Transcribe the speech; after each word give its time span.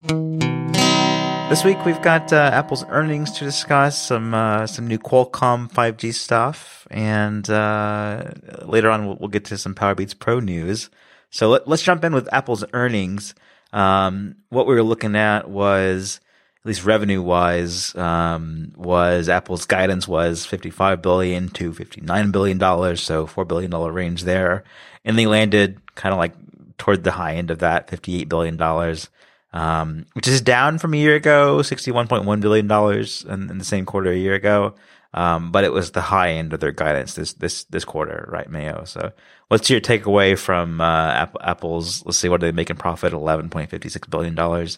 This 0.00 1.64
week 1.64 1.84
we've 1.84 2.00
got 2.02 2.32
uh, 2.32 2.50
Apple's 2.54 2.84
earnings 2.88 3.32
to 3.32 3.44
discuss, 3.44 4.00
some 4.00 4.32
uh, 4.32 4.68
some 4.68 4.86
new 4.86 4.98
Qualcomm 4.98 5.68
5G 5.72 6.14
stuff, 6.14 6.86
and 6.88 7.48
uh, 7.50 8.30
later 8.62 8.90
on 8.90 9.06
we'll, 9.06 9.16
we'll, 9.16 9.28
get 9.28 9.46
to 9.46 9.58
some 9.58 9.74
Powerbeats 9.74 10.16
Pro 10.16 10.38
news. 10.38 10.88
So 11.30 11.50
let, 11.50 11.66
us 11.66 11.82
jump 11.82 12.04
in 12.04 12.14
with 12.14 12.32
Apple's 12.32 12.64
earnings. 12.72 13.34
Um, 13.72 14.36
what 14.50 14.68
we 14.68 14.74
were 14.76 14.84
looking 14.84 15.16
at 15.16 15.50
was, 15.50 16.20
at 16.62 16.68
least 16.68 16.84
revenue 16.84 17.20
wise, 17.20 17.92
um, 17.96 18.72
was 18.76 19.28
Apple's 19.28 19.66
guidance 19.66 20.06
was 20.06 20.46
55 20.46 21.02
billion 21.02 21.48
to 21.48 21.72
59 21.72 22.30
billion 22.30 22.58
dollars, 22.58 23.02
so 23.02 23.26
four 23.26 23.44
billion 23.44 23.72
dollar 23.72 23.90
range 23.90 24.22
there, 24.22 24.62
and 25.04 25.18
they 25.18 25.26
landed 25.26 25.80
kind 25.96 26.12
of 26.12 26.20
like 26.20 26.34
toward 26.76 27.02
the 27.02 27.10
high 27.10 27.34
end 27.34 27.50
of 27.50 27.58
that, 27.58 27.90
58 27.90 28.28
billion 28.28 28.56
dollars 28.56 29.08
um, 29.52 30.06
which 30.12 30.28
is 30.28 30.40
down 30.40 30.78
from 30.78 30.94
a 30.94 30.96
year 30.96 31.14
ago, 31.14 31.58
$61.1 31.58 32.40
billion 32.40 32.70
in, 32.70 33.50
in 33.50 33.58
the 33.58 33.64
same 33.64 33.86
quarter 33.86 34.10
a 34.10 34.16
year 34.16 34.34
ago. 34.34 34.74
Um, 35.14 35.50
but 35.50 35.64
it 35.64 35.72
was 35.72 35.92
the 35.92 36.02
high 36.02 36.32
end 36.32 36.52
of 36.52 36.60
their 36.60 36.72
guidance 36.72 37.14
this, 37.14 37.32
this, 37.32 37.64
this 37.64 37.84
quarter, 37.84 38.28
right, 38.30 38.50
Mayo? 38.50 38.84
So 38.84 39.12
what's 39.48 39.70
your 39.70 39.80
takeaway 39.80 40.38
from, 40.38 40.82
uh, 40.82 41.12
Apple, 41.12 41.40
Apple's, 41.42 42.04
let's 42.04 42.18
see, 42.18 42.28
what 42.28 42.42
are 42.42 42.46
they 42.46 42.52
making 42.52 42.76
profit? 42.76 43.14
$11.56 43.14 44.10
billion 44.10 44.68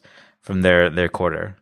from 0.41 0.63
their, 0.63 0.89
their 0.89 1.09
quarter. 1.09 1.57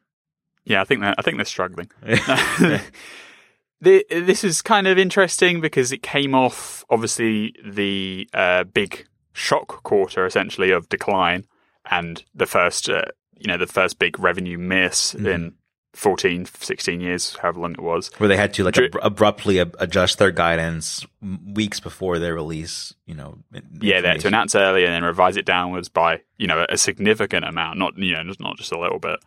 Yeah, 0.64 0.82
I 0.82 0.84
think 0.84 1.00
that, 1.00 1.14
I 1.18 1.22
think 1.22 1.38
they're 1.38 1.46
struggling. 1.46 1.90
the, 3.80 4.04
this 4.10 4.44
is 4.44 4.60
kind 4.60 4.86
of 4.86 4.98
interesting 4.98 5.62
because 5.62 5.90
it 5.90 6.02
came 6.02 6.34
off, 6.34 6.84
obviously, 6.90 7.54
the, 7.64 8.28
uh, 8.34 8.64
big 8.64 9.06
shock 9.32 9.82
quarter 9.82 10.26
essentially 10.26 10.70
of 10.72 10.90
decline 10.90 11.46
and 11.90 12.22
the 12.34 12.46
first, 12.46 12.88
uh, 12.88 13.02
you 13.36 13.48
know, 13.48 13.58
the 13.58 13.66
first 13.66 13.98
big 13.98 14.18
revenue 14.18 14.58
miss 14.58 15.14
mm. 15.14 15.26
in 15.26 15.54
14, 15.94 16.44
16 16.44 17.00
years, 17.00 17.36
however 17.36 17.60
long 17.60 17.72
it 17.72 17.80
was. 17.80 18.10
Where 18.18 18.28
they 18.28 18.36
had 18.36 18.54
to 18.54 18.64
like 18.64 18.74
Dr- 18.74 18.94
ab- 18.94 19.00
abruptly 19.02 19.60
ab- 19.60 19.76
adjust 19.78 20.18
their 20.18 20.30
guidance 20.30 21.06
weeks 21.52 21.80
before 21.80 22.18
their 22.18 22.34
release, 22.34 22.94
you 23.06 23.14
know. 23.14 23.38
Yeah, 23.80 24.00
they 24.00 24.08
had 24.08 24.20
to 24.20 24.28
announce 24.28 24.54
early 24.54 24.84
and 24.84 24.92
then 24.92 25.04
revise 25.04 25.36
it 25.36 25.46
downwards 25.46 25.88
by, 25.88 26.22
you 26.36 26.46
know, 26.46 26.64
a 26.68 26.76
significant 26.76 27.44
amount, 27.44 27.78
not, 27.78 27.96
you 27.98 28.12
know, 28.12 28.22
not 28.38 28.58
just 28.58 28.72
a 28.72 28.78
little 28.78 28.98
bit. 28.98 29.18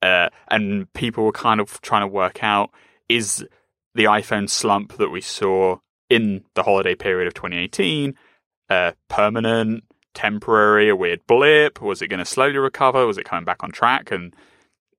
Uh, 0.00 0.28
and 0.48 0.92
people 0.92 1.24
were 1.24 1.32
kind 1.32 1.60
of 1.60 1.80
trying 1.80 2.02
to 2.02 2.06
work 2.06 2.44
out 2.44 2.70
is 3.08 3.44
the 3.94 4.04
iPhone 4.04 4.48
slump 4.48 4.96
that 4.98 5.10
we 5.10 5.20
saw 5.20 5.78
in 6.08 6.44
the 6.54 6.62
holiday 6.62 6.94
period 6.94 7.26
of 7.26 7.34
2018 7.34 8.14
uh, 8.70 8.92
permanent? 9.08 9.84
Temporary, 10.18 10.88
a 10.88 10.96
weird 10.96 11.24
blip? 11.28 11.80
Was 11.80 12.02
it 12.02 12.08
going 12.08 12.18
to 12.18 12.24
slowly 12.24 12.58
recover? 12.58 13.06
Was 13.06 13.18
it 13.18 13.24
coming 13.24 13.44
back 13.44 13.62
on 13.62 13.70
track? 13.70 14.10
And 14.10 14.34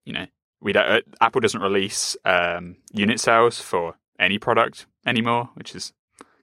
you 0.06 0.14
know, 0.14 0.28
we 0.62 0.72
don't. 0.72 0.88
Uh, 0.88 1.02
Apple 1.20 1.42
doesn't 1.42 1.62
release 1.62 2.16
um, 2.24 2.78
unit 2.94 3.20
sales 3.20 3.60
for 3.60 3.96
any 4.18 4.40
product 4.40 4.86
anymore, 5.06 5.50
which 5.56 5.76
is 5.76 5.92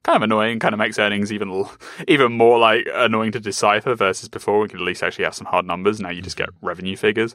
kind 0.02 0.16
of 0.16 0.22
annoying. 0.22 0.58
Kind 0.58 0.74
of 0.74 0.78
makes 0.78 0.98
earnings 0.98 1.32
even 1.32 1.64
even 2.08 2.32
more 2.32 2.58
like 2.58 2.86
annoying 2.92 3.32
to 3.32 3.40
decipher 3.40 3.94
versus 3.94 4.28
before. 4.28 4.60
We 4.60 4.68
could 4.68 4.80
at 4.80 4.86
least 4.86 5.02
actually 5.02 5.24
have 5.24 5.34
some 5.34 5.46
hard 5.46 5.64
numbers. 5.64 5.98
Now 5.98 6.10
you 6.10 6.20
just 6.20 6.36
get 6.36 6.50
revenue 6.60 6.96
figures. 6.96 7.34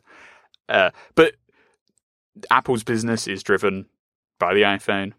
Uh, 0.70 0.92
but 1.16 1.34
Apple's 2.52 2.84
business 2.84 3.28
is 3.28 3.42
driven 3.42 3.88
by 4.40 4.54
the 4.54 4.62
iPhone 4.62 5.14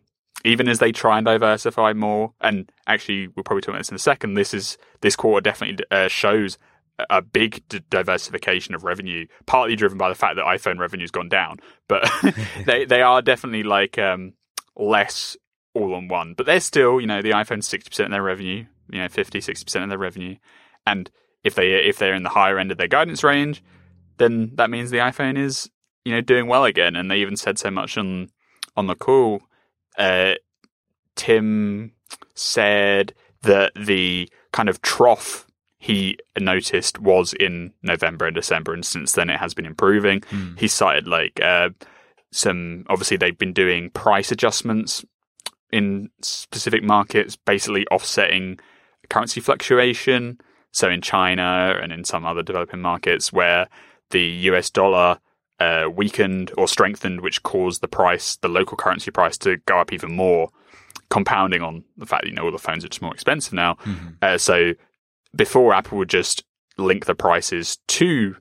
even 0.45 0.69
as 0.69 0.79
they 0.79 0.93
try 0.93 1.19
and 1.19 1.25
diversify 1.25 1.93
more, 1.93 2.33
and 2.41 2.71
actually 2.87 3.29
we'll 3.29 3.45
probably 3.45 3.63
talk 3.63 3.71
about 3.71 3.79
this 3.81 3.91
in 3.91 3.95
a 3.95 4.01
second. 4.01 4.35
This 4.35 4.53
is 4.55 4.77
this 5.01 5.17
quarter 5.17 5.41
definitely 5.41 5.85
uh, 5.91 6.09
shows 6.09 6.59
a 7.11 7.23
big 7.23 7.63
d- 7.69 7.81
diversification 7.91 8.75
of 8.75 8.85
revenue, 8.85 9.27
partly 9.47 9.77
driven 9.77 9.99
by 9.99 10.09
the 10.09 10.15
fact 10.15 10.37
that 10.37 10.45
iPhone 10.45 10.79
revenue's 10.79 11.11
gone 11.11 11.29
down, 11.29 11.59
but 11.89 12.09
they 12.67 12.85
they 12.85 13.03
are 13.03 13.23
definitely 13.23 13.63
like 13.63 13.99
um, 13.99 14.35
less 14.77 15.37
all 15.75 15.95
on 15.95 16.09
one. 16.09 16.35
But 16.35 16.47
they're 16.47 16.61
still, 16.61 17.01
you 17.01 17.07
know, 17.07 17.23
the 17.23 17.31
iPhone's 17.31 17.67
sixty 17.67 17.89
percent 17.89 18.07
of 18.07 18.13
their 18.13 18.23
revenue, 18.23 18.67
you 18.91 18.99
know, 18.99 19.09
50 19.09 19.41
60 19.41 19.65
percent 19.65 19.85
of 19.85 19.89
their 19.89 19.99
revenue, 19.99 20.37
and 20.87 21.11
if 21.45 21.55
they 21.55 21.73
if 21.73 21.99
they're 21.99 22.15
in 22.15 22.23
the 22.23 22.31
higher 22.31 22.59
end 22.59 22.71
of 22.71 22.79
their 22.79 22.89
guidance 22.89 23.23
range, 23.23 23.63
then 24.19 24.53
that 24.55 24.71
means 24.71 24.91
the 24.91 24.99
iPhone 24.99 25.39
is 25.39 25.71
you 26.05 26.13
know 26.13 26.21
doing 26.21 26.47
well 26.47 26.65
again. 26.65 26.97
And 26.97 27.11
they 27.11 27.19
even 27.19 27.37
said 27.37 27.59
so 27.59 27.71
much 27.71 27.97
on 27.97 28.29
on 28.77 28.87
the 28.87 28.95
call 28.95 29.43
uh, 29.99 30.35
Tim 31.17 31.93
said 32.35 33.15
that 33.43 33.73
the 33.75 34.29
kind 34.53 34.69
of 34.69 34.81
trough 34.83 35.47
he 35.79 36.17
noticed 36.39 37.01
was 37.01 37.33
in 37.35 37.73
November 37.83 38.27
and 38.27 38.35
December, 38.35 38.73
and 38.73 38.85
since 38.85 39.13
then 39.13 39.29
it 39.29 39.41
has 39.41 39.53
been 39.53 39.67
improving. 39.67 40.21
Mm. 40.21 40.59
He 40.59 40.69
cited 40.69 41.09
like 41.09 41.41
uh, 41.43 41.71
some, 42.31 42.85
obviously, 42.89 43.17
they've 43.17 43.37
been 43.37 43.53
doing 43.53 43.91
price 43.91 44.33
adjustments 44.33 45.05
in 45.73 46.11
specific 46.21 46.83
markets, 46.83 47.37
basically 47.37 47.87
offsetting 47.89 48.59
currency 49.09 49.41
fluctuation. 49.41 50.41
So 50.71 50.89
in 50.89 51.03
China 51.03 51.79
and 51.83 51.93
in 51.93 52.05
some 52.05 52.25
other 52.25 52.43
developing 52.43 52.81
markets 52.81 53.33
where 53.33 53.69
the 54.11 54.23
US 54.23 54.71
dollar 54.71 55.19
uh, 55.61 55.89
weakened 55.95 56.53
or 56.57 56.67
strengthened, 56.67 57.21
which 57.21 57.43
caused 57.43 57.81
the 57.81 57.89
price, 57.89 58.37
the 58.37 58.49
local 58.49 58.77
currency 58.77 59.11
price, 59.11 59.39
to 59.39 59.59
go 59.67 59.79
up 59.79 59.93
even 59.93 60.15
more, 60.15 60.49
compounding 61.11 61.63
on 61.63 61.85
the 61.97 62.07
fact 62.07 62.25
that 62.25 62.29
you 62.29 62.35
know 62.35 62.45
all 62.45 62.51
the 62.51 62.59
phones 62.59 62.85
are 62.85 62.89
just 62.89 63.03
more 63.03 63.15
expensive 63.15 63.53
now. 63.53 63.75
Mm-hmm. 63.85 64.09
Uh, 64.21 64.39
so 64.39 64.73
before 65.35 65.75
Apple 65.75 65.99
would 65.99 66.09
just 66.09 66.45
link 66.79 67.07
the 67.07 67.15
prices 67.15 67.79
to 67.87 68.37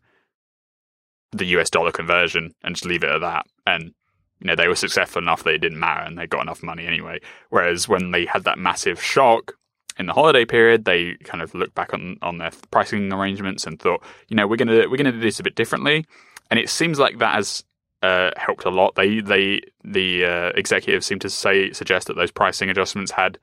the 1.32 1.46
US 1.46 1.70
dollar 1.70 1.92
conversion 1.92 2.54
and 2.64 2.76
just 2.76 2.86
leave 2.86 3.04
it 3.04 3.10
at 3.10 3.22
that, 3.22 3.46
and 3.66 3.92
you 4.40 4.48
know 4.48 4.56
they 4.56 4.68
were 4.68 4.76
successful 4.76 5.22
enough 5.22 5.44
that 5.44 5.54
it 5.54 5.60
didn't 5.60 5.80
matter 5.80 6.02
and 6.02 6.18
they 6.18 6.28
got 6.28 6.42
enough 6.42 6.64
money 6.64 6.86
anyway. 6.86 7.20
Whereas 7.50 7.88
when 7.88 8.12
they 8.12 8.26
had 8.26 8.46
that 8.46 8.58
massive 8.58 9.02
shock 9.02 9.54
in 10.00 10.06
the 10.06 10.14
holiday 10.14 10.46
period, 10.46 10.86
they 10.86 11.16
kind 11.24 11.44
of 11.44 11.54
looked 11.54 11.76
back 11.76 11.94
on 11.94 12.18
on 12.22 12.40
their 12.40 12.52
pricing 12.72 13.14
arrangements 13.14 13.68
and 13.68 13.80
thought, 13.80 14.02
you 14.28 14.36
know, 14.36 14.48
we're 14.48 14.58
gonna 14.58 14.90
we're 14.90 14.98
gonna 14.98 15.12
do 15.12 15.20
this 15.20 15.40
a 15.40 15.44
bit 15.44 15.56
differently 15.56 16.06
and 16.52 16.60
it 16.60 16.70
seems 16.70 17.00
like 17.00 17.18
that 17.18 17.34
has 17.34 17.64
uh, 18.04 18.32
helped 18.36 18.66
a 18.66 18.70
lot. 18.70 18.96
They 18.96 19.22
they 19.22 19.62
the 19.84 20.26
uh, 20.26 20.52
executives 20.56 21.06
seem 21.08 21.20
to 21.20 21.30
say 21.30 21.72
suggest 21.72 22.08
that 22.08 22.16
those 22.16 22.30
pricing 22.30 22.70
adjustments 22.70 23.12
had 23.12 23.40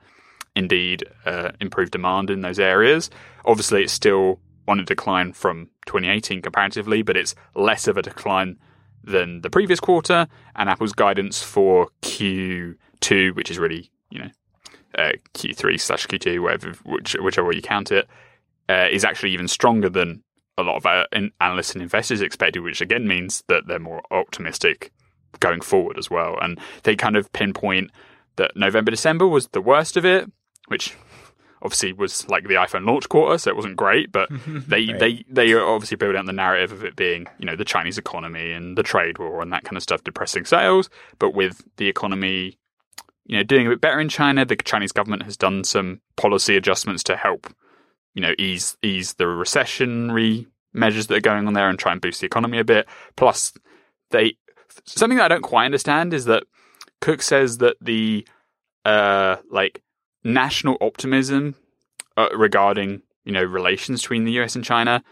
indeed 0.55 1.05
uh, 1.25 1.53
improved 1.61 1.93
demand 1.93 2.31
in 2.31 2.43
those 2.43 2.59
areas. 2.59 3.11
Obviously, 3.45 3.83
it's 3.83 3.93
still 3.93 4.41
on 4.69 4.79
a 4.79 4.85
decline 4.85 5.33
from 5.33 5.71
2018 5.87 6.43
comparatively, 6.43 7.03
but 7.03 7.17
it's 7.17 7.35
less 7.55 7.89
of 7.89 7.97
a 7.97 8.03
decline 8.03 8.59
than 9.03 9.41
the 9.41 9.49
previous 9.49 9.81
quarter. 9.81 10.29
And 10.55 10.69
Apple's 10.69 10.93
guidance 10.93 11.43
for 11.43 11.89
Q2, 12.03 13.35
which 13.35 13.51
is 13.51 13.59
really 13.59 13.91
you 14.11 14.21
know 14.21 14.31
uh, 14.99 15.13
Q3 15.33 15.81
slash 15.81 16.07
Q2, 16.07 16.43
whatever 16.43 16.73
which, 16.85 17.17
whichever 17.23 17.49
way 17.49 17.55
you 17.55 17.63
count 17.63 17.91
it, 17.91 18.07
uh, 18.69 18.89
is 18.91 19.05
actually 19.05 19.31
even 19.31 19.49
stronger 19.49 19.89
than 19.89 20.23
a 20.59 20.63
lot 20.63 20.77
of 20.77 20.87
uh, 20.87 21.05
analysts 21.41 21.73
and 21.73 21.83
investors 21.83 22.21
expected, 22.21 22.61
which 22.61 22.81
again 22.81 23.07
means 23.07 23.45
that 23.49 23.67
they're 23.67 23.79
more 23.79 24.03
optimistic 24.11 24.93
going 25.41 25.61
forward 25.61 25.99
as 25.99 26.11
well. 26.11 26.37
And 26.41 26.59
they 26.83 26.97
kind 26.97 27.17
of 27.17 27.33
pinpoint 27.33 27.91
that 28.37 28.57
November, 28.57 28.91
December 28.91 29.27
was 29.27 29.49
the 29.49 29.61
worst 29.61 29.97
of 29.97 30.05
it, 30.05 30.31
which 30.67 30.97
obviously 31.63 31.93
was 31.93 32.29
like 32.29 32.47
the 32.47 32.55
iPhone 32.55 32.87
launch 32.87 33.09
quarter, 33.09 33.39
so 33.39 33.51
it 33.51 33.57
wasn't 33.57 33.77
great. 33.77 34.11
But 34.13 34.29
they 34.47 34.87
right. 34.87 34.99
they 34.99 35.25
they 35.29 35.53
are 35.53 35.65
obviously 35.65 35.97
building 35.97 36.19
out 36.19 36.27
the 36.27 36.33
narrative 36.33 36.73
of 36.73 36.85
it 36.85 36.97
being 36.97 37.27
you 37.39 37.47
know 37.47 37.57
the 37.57 37.65
Chinese 37.65 37.99
economy 37.99 38.53
and 38.53 38.77
the 38.77 38.83
trade 38.83 39.19
war 39.19 39.41
and 39.41 39.53
that 39.53 39.65
kind 39.65 39.77
of 39.77 39.83
stuff 39.83 40.05
depressing 40.05 40.45
sales. 40.45 40.91
But 41.19 41.35
with 41.35 41.63
the 41.77 41.89
economy, 41.89 42.59
you 43.27 43.37
know, 43.37 43.43
doing 43.43 43.67
a 43.67 43.71
bit 43.71 43.81
better 43.81 44.01
in 44.01 44.09
China, 44.09 44.45
the 44.45 44.57
Chinese 44.57 44.93
government 44.93 45.23
has 45.23 45.37
done 45.37 45.65
some 45.65 46.01
policy 46.17 46.57
adjustments 46.57 47.03
to 47.05 47.17
help 47.17 47.53
you 48.19 48.23
know, 48.23 48.35
ease 48.37 48.77
ease 48.83 49.15
the 49.15 49.23
recessionary 49.23 50.45
measures 50.73 51.07
that 51.07 51.19
are 51.19 51.21
going 51.21 51.47
on 51.47 51.53
there 51.53 51.69
and 51.69 51.79
try 51.79 51.93
and 51.93 52.01
boost 52.01 52.19
the 52.19 52.27
economy 52.27 52.59
a 52.59 52.65
bit. 52.65 52.89
Plus, 53.15 53.53
they 54.11 54.37
something 54.85 55.19
that 55.19 55.27
I 55.27 55.29
don't 55.29 55.43
quite 55.43 55.67
understand 55.67 56.13
is 56.13 56.25
that 56.25 56.43
Cook 57.01 57.23
says 57.23 57.59
that 57.59 57.77
the 57.81 58.27
uh, 58.85 59.37
like 59.53 59.83
national 60.25 60.79
optimism 60.81 61.55
uh, 62.17 62.27
regarding 62.37 63.03
you 63.25 63.31
know 63.31 63.45
relations 63.45 64.03
between 64.03 64.25
the 64.25 64.33
US 64.41 64.57
and 64.57 64.65
China 64.65 65.05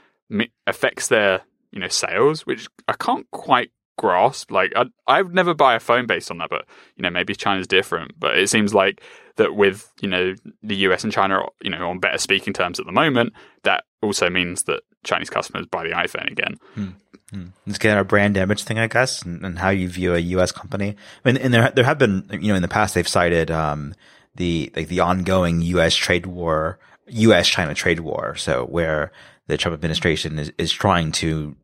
affects 0.66 1.06
their 1.06 1.42
you 1.70 1.78
know 1.78 1.86
sales, 1.86 2.44
which 2.44 2.66
I 2.88 2.94
can't 2.94 3.30
quite 3.30 3.70
grasp. 3.96 4.50
Like 4.50 4.72
I 4.74 4.86
I 5.06 5.22
would 5.22 5.32
never 5.32 5.54
buy 5.54 5.76
a 5.76 5.80
phone 5.80 6.06
based 6.06 6.32
on 6.32 6.38
that, 6.38 6.50
but 6.50 6.66
you 6.96 7.04
know 7.04 7.10
maybe 7.10 7.36
China's 7.36 7.68
different. 7.68 8.18
But 8.18 8.36
it 8.36 8.48
seems 8.48 8.74
like 8.74 9.00
that 9.36 9.54
with 9.54 9.92
you 10.00 10.08
know 10.08 10.34
the 10.62 10.76
US 10.76 11.04
and 11.04 11.12
China 11.12 11.42
you 11.62 11.70
know 11.70 11.88
on 11.88 11.98
better 11.98 12.18
speaking 12.18 12.52
terms 12.52 12.80
at 12.80 12.86
the 12.86 12.92
moment, 12.92 13.32
that 13.62 13.84
also 14.02 14.28
means 14.28 14.64
that 14.64 14.82
Chinese 15.04 15.30
customers 15.30 15.66
buy 15.66 15.84
the 15.84 15.94
iPhone 15.94 16.30
again. 16.30 16.56
Hmm. 16.74 16.88
Hmm. 17.30 17.46
It's 17.66 17.78
kind 17.78 17.98
of 17.98 18.02
a 18.02 18.08
brand 18.08 18.36
image 18.36 18.62
thing, 18.62 18.78
I 18.78 18.86
guess, 18.86 19.22
and, 19.22 19.44
and, 19.44 19.58
how 19.58 19.70
you 19.70 19.88
view 19.88 20.14
a 20.14 20.18
U.S. 20.18 20.52
company. 20.52 20.94
I 21.24 21.28
mean, 21.28 21.36
and 21.42 21.52
there 21.52 21.70
there 21.70 21.84
have 21.84 21.98
been 21.98 22.26
you 22.30 22.48
know 22.48 22.54
in 22.54 22.62
the 22.62 22.68
past 22.68 22.94
they've 22.94 23.08
cited 23.08 23.50
um, 23.50 23.94
the 24.36 24.72
like 24.76 24.88
the 24.88 25.00
ongoing 25.00 25.60
U.S. 25.62 25.94
trade 25.94 26.26
war, 26.26 26.78
U.S. 27.08 27.48
China 27.48 27.74
trade 27.74 28.00
war. 28.00 28.36
So 28.36 28.64
where 28.64 29.10
the 29.48 29.56
Trump 29.56 29.74
administration 29.74 30.38
is, 30.38 30.52
is 30.58 30.72
trying 30.72 31.12
to 31.12 31.56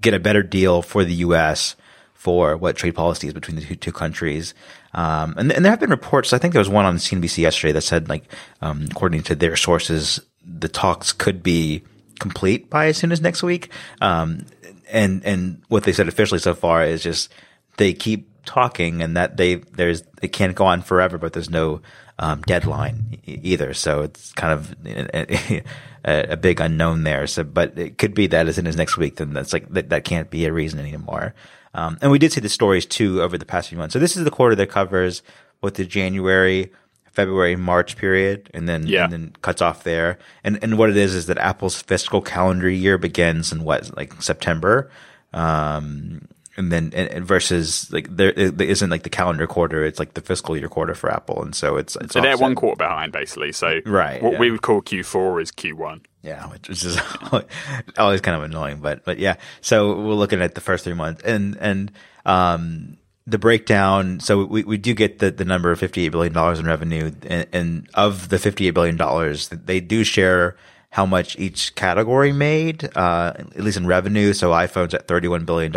get 0.00 0.14
a 0.14 0.20
better 0.20 0.42
deal 0.42 0.82
for 0.82 1.04
the 1.04 1.14
U.S. 1.14 1.76
for 2.14 2.56
what 2.56 2.76
trade 2.76 2.94
policy 2.94 3.26
is 3.26 3.34
between 3.34 3.56
the 3.56 3.62
two, 3.62 3.76
two 3.76 3.92
countries. 3.92 4.54
Um, 4.94 5.34
and, 5.38 5.52
and 5.52 5.64
there 5.64 5.72
have 5.72 5.80
been 5.80 5.90
reports. 5.90 6.32
I 6.32 6.38
think 6.38 6.52
there 6.52 6.60
was 6.60 6.68
one 6.68 6.84
on 6.84 6.96
CNBC 6.96 7.38
yesterday 7.38 7.72
that 7.72 7.82
said, 7.82 8.08
like, 8.08 8.24
um, 8.60 8.88
according 8.90 9.22
to 9.24 9.34
their 9.34 9.56
sources, 9.56 10.20
the 10.44 10.68
talks 10.68 11.12
could 11.12 11.42
be 11.42 11.82
complete 12.18 12.68
by 12.68 12.86
as 12.86 12.96
soon 12.96 13.12
as 13.12 13.20
next 13.20 13.42
week. 13.42 13.70
Um, 14.00 14.46
and 14.90 15.24
and 15.24 15.62
what 15.68 15.84
they 15.84 15.92
said 15.92 16.08
officially 16.08 16.40
so 16.40 16.54
far 16.54 16.84
is 16.84 17.02
just 17.02 17.32
they 17.78 17.94
keep 17.94 18.28
talking 18.44 19.02
and 19.02 19.16
that 19.16 19.36
they 19.36 19.56
there's 19.56 20.02
it 20.20 20.28
can't 20.28 20.54
go 20.54 20.66
on 20.66 20.82
forever, 20.82 21.18
but 21.18 21.32
there's 21.32 21.50
no 21.50 21.80
um, 22.18 22.42
deadline 22.42 23.18
either. 23.24 23.74
So 23.74 24.02
it's 24.02 24.32
kind 24.32 24.52
of 24.52 24.74
a, 24.84 25.62
a, 26.04 26.36
big 26.36 26.60
unknown 26.60 27.04
there. 27.04 27.26
So, 27.26 27.42
but 27.42 27.78
it 27.78 27.98
could 27.98 28.14
be 28.14 28.26
that 28.28 28.48
as 28.48 28.56
soon 28.56 28.66
as 28.66 28.76
next 28.76 28.96
week, 28.96 29.16
then 29.16 29.32
that's 29.32 29.52
like 29.52 29.68
that, 29.70 29.90
that 29.90 30.04
can't 30.04 30.30
be 30.30 30.44
a 30.44 30.52
reason 30.52 30.78
anymore. 30.78 31.34
Um, 31.74 31.98
and 32.02 32.10
we 32.10 32.18
did 32.18 32.32
see 32.32 32.40
the 32.40 32.48
stories 32.48 32.86
too 32.86 33.22
over 33.22 33.38
the 33.38 33.44
past 33.44 33.68
few 33.68 33.78
months. 33.78 33.92
So 33.92 33.98
this 33.98 34.16
is 34.16 34.24
the 34.24 34.30
quarter 34.30 34.54
that 34.56 34.68
covers 34.68 35.22
what 35.60 35.74
the 35.74 35.84
January, 35.84 36.70
February, 37.12 37.56
March 37.56 37.96
period, 37.96 38.50
and 38.52 38.68
then 38.68 38.86
yeah. 38.86 39.04
and 39.04 39.12
then 39.12 39.36
cuts 39.42 39.62
off 39.62 39.84
there. 39.84 40.18
And 40.44 40.58
and 40.62 40.78
what 40.78 40.90
it 40.90 40.96
is 40.96 41.14
is 41.14 41.26
that 41.26 41.38
Apple's 41.38 41.80
fiscal 41.80 42.20
calendar 42.20 42.68
year 42.68 42.98
begins 42.98 43.52
in 43.52 43.64
what 43.64 43.96
like 43.96 44.20
September. 44.20 44.90
Um, 45.32 46.28
and 46.56 46.70
then 46.70 46.92
and, 46.94 47.24
versus 47.24 47.90
like 47.92 48.14
there, 48.14 48.32
there 48.32 48.66
isn't 48.66 48.90
like 48.90 49.02
the 49.02 49.10
calendar 49.10 49.46
quarter 49.46 49.84
it's 49.84 49.98
like 49.98 50.14
the 50.14 50.20
fiscal 50.20 50.56
year 50.56 50.68
quarter 50.68 50.94
for 50.94 51.10
apple 51.10 51.42
and 51.42 51.54
so 51.54 51.76
it's, 51.76 51.96
it's 51.96 52.12
so 52.12 52.20
they're 52.20 52.36
one 52.36 52.54
quarter 52.54 52.76
behind 52.76 53.12
basically 53.12 53.52
so 53.52 53.80
right 53.86 54.22
what 54.22 54.34
yeah. 54.34 54.38
we 54.38 54.50
would 54.50 54.62
call 54.62 54.82
q4 54.82 55.42
is 55.42 55.50
q1 55.52 56.00
yeah 56.22 56.46
which 56.48 56.68
is 56.68 56.98
always 57.98 58.20
kind 58.20 58.36
of 58.36 58.42
annoying 58.42 58.78
but 58.78 59.04
but 59.04 59.18
yeah 59.18 59.36
so 59.60 60.00
we're 60.00 60.14
looking 60.14 60.42
at 60.42 60.54
the 60.54 60.60
first 60.60 60.84
three 60.84 60.94
months 60.94 61.22
and 61.22 61.56
and 61.60 61.92
um 62.26 62.96
the 63.26 63.38
breakdown 63.38 64.18
so 64.20 64.44
we, 64.44 64.64
we 64.64 64.76
do 64.76 64.94
get 64.94 65.20
the, 65.20 65.30
the 65.30 65.44
number 65.44 65.70
of 65.70 65.78
58 65.78 66.08
billion 66.08 66.32
dollars 66.32 66.58
in 66.58 66.66
revenue 66.66 67.12
and, 67.26 67.46
and 67.52 67.88
of 67.94 68.28
the 68.28 68.38
58 68.38 68.70
billion 68.70 68.96
dollars 68.96 69.48
they 69.48 69.80
do 69.80 70.04
share 70.04 70.56
how 70.92 71.06
much 71.06 71.38
each 71.38 71.74
category 71.74 72.32
made, 72.32 72.84
uh, 72.94 73.32
at 73.34 73.60
least 73.60 73.78
in 73.78 73.86
revenue. 73.86 74.34
So 74.34 74.50
iPhone's 74.50 74.92
at 74.92 75.08
$31 75.08 75.46
billion. 75.46 75.72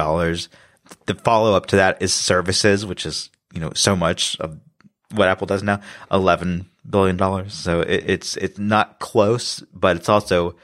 The 1.06 1.16
follow 1.16 1.54
up 1.54 1.68
to 1.68 1.78
that 1.78 2.02
is 2.02 2.14
services, 2.14 2.86
which 2.86 3.06
is, 3.06 3.30
you 3.54 3.60
know, 3.60 3.72
so 3.76 3.96
much 3.96 4.40
of 4.40 4.60
what 5.12 5.28
Apple 5.28 5.48
does 5.48 5.64
now, 5.64 5.80
$11 6.12 6.66
billion. 6.90 7.50
So 7.50 7.82
it, 7.82 8.04
it's, 8.08 8.38
it's 8.38 8.60
not 8.60 9.00
close, 9.00 9.62
but 9.74 9.96
it's 9.96 10.10
also 10.10 10.56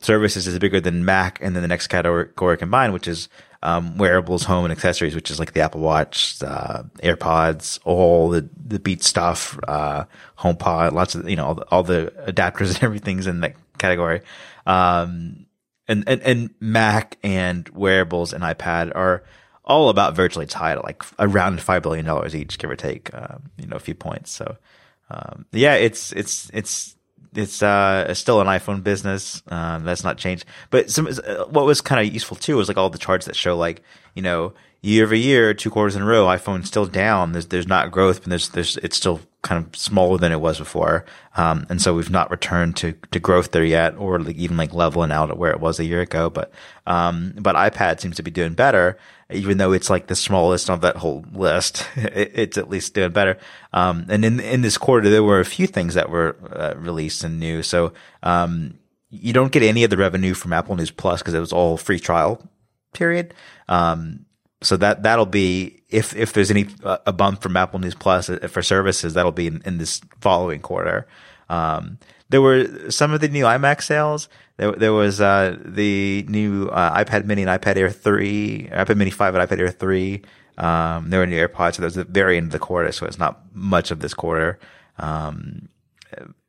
services 0.00 0.46
is 0.46 0.58
bigger 0.58 0.80
than 0.80 1.04
Mac 1.04 1.38
and 1.40 1.54
then 1.54 1.62
the 1.62 1.68
next 1.68 1.88
category 1.88 2.56
combined, 2.56 2.92
which 2.92 3.08
is, 3.08 3.28
um, 3.62 3.96
wearables, 3.96 4.44
home 4.44 4.64
and 4.64 4.72
accessories, 4.72 5.14
which 5.14 5.30
is 5.30 5.38
like 5.38 5.54
the 5.54 5.60
Apple 5.60 5.80
Watch, 5.80 6.42
uh, 6.42 6.82
AirPods, 7.02 7.78
all 7.84 8.28
the, 8.28 8.48
the 8.54 8.78
Beat 8.78 9.02
stuff, 9.02 9.58
uh, 9.66 10.04
HomePod, 10.38 10.92
lots 10.92 11.14
of, 11.14 11.28
you 11.28 11.36
know, 11.36 11.46
all 11.46 11.54
the, 11.54 11.64
all 11.70 11.82
the 11.82 12.12
adapters 12.26 12.74
and 12.74 12.84
everything's 12.84 13.26
in 13.26 13.40
that 13.40 13.56
category. 13.78 14.20
Um, 14.66 15.46
and, 15.88 16.04
and, 16.06 16.22
and 16.22 16.50
Mac 16.60 17.18
and 17.22 17.68
wearables 17.70 18.32
and 18.32 18.42
iPad 18.42 18.94
are 18.94 19.24
all 19.64 19.88
about 19.88 20.14
virtually 20.14 20.46
tied 20.46 20.78
like 20.78 21.02
around 21.18 21.58
$5 21.58 21.82
billion 21.82 22.34
each, 22.34 22.58
give 22.58 22.70
or 22.70 22.76
take, 22.76 23.12
uh, 23.14 23.38
you 23.58 23.66
know, 23.66 23.76
a 23.76 23.80
few 23.80 23.94
points. 23.94 24.30
So, 24.30 24.56
um, 25.10 25.46
yeah, 25.52 25.74
it's, 25.74 26.12
it's, 26.12 26.50
it's, 26.52 26.96
it's, 27.34 27.62
uh, 27.62 28.12
still 28.14 28.40
an 28.40 28.46
iPhone 28.46 28.82
business. 28.82 29.42
Uh, 29.48 29.78
that's 29.78 30.04
not 30.04 30.18
changed. 30.18 30.44
But 30.70 30.90
some, 30.90 31.06
uh, 31.06 31.44
what 31.46 31.64
was 31.64 31.80
kind 31.80 32.06
of 32.06 32.12
useful 32.12 32.36
too 32.36 32.56
was 32.56 32.68
like 32.68 32.76
all 32.76 32.90
the 32.90 32.98
charts 32.98 33.26
that 33.26 33.36
show 33.36 33.56
like, 33.56 33.82
you 34.14 34.22
know, 34.22 34.52
year 34.82 35.04
over 35.04 35.14
year, 35.14 35.54
two 35.54 35.70
quarters 35.70 35.96
in 35.96 36.02
a 36.02 36.06
row, 36.06 36.26
iPhone's 36.26 36.68
still 36.68 36.86
down. 36.86 37.32
There's, 37.32 37.46
there's 37.46 37.66
not 37.66 37.90
growth, 37.90 38.20
but 38.20 38.30
there's, 38.30 38.50
there's, 38.50 38.76
it's 38.78 38.96
still 38.96 39.20
kind 39.44 39.64
of 39.64 39.76
smaller 39.76 40.18
than 40.18 40.32
it 40.32 40.40
was 40.40 40.58
before. 40.58 41.04
Um, 41.36 41.66
and 41.68 41.80
so 41.80 41.94
we've 41.94 42.10
not 42.10 42.30
returned 42.30 42.76
to, 42.78 42.94
to 43.12 43.20
growth 43.20 43.52
there 43.52 43.64
yet, 43.64 43.94
or 43.96 44.18
like 44.18 44.36
even 44.36 44.56
like 44.56 44.74
leveling 44.74 45.12
out 45.12 45.30
at 45.30 45.38
where 45.38 45.52
it 45.52 45.60
was 45.60 45.78
a 45.78 45.84
year 45.84 46.00
ago. 46.00 46.30
But, 46.30 46.50
um, 46.86 47.34
but 47.38 47.54
iPad 47.54 48.00
seems 48.00 48.16
to 48.16 48.22
be 48.22 48.30
doing 48.32 48.54
better, 48.54 48.98
even 49.30 49.58
though 49.58 49.72
it's 49.72 49.90
like 49.90 50.08
the 50.08 50.16
smallest 50.16 50.70
of 50.70 50.80
that 50.80 50.96
whole 50.96 51.24
list. 51.32 51.86
It, 51.96 52.32
it's 52.34 52.58
at 52.58 52.70
least 52.70 52.94
doing 52.94 53.12
better. 53.12 53.38
Um, 53.72 54.06
and 54.08 54.24
in, 54.24 54.40
in 54.40 54.62
this 54.62 54.78
quarter, 54.78 55.08
there 55.08 55.22
were 55.22 55.40
a 55.40 55.44
few 55.44 55.66
things 55.66 55.94
that 55.94 56.10
were 56.10 56.36
uh, 56.50 56.74
released 56.76 57.22
and 57.22 57.38
new. 57.38 57.62
So, 57.62 57.92
um, 58.22 58.78
you 59.10 59.32
don't 59.32 59.52
get 59.52 59.62
any 59.62 59.84
of 59.84 59.90
the 59.90 59.96
revenue 59.96 60.34
from 60.34 60.52
Apple 60.52 60.74
News 60.74 60.90
Plus 60.90 61.20
because 61.20 61.34
it 61.34 61.40
was 61.40 61.52
all 61.52 61.76
free 61.76 62.00
trial 62.00 62.42
period. 62.92 63.34
Um, 63.68 64.26
so 64.62 64.76
that 64.78 65.02
that'll 65.02 65.26
be 65.26 65.82
if 65.94 66.14
if 66.16 66.32
there's 66.32 66.50
any 66.50 66.66
uh, 66.82 66.98
a 67.06 67.12
bump 67.12 67.40
from 67.42 67.56
Apple 67.56 67.78
News 67.78 67.94
Plus 67.94 68.28
uh, 68.28 68.48
for 68.48 68.62
services, 68.62 69.14
that'll 69.14 69.32
be 69.32 69.46
in, 69.46 69.62
in 69.64 69.78
this 69.78 70.00
following 70.20 70.60
quarter. 70.60 71.06
Um, 71.48 71.98
there 72.30 72.42
were 72.42 72.90
some 72.90 73.12
of 73.12 73.20
the 73.20 73.28
new 73.28 73.44
iMac 73.44 73.82
sales. 73.82 74.28
There, 74.56 74.72
there 74.72 74.92
was 74.92 75.20
uh, 75.20 75.56
the 75.64 76.24
new 76.28 76.68
uh, 76.68 77.04
iPad 77.04 77.26
Mini 77.26 77.42
and 77.42 77.50
iPad 77.50 77.76
Air 77.76 77.90
three, 77.90 78.68
iPad 78.72 78.96
Mini 78.96 79.10
five 79.10 79.34
and 79.34 79.48
iPad 79.48 79.58
Air 79.58 79.70
three. 79.70 80.22
Um, 80.58 81.10
there 81.10 81.20
were 81.20 81.26
new 81.26 81.40
AirPods. 81.46 81.76
So 81.76 81.82
that 81.82 81.86
was 81.86 81.94
the 81.94 82.04
very 82.04 82.36
end 82.36 82.46
of 82.46 82.52
the 82.52 82.58
quarter, 82.58 82.92
so 82.92 83.06
it's 83.06 83.18
not 83.18 83.42
much 83.52 83.90
of 83.90 84.00
this 84.00 84.14
quarter. 84.14 84.58
Um, 84.98 85.68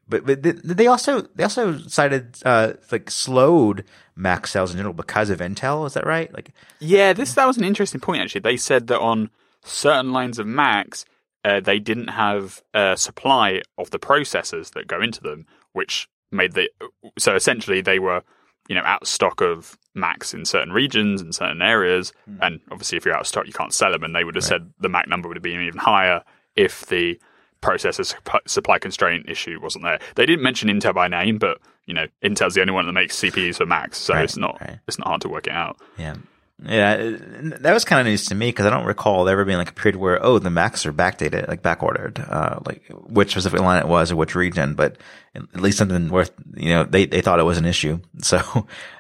but 0.08 0.26
but 0.26 0.42
they 0.44 0.88
also 0.88 1.22
they 1.36 1.44
also 1.44 1.78
cited 1.80 2.38
uh, 2.46 2.74
like 2.92 3.10
slowed 3.10 3.84
Mac 4.16 4.48
sales 4.48 4.72
in 4.72 4.78
general 4.78 4.94
because 4.94 5.30
of 5.30 5.40
Intel. 5.40 5.86
Is 5.88 5.94
that 5.94 6.06
right? 6.06 6.34
Like, 6.34 6.52
yeah, 6.80 7.14
this 7.14 7.34
that 7.34 7.48
was 7.48 7.58
an 7.58 7.64
interesting 7.64 8.02
point 8.02 8.22
actually. 8.22 8.42
They 8.42 8.58
said 8.58 8.88
that 8.88 9.00
on 9.00 9.30
certain 9.64 10.12
lines 10.14 10.38
of 10.38 10.46
Macs, 10.46 11.06
uh, 11.44 11.60
they 11.60 11.80
didn't 11.80 12.10
have 12.10 12.62
a 12.74 12.96
supply 12.98 13.62
of 13.78 13.90
the 13.90 14.00
processors 14.00 14.72
that 14.72 14.88
go 14.88 15.02
into 15.02 15.22
them, 15.22 15.48
which 15.74 16.08
made 16.32 16.54
the 16.54 16.70
so 17.18 17.36
essentially 17.36 17.82
they 17.82 18.00
were 18.00 18.22
you 18.68 18.76
know 18.76 18.84
out 18.84 19.02
of 19.02 19.08
stock 19.08 19.42
of 19.42 19.78
Macs 19.96 20.34
in 20.34 20.46
certain 20.46 20.72
regions 20.74 21.22
and 21.22 21.34
certain 21.34 21.64
areas, 21.64 22.14
mm. 22.30 22.38
and 22.42 22.60
obviously 22.70 22.98
if 22.98 23.06
you're 23.06 23.16
out 23.16 23.22
of 23.22 23.28
stock, 23.28 23.48
you 23.48 23.54
can't 23.54 23.74
sell 23.74 23.92
them, 23.92 24.04
and 24.04 24.16
they 24.16 24.24
would 24.24 24.36
have 24.36 24.44
right. 24.44 24.50
said 24.50 24.74
the 24.80 24.90
Mac 24.90 25.08
number 25.08 25.28
would 25.28 25.38
have 25.38 25.44
been 25.44 25.62
even 25.62 25.80
higher 25.80 26.24
if 26.56 26.86
the 26.86 27.20
processor 27.66 28.16
supply 28.48 28.78
constraint 28.80 29.28
issue 29.28 29.60
wasn't 29.62 29.84
there. 29.84 30.00
They 30.16 30.26
didn't 30.26 30.44
mention 30.44 30.70
Intel 30.70 30.94
by 30.94 31.08
name, 31.08 31.38
but 31.40 31.60
you 31.86 31.94
know, 31.94 32.06
Intel's 32.24 32.54
the 32.54 32.62
only 32.62 32.74
one 32.74 32.86
that 32.86 32.94
makes 32.94 33.20
CPUs 33.20 33.58
for 33.58 33.66
Macs, 33.66 33.98
so 33.98 34.14
right, 34.14 34.24
it's 34.24 34.38
not 34.38 34.62
right. 34.62 34.80
it's 34.88 35.00
not 35.00 35.08
hard 35.08 35.22
to 35.22 35.30
work 35.30 35.48
it 35.48 35.54
out. 35.54 35.78
Yeah. 35.98 36.16
Yeah, 36.64 37.18
that 37.60 37.74
was 37.74 37.84
kind 37.84 38.00
of 38.00 38.08
news 38.08 38.28
to 38.28 38.36
me 38.36 38.48
because 38.48 38.66
I 38.66 38.70
don't 38.70 38.86
recall 38.86 39.26
there 39.26 39.34
ever 39.34 39.44
being 39.44 39.58
like 39.58 39.72
a 39.72 39.74
period 39.74 39.98
where 39.98 40.24
oh 40.26 40.40
the 40.40 40.50
Macs 40.50 40.86
are 40.86 40.94
backdated, 40.94 41.50
like 41.50 41.62
backordered, 41.62 42.18
uh, 42.32 42.60
like 42.66 42.86
which 42.90 43.32
specific 43.32 43.60
line 43.60 43.82
it 43.82 43.90
was 43.90 44.10
or 44.10 44.16
which 44.16 44.36
region, 44.36 44.74
but 44.74 44.96
at 45.36 45.60
least 45.60 45.78
something 45.78 46.08
worth 46.08 46.32
you 46.56 46.70
know 46.70 46.86
they 46.86 47.08
they 47.08 47.20
thought 47.20 47.42
it 47.42 47.44
was 47.44 47.58
an 47.58 47.66
issue, 47.66 48.00
so 48.22 48.40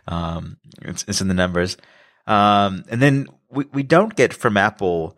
um, 0.09 0.57
it's 0.81 1.05
it's 1.07 1.21
in 1.21 1.29
the 1.29 1.33
numbers, 1.33 1.77
um, 2.27 2.83
and 2.89 3.01
then 3.01 3.27
we 3.49 3.63
we 3.71 3.83
don't 3.83 4.17
get 4.17 4.33
from 4.33 4.57
Apple 4.57 5.15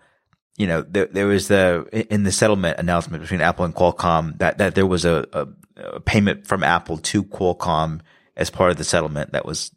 you 0.58 0.66
know, 0.66 0.82
there, 0.82 1.06
there 1.06 1.28
was 1.28 1.48
the, 1.48 1.88
in 2.12 2.24
the 2.24 2.32
settlement 2.32 2.80
announcement 2.80 3.22
between 3.22 3.42
Apple 3.42 3.64
and 3.64 3.76
Qualcomm 3.76 4.38
that, 4.40 4.58
that 4.58 4.76
there 4.76 4.88
was 4.88 5.06
a, 5.06 5.28
a, 5.32 5.48
a, 5.78 6.00
payment 6.00 6.48
from 6.48 6.64
Apple 6.64 6.98
to 6.98 7.24
Qualcomm 7.24 8.02
as 8.36 8.50
part 8.50 8.72
of 8.72 8.78
the 8.78 8.84
settlement 8.84 9.32
that 9.32 9.46
was 9.46 9.72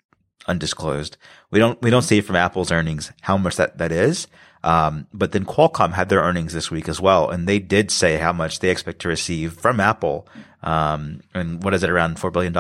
undisclosed. 0.47 1.19
We 1.51 1.59
don't, 1.59 1.81
we 1.83 1.91
don't 1.91 2.03
see 2.03 2.23
from 2.23 2.37
Apple's 2.37 2.73
earnings 2.73 3.13
how 3.21 3.37
much 3.37 3.57
that, 3.57 3.77
that 3.77 3.93
is. 3.93 4.27
Um, 4.65 5.07
but 5.13 5.33
then 5.33 5.45
Qualcomm 5.45 5.93
had 5.93 6.09
their 6.09 6.21
earnings 6.21 6.53
this 6.53 6.71
week 6.71 6.89
as 6.89 7.01
well, 7.01 7.31
and 7.31 7.47
they 7.47 7.59
did 7.59 7.91
say 7.91 8.17
how 8.17 8.33
much 8.33 8.61
they 8.61 8.71
expect 8.71 9.01
to 9.03 9.09
receive 9.09 9.55
from 9.55 9.81
Apple. 9.81 10.27
Um, 10.63 11.21
and 11.35 11.63
what 11.63 11.75
is 11.75 11.83
it, 11.83 11.91
around 11.91 12.17
$4 12.17 12.33
billion? 12.33 12.55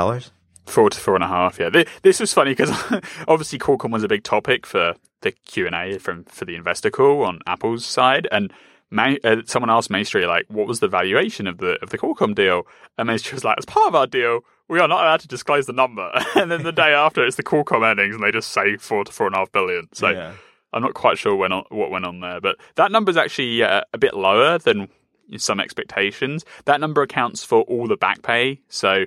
Four 0.71 0.91
to 0.91 1.00
four 1.00 1.17
and 1.17 1.25
a 1.25 1.29
half. 1.29 1.59
Yeah, 1.59 1.85
this 2.03 2.21
was 2.21 2.33
funny 2.33 2.53
because 2.53 2.71
obviously 3.29 3.59
Qualcomm 3.59 3.91
was 3.91 4.05
a 4.05 4.09
big 4.09 4.23
topic 4.23 4.67
for 4.67 4.95
the 5.23 5.33
Q 5.33 5.67
and 5.67 5.75
A 5.75 5.99
from 5.99 6.25
for 6.25 6.45
the 6.45 6.55
investor 6.55 6.91
call 6.91 7.25
on 7.25 7.41
Apple's 7.47 7.85
side, 7.85 8.29
and 8.31 8.53
May, 8.91 9.19
uh, 9.23 9.43
someone 9.47 9.71
asked 9.71 9.91
Maestri 9.91 10.27
like, 10.27 10.47
"What 10.49 10.67
was 10.67 10.81
the 10.81 10.89
valuation 10.89 11.47
of 11.47 11.59
the 11.59 11.79
of 11.83 11.91
the 11.91 11.99
Qualcomm 11.99 12.35
deal?" 12.35 12.67
And 12.99 13.09
Maestri 13.09 13.33
was 13.33 13.45
like, 13.45 13.59
"As 13.59 13.65
part 13.65 13.89
of 13.89 13.95
our 13.95 14.07
deal, 14.07 14.41
we 14.69 14.81
are 14.81 14.89
not 14.89 15.05
allowed 15.05 15.21
to 15.21 15.29
disclose 15.29 15.67
the 15.67 15.73
number." 15.73 16.11
and 16.35 16.50
then 16.50 16.62
the 16.62 16.73
day 16.73 16.93
after, 16.93 17.25
it's 17.25 17.37
the 17.37 17.43
Qualcomm 17.43 17.83
earnings, 17.83 18.15
and 18.15 18.25
they 18.25 18.33
just 18.33 18.50
say 18.53 18.77
four 18.77 19.05
to 19.05 19.12
four 19.12 19.27
and 19.27 19.35
a 19.35 19.39
half 19.39 19.53
billion. 19.53 19.89
So 19.93 20.09
yeah. 20.09 20.33
I'm 20.73 20.83
not 20.83 20.95
quite 20.95 21.19
sure 21.19 21.37
when 21.37 21.53
on, 21.53 21.65
what 21.71 21.91
went 21.91 22.05
on 22.05 22.21
there, 22.21 22.41
but 22.41 22.57
that 22.77 22.93
number 22.93 23.11
is 23.11 23.17
actually 23.17 23.62
uh, 23.62 23.83
a 23.93 23.99
bit 23.99 24.15
lower 24.15 24.59
than 24.59 24.89
some 25.37 25.61
expectations. 25.61 26.45
That 26.65 26.81
number 26.81 27.03
accounts 27.03 27.45
for 27.45 27.62
all 27.62 27.87
the 27.87 27.97
back 27.97 28.23
pay, 28.23 28.61
so 28.69 29.07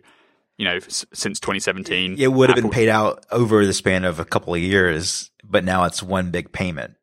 you 0.63 0.69
know, 0.69 0.77
s- 0.77 1.05
since 1.13 1.41
2017. 1.41 2.15
It 2.17 2.27
would 2.31 2.49
have 2.49 2.57
Apple- 2.57 2.69
been 2.69 2.73
paid 2.75 2.87
out 2.89 3.25
over 3.31 3.65
the 3.65 3.73
span 3.73 4.05
of 4.05 4.19
a 4.19 4.25
couple 4.25 4.53
of 4.53 4.61
years, 4.61 5.29
but 5.43 5.65
now 5.65 5.83
it's 5.83 6.01
one 6.01 6.31
big 6.31 6.53
payment. 6.53 6.95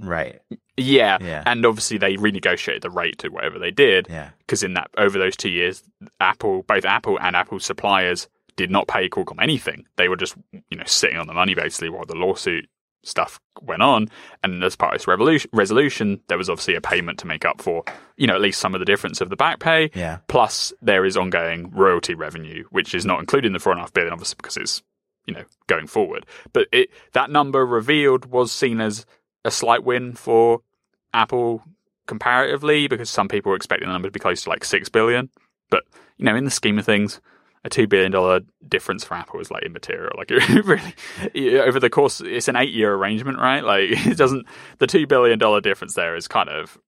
Right. 0.00 0.40
Yeah. 0.78 1.18
yeah. 1.20 1.42
And 1.46 1.64
obviously 1.66 1.98
they 1.98 2.16
renegotiated 2.16 2.80
the 2.82 2.90
rate 2.90 3.18
to 3.18 3.28
whatever 3.28 3.58
they 3.58 3.70
did. 3.70 4.06
Yeah. 4.08 4.30
Because 4.38 4.62
in 4.62 4.74
that 4.74 4.90
over 4.96 5.18
those 5.18 5.36
two 5.36 5.50
years, 5.50 5.82
Apple, 6.20 6.62
both 6.62 6.84
Apple 6.86 7.18
and 7.20 7.36
Apple 7.36 7.60
suppliers 7.60 8.28
did 8.56 8.70
not 8.70 8.88
pay 8.88 9.08
Qualcomm 9.10 9.42
anything. 9.42 9.86
They 9.96 10.08
were 10.08 10.16
just, 10.16 10.34
you 10.70 10.78
know, 10.78 10.84
sitting 10.86 11.18
on 11.18 11.26
the 11.26 11.34
money 11.34 11.54
basically 11.54 11.90
while 11.90 12.06
the 12.06 12.14
lawsuit 12.14 12.66
stuff 13.02 13.40
went 13.62 13.82
on. 13.82 14.08
And 14.42 14.62
as 14.64 14.76
part 14.76 14.94
of 14.94 15.00
this 15.00 15.06
revolution, 15.06 15.50
resolution, 15.52 16.20
there 16.28 16.38
was 16.38 16.50
obviously 16.50 16.74
a 16.74 16.80
payment 16.80 17.18
to 17.20 17.26
make 17.26 17.44
up 17.44 17.60
for, 17.60 17.84
you 18.16 18.26
know, 18.26 18.34
at 18.34 18.40
least 18.40 18.60
some 18.60 18.74
of 18.74 18.80
the 18.80 18.84
difference 18.84 19.20
of 19.20 19.30
the 19.30 19.36
back 19.36 19.60
pay. 19.60 19.90
Yeah. 19.94 20.18
Plus, 20.28 20.72
there 20.82 21.04
is 21.04 21.16
ongoing 21.16 21.70
royalty 21.70 22.14
revenue, 22.14 22.64
which 22.70 22.94
is 22.94 23.06
not 23.06 23.20
included 23.20 23.48
in 23.48 23.52
the 23.52 23.58
four 23.58 23.72
and 23.72 23.80
a 23.80 23.82
half 23.82 23.92
billion, 23.92 24.12
obviously, 24.12 24.36
because 24.36 24.56
it's 24.56 24.82
you 25.26 25.34
know 25.34 25.44
going 25.66 25.86
forward. 25.86 26.26
But 26.52 26.68
it 26.72 26.90
that 27.12 27.30
number 27.30 27.64
revealed 27.66 28.26
was 28.26 28.52
seen 28.52 28.80
as 28.80 29.06
a 29.44 29.50
slight 29.50 29.84
win 29.84 30.14
for 30.14 30.60
Apple 31.12 31.62
comparatively, 32.06 32.86
because 32.86 33.10
some 33.10 33.28
people 33.28 33.50
were 33.50 33.56
expecting 33.56 33.88
the 33.88 33.92
number 33.92 34.08
to 34.08 34.12
be 34.12 34.20
close 34.20 34.42
to 34.42 34.50
like 34.50 34.64
six 34.64 34.88
billion. 34.88 35.30
But 35.70 35.84
you 36.16 36.24
know, 36.24 36.36
in 36.36 36.44
the 36.44 36.50
scheme 36.50 36.78
of 36.78 36.86
things, 36.86 37.20
a 37.66 37.68
two 37.68 37.86
billion 37.86 38.12
dollar 38.12 38.40
difference 38.66 39.04
for 39.04 39.14
Apple 39.14 39.40
is 39.40 39.50
like 39.50 39.64
immaterial. 39.64 40.12
Like 40.16 40.30
it 40.30 40.64
really, 40.64 41.58
over 41.58 41.80
the 41.80 41.90
course, 41.90 42.20
it's 42.20 42.48
an 42.48 42.56
eight 42.56 42.72
year 42.72 42.94
arrangement, 42.94 43.38
right? 43.38 43.62
Like 43.62 43.82
it 44.06 44.16
doesn't. 44.16 44.46
The 44.78 44.86
two 44.86 45.06
billion 45.06 45.38
dollar 45.38 45.60
difference 45.60 45.94
there 45.94 46.16
is 46.16 46.28
kind 46.28 46.48
of 46.48 46.78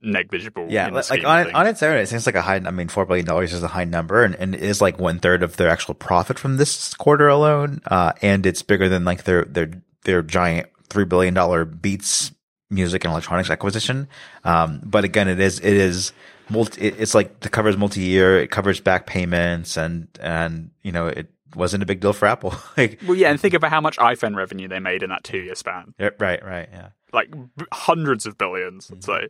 negligible. 0.00 0.68
Yeah, 0.70 0.88
like 0.88 1.24
on, 1.24 1.52
on 1.52 1.66
its 1.66 1.82
own, 1.82 1.96
it 1.96 2.06
seems 2.06 2.24
like 2.24 2.36
a 2.36 2.42
high. 2.42 2.56
I 2.56 2.70
mean, 2.70 2.88
four 2.88 3.04
billion 3.04 3.26
dollars 3.26 3.52
is 3.52 3.62
a 3.62 3.68
high 3.68 3.84
number, 3.84 4.24
and, 4.24 4.36
and 4.36 4.54
it 4.54 4.62
is 4.62 4.80
like 4.80 4.98
one 4.98 5.18
third 5.18 5.42
of 5.42 5.56
their 5.56 5.68
actual 5.68 5.94
profit 5.94 6.38
from 6.38 6.56
this 6.56 6.94
quarter 6.94 7.28
alone. 7.28 7.82
Uh, 7.86 8.12
and 8.22 8.46
it's 8.46 8.62
bigger 8.62 8.88
than 8.88 9.04
like 9.04 9.24
their 9.24 9.44
their 9.44 9.70
their 10.04 10.22
giant 10.22 10.68
three 10.88 11.04
billion 11.04 11.34
dollar 11.34 11.64
Beats 11.64 12.32
music 12.70 13.04
and 13.04 13.10
electronics 13.10 13.50
acquisition. 13.50 14.06
Um, 14.44 14.80
but 14.84 15.02
again, 15.02 15.28
it 15.28 15.40
is 15.40 15.58
it 15.58 15.74
is 15.74 16.12
multi. 16.50 16.82
It's 16.82 17.14
like 17.14 17.44
it 17.44 17.52
covers 17.52 17.76
multi 17.76 18.00
year. 18.00 18.38
It 18.38 18.50
covers 18.50 18.80
back 18.80 19.06
payments, 19.06 19.76
and 19.76 20.08
and 20.20 20.70
you 20.82 20.92
know 20.92 21.06
it 21.06 21.28
wasn't 21.54 21.82
a 21.82 21.86
big 21.86 22.00
deal 22.00 22.12
for 22.12 22.26
Apple. 22.26 22.54
like, 22.76 23.00
well, 23.06 23.16
yeah, 23.16 23.30
and 23.30 23.40
think 23.40 23.54
about 23.54 23.70
how 23.70 23.80
much 23.80 23.96
iPhone 23.98 24.36
revenue 24.36 24.68
they 24.68 24.78
made 24.78 25.02
in 25.02 25.10
that 25.10 25.24
two 25.24 25.38
year 25.38 25.54
span. 25.54 25.94
Yeah, 25.98 26.10
right, 26.18 26.44
right, 26.44 26.68
yeah, 26.72 26.88
like 27.12 27.32
hundreds 27.72 28.26
of 28.26 28.36
1000000000s 28.38 28.92
mm-hmm. 28.92 29.00
So 29.00 29.20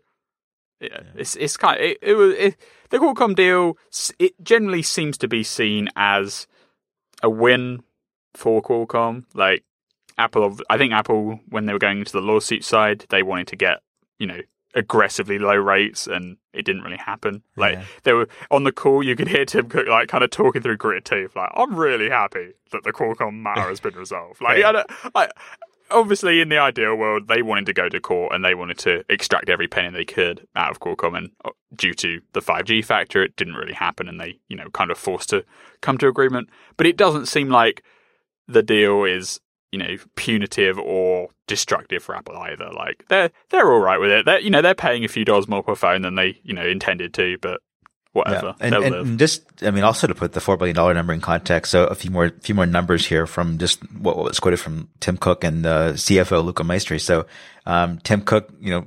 yeah, 0.81 0.89
yeah, 0.93 1.01
it's 1.17 1.37
it's 1.37 1.57
kind 1.57 1.79
of, 1.79 1.87
it, 1.87 1.99
it 2.03 2.15
was 2.15 2.35
it, 2.35 2.57
the 2.91 2.99
Qualcomm 2.99 3.35
deal. 3.35 3.77
It 4.19 4.33
generally 4.43 4.83
seems 4.83 5.19
to 5.19 5.29
be 5.29 5.43
seen 5.43 5.89
as 5.97 6.47
a 7.23 7.31
win 7.31 7.83
for 8.35 8.63
Qualcomm. 8.63 9.25
Like 9.35 9.65
Apple, 10.19 10.59
I 10.69 10.79
think 10.79 10.93
Apple 10.93 11.41
when 11.49 11.67
they 11.67 11.73
were 11.73 11.79
going 11.79 11.99
into 11.99 12.13
the 12.13 12.23
lawsuit 12.23 12.65
side, 12.65 13.07
they 13.11 13.23
wanted 13.23 13.49
to 13.49 13.57
get 13.57 13.81
you 14.19 14.27
know 14.27 14.41
aggressively 14.75 15.39
low 15.39 15.57
rates, 15.57 16.07
and 16.07 16.37
it 16.53 16.65
didn't 16.65 16.83
really 16.83 16.97
happen. 16.97 17.43
Like 17.57 17.75
yeah. 17.75 17.85
they 18.05 18.13
were 18.13 18.29
on 18.51 18.65
the 18.65 18.73
call, 18.73 19.03
you 19.03 19.17
could 19.17 19.29
hear 19.29 19.45
Tim 19.45 19.69
Cook 19.69 19.87
like 19.87 20.09
kind 20.09 20.25
of 20.25 20.31
talking 20.31 20.63
through 20.63 20.77
gritted 20.77 21.05
teeth, 21.05 21.37
like 21.37 21.51
I'm 21.55 21.75
really 21.77 22.11
happy 22.11 22.53
that 22.73 22.85
the 22.85 22.93
Qualcomm 22.93 23.43
matter 23.43 23.69
has 23.69 23.81
been 23.81 23.95
resolved. 23.95 24.41
Like 24.41 24.59
yeah. 24.59 24.85
I, 25.15 25.23
I, 25.23 25.29
obviously 25.91 26.41
in 26.41 26.49
the 26.49 26.59
ideal 26.59 26.95
world 26.95 27.29
they 27.29 27.43
wanted 27.43 27.67
to 27.67 27.73
go 27.73 27.89
to 27.89 28.01
court 28.01 28.33
and 28.33 28.45
they 28.45 28.55
wanted 28.55 28.79
to 28.79 29.05
extract 29.09 29.49
every 29.49 29.67
penny 29.67 29.91
they 29.91 30.05
could 30.05 30.47
out 30.57 30.71
of 30.71 30.81
Qualcomm 30.81 31.17
and 31.17 31.31
uh, 31.45 31.51
due 31.75 31.95
to 31.95 32.21
the 32.33 32.41
5G 32.41 32.85
factor 32.85 33.23
it 33.23 33.37
didn't 33.37 33.55
really 33.55 33.73
happen 33.73 34.09
and 34.09 34.21
they 34.21 34.39
you 34.49 34.57
know 34.57 34.71
kind 34.71 34.91
of 34.91 34.99
forced 34.99 35.31
to 35.31 35.45
come 35.81 35.99
to 35.99 36.09
agreement 36.09 36.49
but 36.77 36.87
it 36.87 36.97
doesn't 36.97 37.27
seem 37.27 37.49
like 37.49 37.83
the 38.47 38.63
deal 38.63 39.05
is 39.05 39.41
you 39.73 39.79
know 39.79 39.97
punitive 40.17 40.79
or 40.79 41.29
destructive 41.47 42.03
for 42.03 42.17
Apple 42.17 42.37
either 42.37 42.71
like 42.73 43.05
they're 43.09 43.31
they're 43.51 43.73
all 43.73 43.81
right 43.81 43.99
with 43.99 44.11
it 44.11 44.25
they're 44.25 44.41
you 44.41 44.51
know 44.51 44.63
they're 44.63 44.75
paying 44.75 45.05
a 45.05 45.09
few 45.09 45.25
dollars 45.25 45.49
more 45.49 45.63
per 45.63 45.75
phone 45.75 46.03
than 46.03 46.15
they 46.15 46.41
you 46.43 46.53
know 46.53 46.67
intended 46.67 47.15
to 47.15 47.37
but 47.41 47.61
whatever. 48.13 48.55
Yeah. 48.61 48.67
And, 48.67 48.75
and 48.75 49.19
just, 49.19 49.45
I 49.63 49.71
mean, 49.71 49.85
also 49.85 50.07
to 50.07 50.15
put 50.15 50.33
the 50.33 50.41
four 50.41 50.57
billion 50.57 50.75
dollar 50.75 50.95
number 50.95 51.13
in 51.13 51.21
context, 51.21 51.71
so 51.71 51.85
a 51.85 51.95
few 51.95 52.11
more, 52.11 52.31
few 52.41 52.55
more 52.55 52.67
numbers 52.67 53.07
here 53.07 53.27
from 53.27 53.59
just 53.59 53.81
what, 53.93 54.17
what 54.17 54.25
was 54.27 54.41
quoted 54.41 54.59
from 54.59 54.89
Tim 55.01 55.17
Cook 55.17 55.45
and 55.45 55.65
the 55.65 55.93
CFO 55.95 56.45
Luca 56.45 56.63
Maestri. 56.63 57.01
So, 57.01 57.27
um, 57.67 57.99
Tim 57.99 58.23
Cook, 58.23 58.53
you 58.61 58.71
know, 58.71 58.87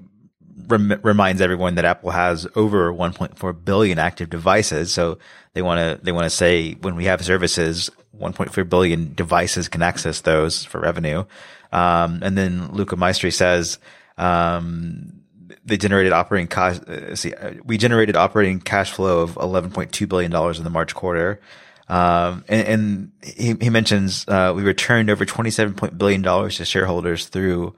rem- 0.68 1.00
reminds 1.04 1.42
everyone 1.42 1.76
that 1.76 1.86
Apple 1.86 2.12
has 2.12 2.48
over 2.56 2.92
1.4 2.92 3.66
billion 3.66 4.00
active 4.00 4.30
devices. 4.30 4.94
So 4.94 5.18
they 5.54 5.62
want 5.62 5.80
to, 5.80 6.04
they 6.04 6.12
want 6.12 6.26
to 6.26 6.30
say 6.30 6.74
when 6.74 6.96
we 6.96 7.06
have 7.06 7.24
services, 7.24 7.90
1.4 8.20 8.70
billion 8.70 9.14
devices 9.14 9.68
can 9.68 9.82
access 9.82 10.22
those 10.22 10.64
for 10.64 10.80
revenue. 10.80 11.26
Um, 11.72 12.20
and 12.24 12.38
then 12.38 12.72
Luca 12.72 12.96
Maestri 12.96 13.34
says, 13.34 13.80
um, 14.18 15.24
they 15.66 15.78
generated 15.78 16.14
operating 16.14 16.48
cash. 16.48 16.80
Uh, 16.80 17.16
see, 17.16 17.34
uh, 17.34 17.54
we 17.64 17.78
generated 17.78 18.16
operating 18.16 18.60
cash 18.60 18.92
flow 18.92 19.22
of 19.22 19.36
11.2 19.36 20.08
billion 20.08 20.32
dollars 20.32 20.58
in 20.58 20.64
the 20.64 20.70
March 20.70 20.94
quarter. 20.94 21.40
Um, 21.88 22.44
and, 22.48 22.68
and 22.68 23.12
he, 23.24 23.56
he 23.60 23.70
mentions 23.70 24.26
uh, 24.28 24.54
we 24.56 24.64
returned 24.64 25.10
over 25.10 25.26
27 25.26 25.98
billion 25.98 26.22
dollars 26.22 26.58
to 26.58 26.66
shareholders 26.66 27.28
through 27.28 27.76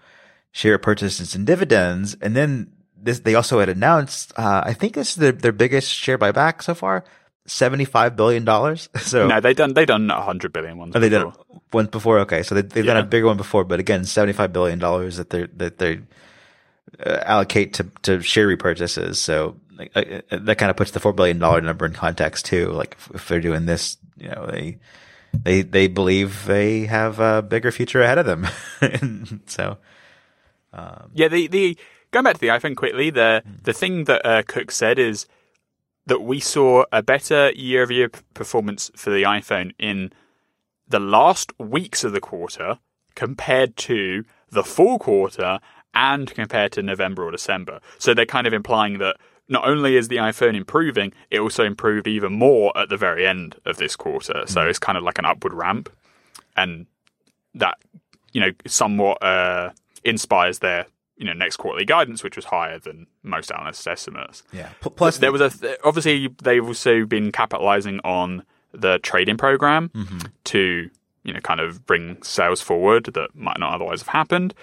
share 0.56 0.78
purchases 0.78 1.36
and 1.36 1.46
dividends. 1.46 2.16
And 2.22 2.34
then 2.34 2.72
this, 2.96 3.20
they 3.20 3.36
also 3.36 3.60
had 3.60 3.68
announced, 3.68 4.32
uh, 4.38 4.62
I 4.64 4.72
think 4.72 4.94
this 4.94 5.10
is 5.10 5.16
their, 5.18 5.34
their 5.34 5.52
biggest 5.52 5.92
share 5.92 6.18
buyback 6.18 6.64
so 6.64 6.74
far, 6.74 7.04
seventy-five 7.46 8.16
billion 8.16 8.46
dollars. 8.46 8.88
So 9.02 9.28
no, 9.28 9.42
they 9.42 9.54
done 9.54 9.74
they 9.74 9.86
done 9.86 10.10
a 10.10 10.22
hundred 10.22 10.54
billion 10.54 10.78
ones. 10.78 10.96
Oh, 10.96 11.00
they 11.00 11.10
did 11.10 11.26
one 11.72 11.88
before. 11.88 12.20
Okay, 12.20 12.42
so 12.42 12.56
they, 12.56 12.62
they've 12.62 12.86
yeah. 12.86 12.94
done 12.94 13.04
a 13.04 13.08
bigger 13.08 13.26
one 13.28 13.36
before, 13.36 13.66
but 13.66 13.82
again, 13.82 14.06
seventy-five 14.06 14.54
billion 14.54 14.80
dollars 14.80 15.18
that 15.18 15.30
they're 15.30 15.50
that 15.58 15.78
they're 15.78 16.02
uh, 17.06 17.20
allocate 17.26 17.74
to, 17.74 17.84
to 18.04 18.22
share 18.22 18.48
repurchases. 18.48 19.18
So 19.18 19.58
uh, 19.78 20.22
uh, 20.32 20.38
that 20.40 20.58
kind 20.58 20.70
of 20.70 20.78
puts 20.78 20.92
the 20.92 21.02
four 21.02 21.12
billion 21.12 21.38
dollar 21.38 21.60
number 21.60 21.86
in 21.86 21.92
context 21.92 22.46
too. 22.46 22.68
Like 22.68 22.96
if, 22.98 23.12
if, 23.16 23.28
they're 23.28 23.42
doing 23.42 23.66
this, 23.66 23.98
you 24.16 24.30
know, 24.30 24.48
they 24.50 24.80
they 25.34 25.62
they 25.64 25.88
believe 25.88 26.46
they 26.46 26.86
have 26.86 27.20
a 27.20 27.42
bigger 27.42 27.74
future 27.74 28.02
ahead 28.02 28.20
of 28.20 28.26
them. 28.26 28.48
so 29.48 29.78
um, 30.76 31.12
yeah, 31.14 31.28
the 31.28 31.48
the 31.48 31.78
going 32.12 32.24
back 32.24 32.36
to 32.36 32.42
the 32.42 32.48
iPhone 32.48 32.76
quickly, 32.76 33.10
the 33.10 33.44
the 33.64 33.74
thing 33.74 34.04
that 34.06 34.26
uh, 34.26 34.44
Cook 34.44 34.72
said 34.72 35.00
is 35.00 35.26
that 36.06 36.22
we 36.22 36.40
saw 36.40 36.84
a 36.92 37.02
better 37.02 37.52
year 37.52 37.82
over 37.84 37.94
year 37.94 38.10
performance 38.34 38.92
for 38.96 39.10
the 39.10 39.24
iPhone 39.24 39.74
in 39.80 40.12
the 40.88 41.00
last 41.00 41.52
weeks 41.60 42.04
of 42.04 42.12
the 42.12 42.22
quarter 42.22 42.78
compared 43.16 43.76
to 43.76 44.24
the 44.52 44.64
full 44.64 45.00
quarter 45.00 45.60
and 45.96 46.34
compared 46.34 46.72
to 46.74 46.84
November 46.84 47.24
or 47.24 47.32
December. 47.32 47.80
So 47.98 48.14
they're 48.14 48.26
kind 48.26 48.46
of 48.46 48.54
implying 48.54 49.00
that 49.00 49.18
not 49.48 49.68
only 49.68 49.96
is 49.96 50.08
the 50.08 50.18
iPhone 50.18 50.56
improving, 50.56 51.14
it 51.32 51.40
also 51.40 51.64
improved 51.64 52.08
even 52.08 52.34
more 52.34 52.76
at 52.78 52.90
the 52.90 52.98
very 52.98 53.26
end 53.26 53.56
of 53.66 53.78
this 53.78 53.96
quarter. 53.96 54.44
So 54.46 54.62
mm. 54.62 54.70
it's 54.70 54.80
kind 54.80 54.98
of 54.98 55.04
like 55.04 55.18
an 55.18 55.26
upward 55.26 55.54
ramp. 55.54 55.90
And 56.58 56.88
that, 57.54 57.78
you 58.34 58.42
know, 58.42 58.52
somewhat 58.66 59.24
uh, 59.24 59.72
inspires 60.06 60.60
their 60.60 60.86
you 61.18 61.26
know 61.26 61.34
next 61.34 61.58
quarterly 61.58 61.86
guidance, 61.86 62.24
which 62.24 62.36
was 62.36 62.46
higher 62.46 62.80
than 62.80 63.08
most 63.24 63.52
analysts' 63.52 63.88
estimates. 63.88 64.44
Yeah. 64.52 64.70
Plus, 64.82 65.18
there 65.18 65.32
was 65.32 65.42
a 65.42 65.50
th- 65.50 65.78
obviously 65.84 66.30
they've 66.44 66.66
also 66.66 67.06
been 67.06 67.32
capitalizing 67.32 68.00
on 68.04 68.44
the 68.74 69.00
trading 69.00 69.38
program 69.38 69.90
mm-hmm. 69.90 70.20
to 70.46 70.90
you 71.24 71.34
know 71.34 71.40
kind 71.40 71.60
of 71.60 71.86
bring 71.86 72.22
sales 72.24 72.62
forward 72.62 73.06
that 73.06 73.36
might 73.36 73.60
not 73.60 73.74
otherwise 73.74 74.02
have 74.02 74.10
happened. 74.10 74.54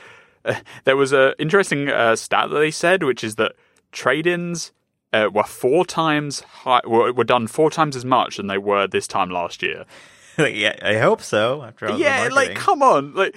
there 0.85 0.97
was 0.97 1.13
an 1.13 1.35
interesting 1.39 1.89
uh, 1.89 2.17
stat 2.17 2.51
that 2.51 2.59
they 2.59 2.71
said, 2.71 3.03
which 3.03 3.23
is 3.23 3.37
that 3.37 3.53
trade-ins 3.93 4.73
uh, 5.13 5.29
were 5.33 5.45
four 5.45 5.85
times 5.85 6.41
high, 6.41 6.81
were, 6.85 7.13
were, 7.13 7.25
done 7.25 7.47
four 7.47 7.71
times 7.71 7.95
as 7.95 8.05
much 8.05 8.39
than 8.39 8.47
they 8.47 8.59
were 8.59 8.87
this 8.87 9.07
time 9.07 9.31
last 9.31 9.63
year. 9.63 9.85
yeah, 10.39 10.75
I 10.83 10.99
hope 10.99 11.21
so. 11.21 11.63
After 11.63 11.91
all 11.91 11.99
yeah, 11.99 12.29
like 12.33 12.55
come 12.55 12.83
on, 12.83 13.15
like 13.15 13.37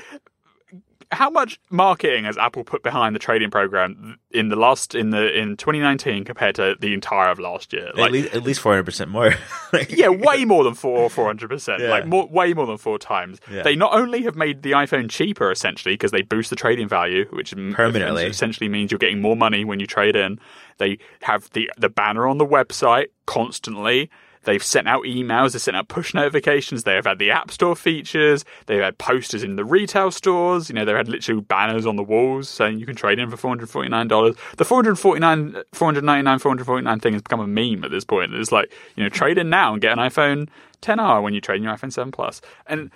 how 1.16 1.30
much 1.30 1.60
marketing 1.70 2.26
has 2.26 2.38
Apple 2.38 2.64
put 2.64 2.84
behind 2.84 3.16
the 3.16 3.20
trading 3.20 3.50
program 3.50 4.20
in 4.32 4.50
the 4.50 4.56
last 4.56 4.94
in 4.94 5.10
the 5.10 5.36
in 5.38 5.58
2019 5.58 6.24
compared 6.26 6.56
to 6.56 6.76
the 6.80 6.94
entire 6.94 7.30
of 7.30 7.40
last 7.40 7.74
year? 7.74 7.92
Like, 7.96 8.14
at 8.34 8.44
least 8.44 8.60
400 8.60 8.84
percent 8.84 9.10
more. 9.10 9.34
yeah, 9.90 10.10
way 10.10 10.46
more 10.46 10.64
than 10.64 10.76
four 10.76 11.10
400 11.10 11.50
percent. 11.50 11.82
Like 11.82 12.06
more, 12.06 12.28
way 12.28 12.54
more 12.54 12.68
than 12.68 12.78
four 12.78 13.00
times. 13.00 13.40
Yeah. 13.50 13.64
They 13.64 13.76
not 13.76 13.94
only 13.94 14.24
have 14.24 14.36
made 14.36 14.62
the 14.62 14.72
iPhone 14.72 15.10
cheaper 15.10 15.52
essentially 15.52 15.96
because 15.96 16.12
they 16.12 16.22
boost 16.22 16.50
the 16.50 16.56
trading 16.56 16.88
value, 16.88 17.26
which 17.32 17.54
permanently 17.72 18.26
essentially 18.26 18.70
means 18.70 18.92
you're 18.92 19.00
getting 19.00 19.22
more 19.22 19.36
money 19.36 19.66
when 19.66 19.80
you 19.80 19.88
trade 19.88 20.16
in. 20.16 20.40
They 20.78 21.00
have 21.22 21.50
the 21.52 21.72
the 21.78 21.90
banner 21.90 22.28
on 22.28 22.38
the 22.38 22.46
website 22.46 23.08
constantly. 23.26 24.10
They've 24.46 24.64
sent 24.64 24.88
out 24.88 25.04
emails, 25.04 25.52
they've 25.52 25.62
sent 25.62 25.78
out 25.78 25.88
push 25.88 26.14
notifications, 26.14 26.84
they 26.84 26.96
have 26.96 27.06
had 27.06 27.20
the 27.20 27.32
App 27.32 27.52
Store 27.52 27.76
features, 27.76 28.46
they've 28.68 28.82
had 28.82 28.98
posters 28.98 29.44
in 29.44 29.56
the 29.56 29.66
retail 29.66 30.12
stores, 30.12 30.70
you 30.70 30.76
know, 30.76 30.86
they've 30.86 30.96
had 30.96 31.10
literally 31.10 31.42
banners 31.42 31.86
on 31.86 31.96
the 31.96 32.04
walls 32.04 32.48
saying 32.50 32.80
you 32.80 32.86
can 32.86 32.96
trade 32.96 33.20
in 33.20 33.30
for 33.30 33.38
$449. 33.38 34.38
The 34.58 34.66
449 34.66 35.64
499 35.74 36.40
449 36.40 37.00
thing 37.00 37.14
has 37.14 37.22
become 37.22 37.42
a 37.42 37.48
meme 37.48 37.84
at 37.84 37.92
this 37.92 38.06
point. 38.06 38.34
It's 38.34 38.52
like, 38.52 38.72
you 38.96 39.04
know, 39.04 39.10
trade 39.10 39.38
in 39.38 39.50
now 39.50 39.74
and 39.74 39.82
get 39.82 39.98
an 39.98 40.00
iPhone 40.00 40.48
10R 40.82 41.22
when 41.22 41.34
you 41.34 41.42
trade 41.42 41.58
in 41.58 41.64
your 41.64 41.74
iPhone 41.74 41.92
7 41.92 42.12
Plus. 42.12 42.42
And 42.68 42.92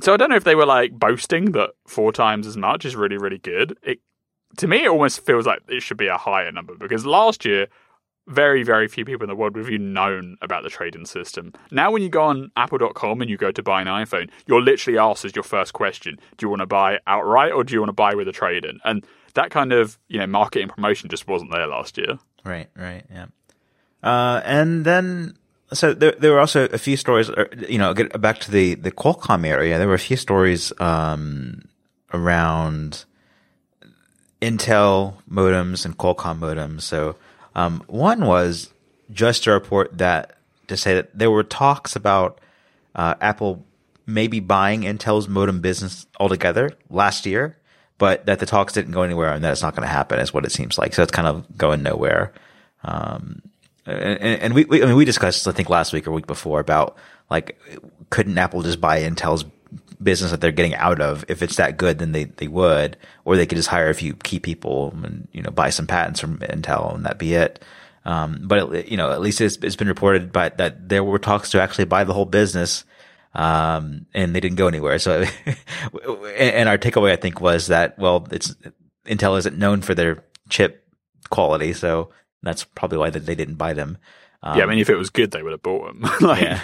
so 0.00 0.14
I 0.14 0.16
don't 0.16 0.30
know 0.30 0.36
if 0.36 0.44
they 0.44 0.54
were 0.54 0.66
like 0.66 0.92
boasting 0.92 1.52
that 1.52 1.70
four 1.86 2.12
times 2.12 2.46
as 2.46 2.56
much 2.56 2.84
is 2.84 2.94
really, 2.94 3.18
really 3.18 3.38
good. 3.38 3.76
It 3.82 4.00
to 4.56 4.66
me, 4.66 4.84
it 4.84 4.88
almost 4.88 5.24
feels 5.24 5.46
like 5.46 5.60
it 5.68 5.82
should 5.82 5.98
be 5.98 6.06
a 6.06 6.16
higher 6.16 6.50
number 6.50 6.74
because 6.74 7.04
last 7.04 7.44
year 7.44 7.68
very, 8.28 8.62
very 8.62 8.88
few 8.88 9.04
people 9.04 9.24
in 9.24 9.28
the 9.28 9.34
world 9.34 9.56
have 9.56 9.68
even 9.68 9.92
known 9.92 10.36
about 10.42 10.62
the 10.62 10.70
trade-in 10.70 11.06
system. 11.06 11.52
Now, 11.70 11.90
when 11.90 12.02
you 12.02 12.08
go 12.08 12.22
on 12.22 12.50
Apple.com 12.56 13.20
and 13.20 13.30
you 13.30 13.36
go 13.36 13.50
to 13.50 13.62
buy 13.62 13.80
an 13.80 13.88
iPhone, 13.88 14.30
you're 14.46 14.62
literally 14.62 14.98
asked 14.98 15.24
as 15.24 15.34
your 15.34 15.42
first 15.42 15.72
question: 15.72 16.18
Do 16.36 16.46
you 16.46 16.50
want 16.50 16.60
to 16.60 16.66
buy 16.66 16.98
outright 17.06 17.52
or 17.52 17.64
do 17.64 17.74
you 17.74 17.80
want 17.80 17.88
to 17.88 17.94
buy 17.94 18.14
with 18.14 18.28
a 18.28 18.32
trade-in? 18.32 18.80
And 18.84 19.04
that 19.34 19.50
kind 19.50 19.72
of 19.72 19.98
you 20.08 20.18
know 20.18 20.26
marketing 20.26 20.68
promotion 20.68 21.08
just 21.08 21.26
wasn't 21.26 21.50
there 21.50 21.66
last 21.66 21.96
year. 21.96 22.18
Right, 22.44 22.68
right, 22.76 23.04
yeah. 23.10 23.26
Uh, 24.02 24.40
and 24.44 24.84
then 24.84 25.36
so 25.72 25.92
there, 25.92 26.12
there 26.12 26.32
were 26.32 26.40
also 26.40 26.66
a 26.66 26.78
few 26.78 26.96
stories. 26.96 27.30
You 27.68 27.78
know, 27.78 27.94
get 27.94 28.20
back 28.20 28.38
to 28.40 28.50
the 28.50 28.74
the 28.74 28.92
Qualcomm 28.92 29.46
area. 29.46 29.78
There 29.78 29.88
were 29.88 29.94
a 29.94 29.98
few 29.98 30.16
stories 30.16 30.72
um, 30.80 31.62
around 32.12 33.04
Intel 34.40 35.14
modems 35.30 35.84
and 35.84 35.96
Qualcomm 35.96 36.38
modems. 36.38 36.82
So 36.82 37.16
um, 37.58 37.82
one 37.88 38.24
was 38.24 38.72
just 39.10 39.48
a 39.48 39.50
report 39.50 39.98
that 39.98 40.38
to 40.68 40.76
say 40.76 40.94
that 40.94 41.10
there 41.18 41.30
were 41.30 41.42
talks 41.42 41.96
about 41.96 42.40
uh, 42.94 43.14
Apple 43.20 43.64
maybe 44.06 44.38
buying 44.38 44.82
Intel's 44.82 45.26
modem 45.26 45.60
business 45.60 46.06
altogether 46.20 46.70
last 46.88 47.26
year, 47.26 47.56
but 47.98 48.24
that 48.26 48.38
the 48.38 48.46
talks 48.46 48.72
didn't 48.74 48.92
go 48.92 49.02
anywhere 49.02 49.32
and 49.32 49.42
that 49.42 49.50
it's 49.50 49.62
not 49.62 49.74
going 49.74 49.86
to 49.86 49.92
happen 49.92 50.20
is 50.20 50.32
what 50.32 50.44
it 50.44 50.52
seems 50.52 50.78
like. 50.78 50.94
So 50.94 51.02
it's 51.02 51.10
kind 51.10 51.26
of 51.26 51.58
going 51.58 51.82
nowhere. 51.82 52.32
Um, 52.84 53.42
and, 53.86 54.22
and 54.22 54.54
we, 54.54 54.64
we, 54.64 54.80
I 54.82 54.86
mean, 54.86 54.94
we 54.94 55.04
discussed, 55.04 55.48
I 55.48 55.52
think 55.52 55.68
last 55.68 55.92
week 55.92 56.06
or 56.06 56.12
week 56.12 56.28
before 56.28 56.60
about 56.60 56.96
like, 57.28 57.60
couldn't 58.10 58.38
Apple 58.38 58.62
just 58.62 58.80
buy 58.80 59.00
Intel's 59.00 59.44
business 60.02 60.30
that 60.30 60.40
they're 60.40 60.52
getting 60.52 60.74
out 60.74 61.00
of? 61.00 61.24
If 61.28 61.42
it's 61.42 61.56
that 61.56 61.76
good, 61.76 61.98
then 61.98 62.12
they, 62.12 62.24
they 62.24 62.48
would, 62.48 62.96
or 63.24 63.36
they 63.36 63.46
could 63.46 63.56
just 63.56 63.68
hire 63.68 63.90
a 63.90 63.94
few 63.94 64.14
key 64.14 64.38
people 64.38 64.94
and, 65.02 65.28
you 65.32 65.42
know, 65.42 65.50
buy 65.50 65.70
some 65.70 65.86
patents 65.86 66.20
from 66.20 66.38
Intel 66.38 66.94
and 66.94 67.04
that 67.06 67.18
be 67.18 67.34
it. 67.34 67.62
Um, 68.04 68.40
but 68.44 68.72
it, 68.72 68.88
you 68.88 68.96
know, 68.96 69.10
at 69.10 69.20
least 69.20 69.40
it's, 69.40 69.56
it's 69.58 69.76
been 69.76 69.88
reported 69.88 70.32
by 70.32 70.48
that 70.50 70.88
there 70.88 71.04
were 71.04 71.18
talks 71.18 71.50
to 71.50 71.60
actually 71.60 71.84
buy 71.84 72.04
the 72.04 72.14
whole 72.14 72.24
business. 72.24 72.84
Um, 73.34 74.06
and 74.14 74.34
they 74.34 74.40
didn't 74.40 74.56
go 74.56 74.66
anywhere. 74.66 74.98
So, 74.98 75.24
and 76.36 76.68
our 76.68 76.78
takeaway, 76.78 77.12
I 77.12 77.16
think, 77.16 77.40
was 77.40 77.66
that, 77.66 77.98
well, 77.98 78.26
it's, 78.30 78.56
Intel 79.06 79.38
isn't 79.38 79.58
known 79.58 79.82
for 79.82 79.94
their 79.94 80.24
chip 80.48 80.84
quality. 81.30 81.72
So 81.72 82.10
that's 82.42 82.64
probably 82.64 82.98
why 82.98 83.10
they 83.10 83.34
didn't 83.34 83.56
buy 83.56 83.74
them. 83.74 83.98
Um, 84.42 84.58
yeah, 84.58 84.64
I 84.64 84.66
mean, 84.66 84.78
if 84.78 84.88
it 84.88 84.96
was 84.96 85.10
good, 85.10 85.30
they 85.30 85.42
would 85.42 85.52
have 85.52 85.62
bought 85.62 85.92
them. 85.92 86.10
like, 86.20 86.42
yeah. 86.42 86.60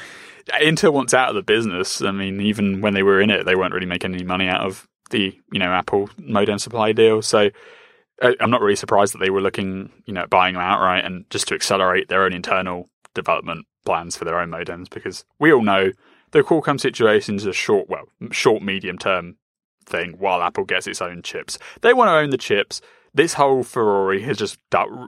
Intel 0.46 0.92
wants 0.92 1.14
out 1.14 1.30
of 1.30 1.34
the 1.34 1.42
business. 1.42 2.02
I 2.02 2.10
mean, 2.10 2.40
even 2.40 2.80
when 2.80 2.94
they 2.94 3.02
were 3.02 3.20
in 3.20 3.30
it, 3.30 3.46
they 3.46 3.56
weren't 3.56 3.74
really 3.74 3.86
making 3.86 4.14
any 4.14 4.24
money 4.24 4.48
out 4.48 4.60
of 4.60 4.88
the 5.10 5.38
you 5.52 5.58
know 5.58 5.72
Apple 5.72 6.10
modem 6.18 6.58
supply 6.58 6.92
deal. 6.92 7.22
So 7.22 7.50
I'm 8.22 8.50
not 8.50 8.60
really 8.60 8.76
surprised 8.76 9.14
that 9.14 9.18
they 9.18 9.30
were 9.30 9.40
looking 9.40 9.90
you 10.06 10.14
know 10.14 10.22
at 10.22 10.30
buying 10.30 10.54
them 10.54 10.62
outright 10.62 11.04
and 11.04 11.28
just 11.30 11.48
to 11.48 11.54
accelerate 11.54 12.08
their 12.08 12.24
own 12.24 12.32
internal 12.32 12.88
development 13.14 13.66
plans 13.84 14.16
for 14.16 14.24
their 14.24 14.38
own 14.38 14.50
modems 14.50 14.88
because 14.88 15.24
we 15.38 15.52
all 15.52 15.62
know 15.62 15.92
the 16.32 16.42
Qualcomm 16.42 16.80
situation 16.80 17.36
is 17.36 17.46
a 17.46 17.52
short, 17.52 17.88
well, 17.88 18.08
short 18.32 18.62
medium 18.62 18.98
term 18.98 19.36
thing 19.86 20.14
while 20.18 20.42
Apple 20.42 20.64
gets 20.64 20.86
its 20.86 21.00
own 21.00 21.22
chips. 21.22 21.58
They 21.82 21.92
want 21.92 22.08
to 22.08 22.14
own 22.14 22.30
the 22.30 22.38
chips 22.38 22.80
this 23.14 23.34
whole 23.34 23.62
Ferrari 23.62 24.20
has 24.22 24.36
just 24.36 24.58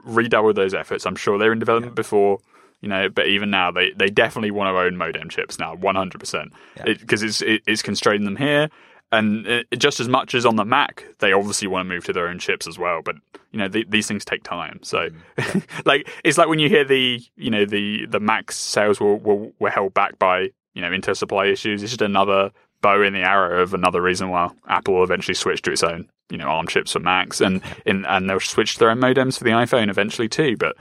redoubled 0.05 0.55
those 0.55 0.73
efforts. 0.73 1.05
I'm 1.05 1.17
sure 1.17 1.37
they're 1.37 1.51
in 1.51 1.59
development 1.59 1.91
yeah. 1.91 2.01
before, 2.01 2.39
you 2.81 2.89
know, 2.89 3.09
but 3.09 3.27
even 3.27 3.49
now 3.49 3.71
they, 3.71 3.91
they 3.91 4.09
definitely 4.09 4.51
want 4.51 4.73
to 4.73 4.79
own 4.79 4.97
modem 4.97 5.29
chips 5.29 5.57
now, 5.57 5.75
100%. 5.75 6.51
Because 6.85 7.21
yeah. 7.21 7.25
it, 7.25 7.29
it's, 7.29 7.41
it, 7.41 7.61
it's 7.65 7.81
constraining 7.81 8.25
them 8.25 8.35
here. 8.35 8.69
And 9.11 9.47
it, 9.47 9.67
just 9.77 9.99
as 9.99 10.07
much 10.07 10.35
as 10.35 10.45
on 10.45 10.57
the 10.57 10.65
Mac, 10.65 11.05
they 11.19 11.31
obviously 11.31 11.67
want 11.67 11.87
to 11.87 11.93
move 11.93 12.05
to 12.05 12.13
their 12.13 12.27
own 12.27 12.39
chips 12.39 12.67
as 12.67 12.77
well. 12.77 13.01
But 13.01 13.15
you 13.51 13.59
know, 13.59 13.69
the, 13.69 13.85
these 13.87 14.07
things 14.07 14.25
take 14.25 14.43
time. 14.43 14.79
So, 14.83 15.09
mm, 15.37 15.63
like, 15.85 16.09
it's 16.25 16.37
like 16.37 16.49
when 16.49 16.59
you 16.59 16.67
hear 16.67 16.83
the, 16.83 17.21
you 17.37 17.49
know, 17.49 17.65
the 17.65 18.05
the 18.07 18.19
Mac 18.19 18.51
sales 18.51 18.99
were, 18.99 19.15
were, 19.15 19.49
were 19.59 19.69
held 19.69 19.93
back 19.93 20.19
by 20.19 20.49
you 20.73 20.81
know 20.81 20.89
Intel 20.89 21.15
supply 21.15 21.45
issues. 21.45 21.81
It's 21.83 21.93
just 21.93 22.01
another 22.01 22.51
bow 22.81 23.01
in 23.01 23.13
the 23.13 23.21
arrow 23.21 23.61
of 23.61 23.73
another 23.73 24.01
reason 24.01 24.29
why 24.29 24.51
Apple 24.67 24.95
will 24.95 25.03
eventually 25.03 25.35
switch 25.35 25.61
to 25.63 25.71
its 25.71 25.83
own 25.83 26.09
you 26.29 26.37
know 26.37 26.45
ARM 26.45 26.67
chips 26.67 26.91
for 26.91 26.99
Macs, 26.99 27.41
and 27.41 27.61
in, 27.85 28.05
and 28.05 28.29
they'll 28.29 28.39
switch 28.39 28.73
to 28.73 28.79
their 28.79 28.91
own 28.91 28.99
modems 28.99 29.37
for 29.37 29.43
the 29.43 29.51
iPhone 29.51 29.89
eventually 29.89 30.27
too. 30.27 30.57
But 30.57 30.75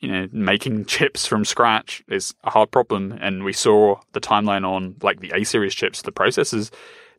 you 0.00 0.10
know, 0.10 0.28
making 0.32 0.84
chips 0.84 1.26
from 1.26 1.44
scratch 1.44 2.02
is 2.08 2.34
a 2.44 2.50
hard 2.50 2.70
problem, 2.70 3.18
and 3.20 3.44
we 3.44 3.52
saw 3.52 4.00
the 4.12 4.20
timeline 4.20 4.66
on 4.66 4.96
like 5.02 5.20
the 5.20 5.32
A 5.34 5.44
series 5.44 5.74
chips, 5.74 6.02
the 6.02 6.12
processors. 6.12 6.70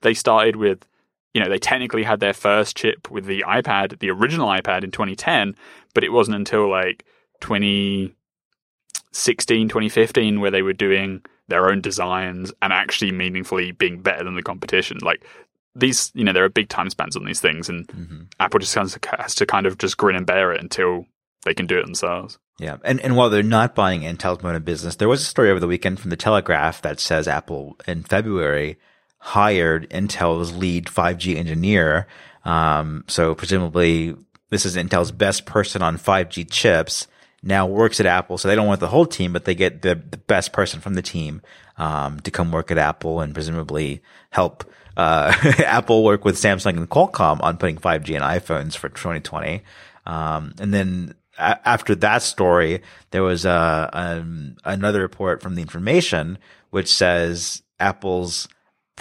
They 0.02 0.14
started 0.14 0.58
with, 0.58 0.86
you 1.34 1.42
know, 1.42 1.50
they 1.50 1.58
technically 1.58 2.04
had 2.04 2.20
their 2.20 2.34
first 2.34 2.78
chip 2.78 3.10
with 3.10 3.26
the 3.26 3.44
iPad, 3.48 3.98
the 4.00 4.12
original 4.12 4.48
iPad 4.48 4.84
in 4.84 4.92
2010, 4.92 5.56
but 5.96 6.04
it 6.04 6.12
wasn't 6.12 6.36
until 6.36 6.70
like 6.70 7.04
2016, 7.42 9.70
2015 9.70 10.40
where 10.40 10.52
they 10.52 10.62
were 10.62 10.74
doing 10.74 11.24
their 11.48 11.68
own 11.70 11.82
designs 11.82 12.54
and 12.62 12.74
actually 12.74 13.12
meaningfully 13.12 13.72
being 13.72 14.02
better 14.02 14.24
than 14.24 14.36
the 14.36 14.44
competition. 14.44 15.00
Like 15.02 15.26
these, 15.74 16.12
you 16.14 16.24
know, 16.24 16.34
there 16.34 16.44
are 16.44 16.50
big 16.50 16.70
time 16.70 16.92
spans 16.92 17.16
on 17.16 17.26
these 17.26 17.42
things, 17.42 17.70
and 17.70 17.88
mm-hmm. 17.88 18.22
Apple 18.40 18.60
just 18.60 18.76
has 18.76 18.94
to, 18.94 19.00
has 19.18 19.34
to 19.36 19.48
kind 19.48 19.66
of 19.66 19.80
just 19.80 19.98
grin 19.98 20.16
and 20.16 20.28
bear 20.28 20.52
it 20.52 20.62
until 20.62 21.08
they 21.44 21.56
can 21.56 21.66
do 21.66 21.80
it 21.80 21.86
themselves. 21.86 22.38
Yeah, 22.60 22.78
and 22.84 23.00
and 23.02 23.16
while 23.16 23.30
they're 23.30 23.44
not 23.44 23.76
buying 23.76 24.02
Intel's 24.02 24.42
modem 24.42 24.64
business, 24.64 24.96
there 24.96 25.08
was 25.08 25.22
a 25.22 25.26
story 25.26 25.52
over 25.52 25.60
the 25.60 25.68
weekend 25.68 26.00
from 26.00 26.10
the 26.10 26.16
Telegraph 26.16 26.82
that 26.82 27.00
says 27.00 27.28
Apple 27.28 27.78
in 27.88 28.04
February 28.04 28.78
hired 29.20 29.90
Intel's 29.90 30.56
lead 30.56 30.86
5G 30.86 31.36
engineer. 31.36 32.08
Um, 32.46 33.04
so 33.08 33.36
presumably 33.36 34.16
this 34.50 34.66
is 34.66 34.76
Intel's 34.76 35.12
best 35.12 35.46
person 35.46 35.82
on 35.82 35.98
5G 35.98 36.50
chips. 36.50 37.08
Now 37.44 37.68
works 37.68 38.00
at 38.00 38.06
Apple, 38.06 38.38
so 38.38 38.48
they 38.48 38.56
don't 38.56 38.68
want 38.68 38.80
the 38.80 38.88
whole 38.88 39.06
team, 39.06 39.34
but 39.34 39.46
they 39.46 39.54
get 39.54 39.82
the, 39.82 39.96
the 39.96 40.18
best 40.18 40.54
person 40.54 40.80
from 40.80 40.96
the 40.96 41.02
team 41.02 41.42
um, 41.78 42.20
to 42.22 42.32
come 42.32 42.52
work 42.52 42.72
at 42.72 42.78
Apple 42.78 43.22
and 43.22 43.34
presumably 43.34 44.02
help 44.32 44.64
uh, 44.96 45.32
Apple 45.60 46.04
work 46.04 46.26
with 46.26 46.36
Samsung 46.36 46.78
and 46.78 46.90
Qualcomm 46.90 47.42
on 47.44 47.58
putting 47.58 47.78
5G 47.78 48.10
in 48.16 48.22
iPhones 48.22 48.76
for 48.76 48.90
2020. 48.90 49.62
Um, 50.06 50.56
and 50.60 50.74
then 50.74 51.14
a- 51.38 51.68
after 51.68 51.96
that 51.96 52.22
story, 52.22 52.82
there 53.12 53.24
was 53.24 53.46
uh, 53.46 53.90
um, 53.94 54.56
another 54.64 55.02
report 55.02 55.42
from 55.42 55.56
the 55.56 55.62
information 55.62 56.38
which 56.70 56.88
says 56.88 57.64
Apple's 57.80 58.48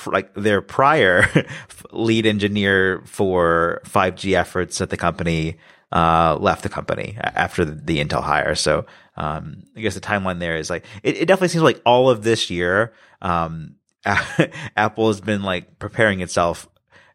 like 0.05 0.33
their 0.35 0.61
prior 0.61 1.27
lead 1.90 2.27
engineer 2.27 3.03
for 3.07 3.81
5G 3.87 4.37
efforts 4.37 4.81
at 4.81 4.90
the 4.90 4.96
company 4.96 5.57
uh, 5.92 6.37
left 6.38 6.62
the 6.62 6.68
company 6.68 7.16
after 7.20 7.64
the, 7.64 7.72
the 7.72 8.05
Intel 8.05 8.22
hire. 8.22 8.55
So 8.55 8.87
um, 9.16 9.62
I 9.77 9.81
guess 9.81 9.94
the 9.94 10.01
timeline 10.01 10.38
there 10.40 10.57
is 10.57 10.68
like 10.68 10.85
it, 11.03 11.16
it, 11.16 11.27
definitely 11.27 11.49
seems 11.49 11.62
like 11.62 11.81
all 11.87 12.11
of 12.11 12.22
this 12.22 12.51
year 12.51 12.92
um, 13.22 13.77
Apple 14.77 15.09
has 15.09 15.20
been 15.20 15.42
like 15.42 15.79
preparing 15.79 16.20
itself, 16.20 16.68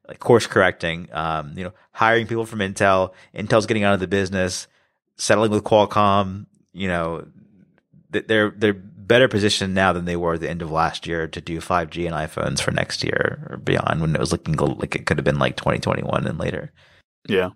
like 0.07 0.19
course 0.19 0.47
correcting, 0.47 1.07
um, 1.13 1.53
you 1.55 1.63
know, 1.63 1.73
hiring 1.91 2.27
people 2.27 2.45
from 2.45 2.59
Intel. 2.59 3.13
Intel's 3.33 3.65
getting 3.65 3.83
out 3.83 3.93
of 3.93 3.99
the 3.99 4.07
business, 4.07 4.67
settling 5.17 5.51
with 5.51 5.63
Qualcomm. 5.63 6.45
You 6.73 6.87
know, 6.87 7.27
they're 8.09 8.51
they're 8.51 8.73
better 8.73 9.27
positioned 9.27 9.73
now 9.73 9.91
than 9.91 10.05
they 10.05 10.15
were 10.15 10.35
at 10.35 10.39
the 10.39 10.49
end 10.49 10.61
of 10.61 10.71
last 10.71 11.05
year 11.05 11.27
to 11.27 11.41
do 11.41 11.59
5G 11.59 12.05
and 12.05 12.15
iPhones 12.15 12.61
for 12.61 12.71
next 12.71 13.03
year 13.03 13.45
or 13.49 13.57
beyond 13.57 13.99
when 13.99 14.15
it 14.15 14.19
was 14.19 14.31
looking 14.31 14.55
like 14.55 14.95
it 14.95 15.05
could 15.05 15.17
have 15.17 15.25
been 15.25 15.39
like 15.39 15.57
2021 15.57 16.25
and 16.25 16.39
later. 16.39 16.71
Yeah. 17.27 17.49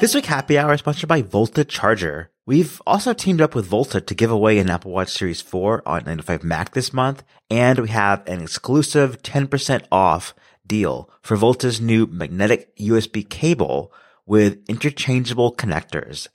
This 0.00 0.14
week 0.14 0.26
Happy 0.26 0.58
Hour 0.58 0.74
is 0.74 0.80
sponsored 0.80 1.08
by 1.08 1.22
Volta 1.22 1.64
Charger. 1.64 2.30
We've 2.46 2.80
also 2.86 3.12
teamed 3.12 3.40
up 3.40 3.54
with 3.54 3.66
Volta 3.66 4.00
to 4.00 4.14
give 4.14 4.30
away 4.30 4.58
an 4.58 4.70
Apple 4.70 4.90
Watch 4.90 5.10
Series 5.10 5.40
4 5.40 5.82
on 5.86 6.04
95 6.04 6.42
Mac 6.42 6.72
this 6.72 6.92
month, 6.92 7.22
and 7.50 7.78
we 7.78 7.88
have 7.88 8.26
an 8.26 8.40
exclusive 8.40 9.22
10% 9.22 9.84
off 9.92 10.34
deal 10.66 11.10
for 11.20 11.36
Volta's 11.36 11.80
new 11.80 12.06
magnetic 12.06 12.74
USB 12.76 13.28
cable 13.28 13.92
with 14.28 14.62
interchangeable 14.68 15.52
connectors. 15.52 16.28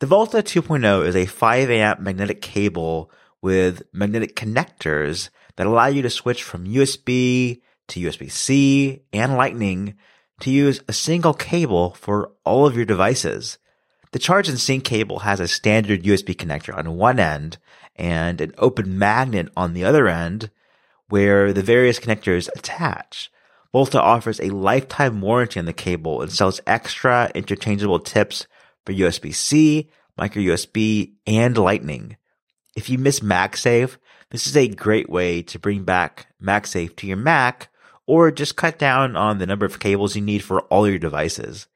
The 0.00 0.06
Volta 0.06 0.38
2.0 0.38 1.06
is 1.06 1.14
a 1.14 1.26
5 1.26 1.70
amp 1.70 2.00
magnetic 2.00 2.42
cable 2.42 3.10
with 3.40 3.82
magnetic 3.92 4.34
connectors 4.34 5.28
that 5.56 5.66
allow 5.66 5.86
you 5.86 6.02
to 6.02 6.10
switch 6.10 6.42
from 6.42 6.66
USB 6.66 7.60
to 7.88 8.00
USB-C 8.00 9.02
and 9.12 9.36
Lightning 9.36 9.94
to 10.40 10.50
use 10.50 10.80
a 10.88 10.92
single 10.92 11.34
cable 11.34 11.90
for 11.90 12.32
all 12.44 12.66
of 12.66 12.74
your 12.74 12.86
devices. 12.86 13.58
The 14.12 14.18
Charge 14.18 14.48
and 14.48 14.58
Sync 14.58 14.84
cable 14.84 15.20
has 15.20 15.38
a 15.38 15.46
standard 15.46 16.02
USB 16.02 16.34
connector 16.34 16.76
on 16.76 16.96
one 16.96 17.20
end 17.20 17.58
and 17.96 18.40
an 18.40 18.52
open 18.58 18.98
magnet 18.98 19.48
on 19.56 19.74
the 19.74 19.84
other 19.84 20.08
end 20.08 20.50
where 21.08 21.52
the 21.52 21.62
various 21.62 22.00
connectors 22.00 22.48
attach. 22.56 23.30
Volta 23.74 24.00
offers 24.00 24.38
a 24.38 24.50
lifetime 24.50 25.20
warranty 25.20 25.58
on 25.58 25.66
the 25.66 25.72
cable 25.72 26.22
and 26.22 26.30
sells 26.30 26.60
extra 26.64 27.28
interchangeable 27.34 27.98
tips 27.98 28.46
for 28.86 28.92
USB-C, 28.92 29.90
micro 30.16 30.40
USB, 30.40 31.14
and 31.26 31.58
Lightning. 31.58 32.16
If 32.76 32.88
you 32.88 32.98
miss 32.98 33.18
MagSafe, 33.18 33.96
this 34.30 34.46
is 34.46 34.56
a 34.56 34.68
great 34.68 35.10
way 35.10 35.42
to 35.42 35.58
bring 35.58 35.82
back 35.82 36.28
MagSafe 36.40 36.94
to 36.94 37.08
your 37.08 37.16
Mac 37.16 37.68
or 38.06 38.30
just 38.30 38.54
cut 38.54 38.78
down 38.78 39.16
on 39.16 39.38
the 39.38 39.46
number 39.46 39.66
of 39.66 39.80
cables 39.80 40.14
you 40.14 40.22
need 40.22 40.44
for 40.44 40.60
all 40.66 40.88
your 40.88 41.00
devices. 41.00 41.66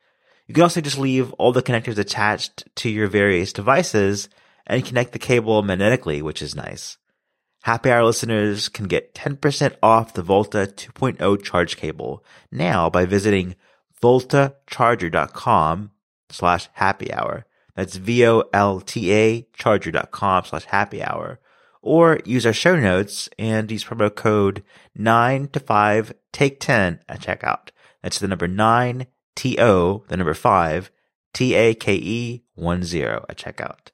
You 0.47 0.55
can 0.55 0.63
also 0.63 0.81
just 0.81 0.99
leave 0.99 1.33
all 1.33 1.51
the 1.51 1.65
connectors 1.65 1.99
attached 1.99 2.63
to 2.77 2.89
your 2.89 3.09
various 3.09 3.53
devices 3.53 4.29
and 4.69 4.87
connect 4.87 5.11
the 5.11 5.19
cable 5.19 5.65
magnetically, 5.65 6.23
which 6.23 6.43
is 6.43 6.55
nice. 6.55 6.97
Happy 7.63 7.91
Hour 7.91 8.05
listeners 8.05 8.69
can 8.69 8.87
get 8.87 9.15
10% 9.15 9.77
off 9.83 10.15
the 10.15 10.23
Volta 10.23 10.73
2.0 10.75 11.43
charge 11.43 11.77
cable 11.77 12.25
now 12.51 12.89
by 12.89 13.05
visiting 13.05 13.57
voltacharger.com 14.01 15.91
slash 16.31 16.69
happy 16.75 17.13
hour. 17.13 17.45
That's 17.75 17.97
V-O-L-T-A 17.97 19.49
charger.com 19.53 20.45
slash 20.45 20.65
happy 20.65 21.03
hour. 21.03 21.41
Or 21.83 22.21
use 22.25 22.45
our 22.47 22.53
show 22.53 22.79
notes 22.79 23.29
and 23.39 23.71
use 23.71 23.85
promo 23.85 24.15
code 24.15 24.65
9 24.95 25.49
to 25.49 25.61
5 25.61 26.13
take 26.33 26.61
10 26.61 27.01
at 27.09 27.21
checkout. 27.21 27.69
That's 28.03 28.19
the 28.19 28.29
number 28.29 28.49
9 28.49 29.07
T-O, 29.37 30.05
the 30.09 30.17
number 30.17 30.35
5 30.35 30.91
T-A-K-E 31.35 32.43
10 32.57 32.73
at 32.73 33.37
checkout. 33.37 33.91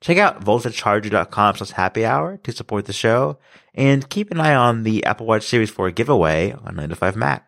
Check 0.00 0.16
out 0.16 0.42
voltacharger.com 0.42 1.56
slash 1.56 1.70
happy 1.70 2.06
hour 2.06 2.38
to 2.38 2.52
support 2.52 2.86
the 2.86 2.92
show 2.92 3.38
and 3.74 4.08
keep 4.08 4.30
an 4.30 4.40
eye 4.40 4.54
on 4.54 4.82
the 4.82 5.04
Apple 5.04 5.26
Watch 5.26 5.46
Series 5.46 5.68
4 5.70 5.90
giveaway 5.90 6.52
on 6.64 6.76
9 6.76 6.88
to 6.88 6.96
5 6.96 7.16
Mac. 7.16 7.46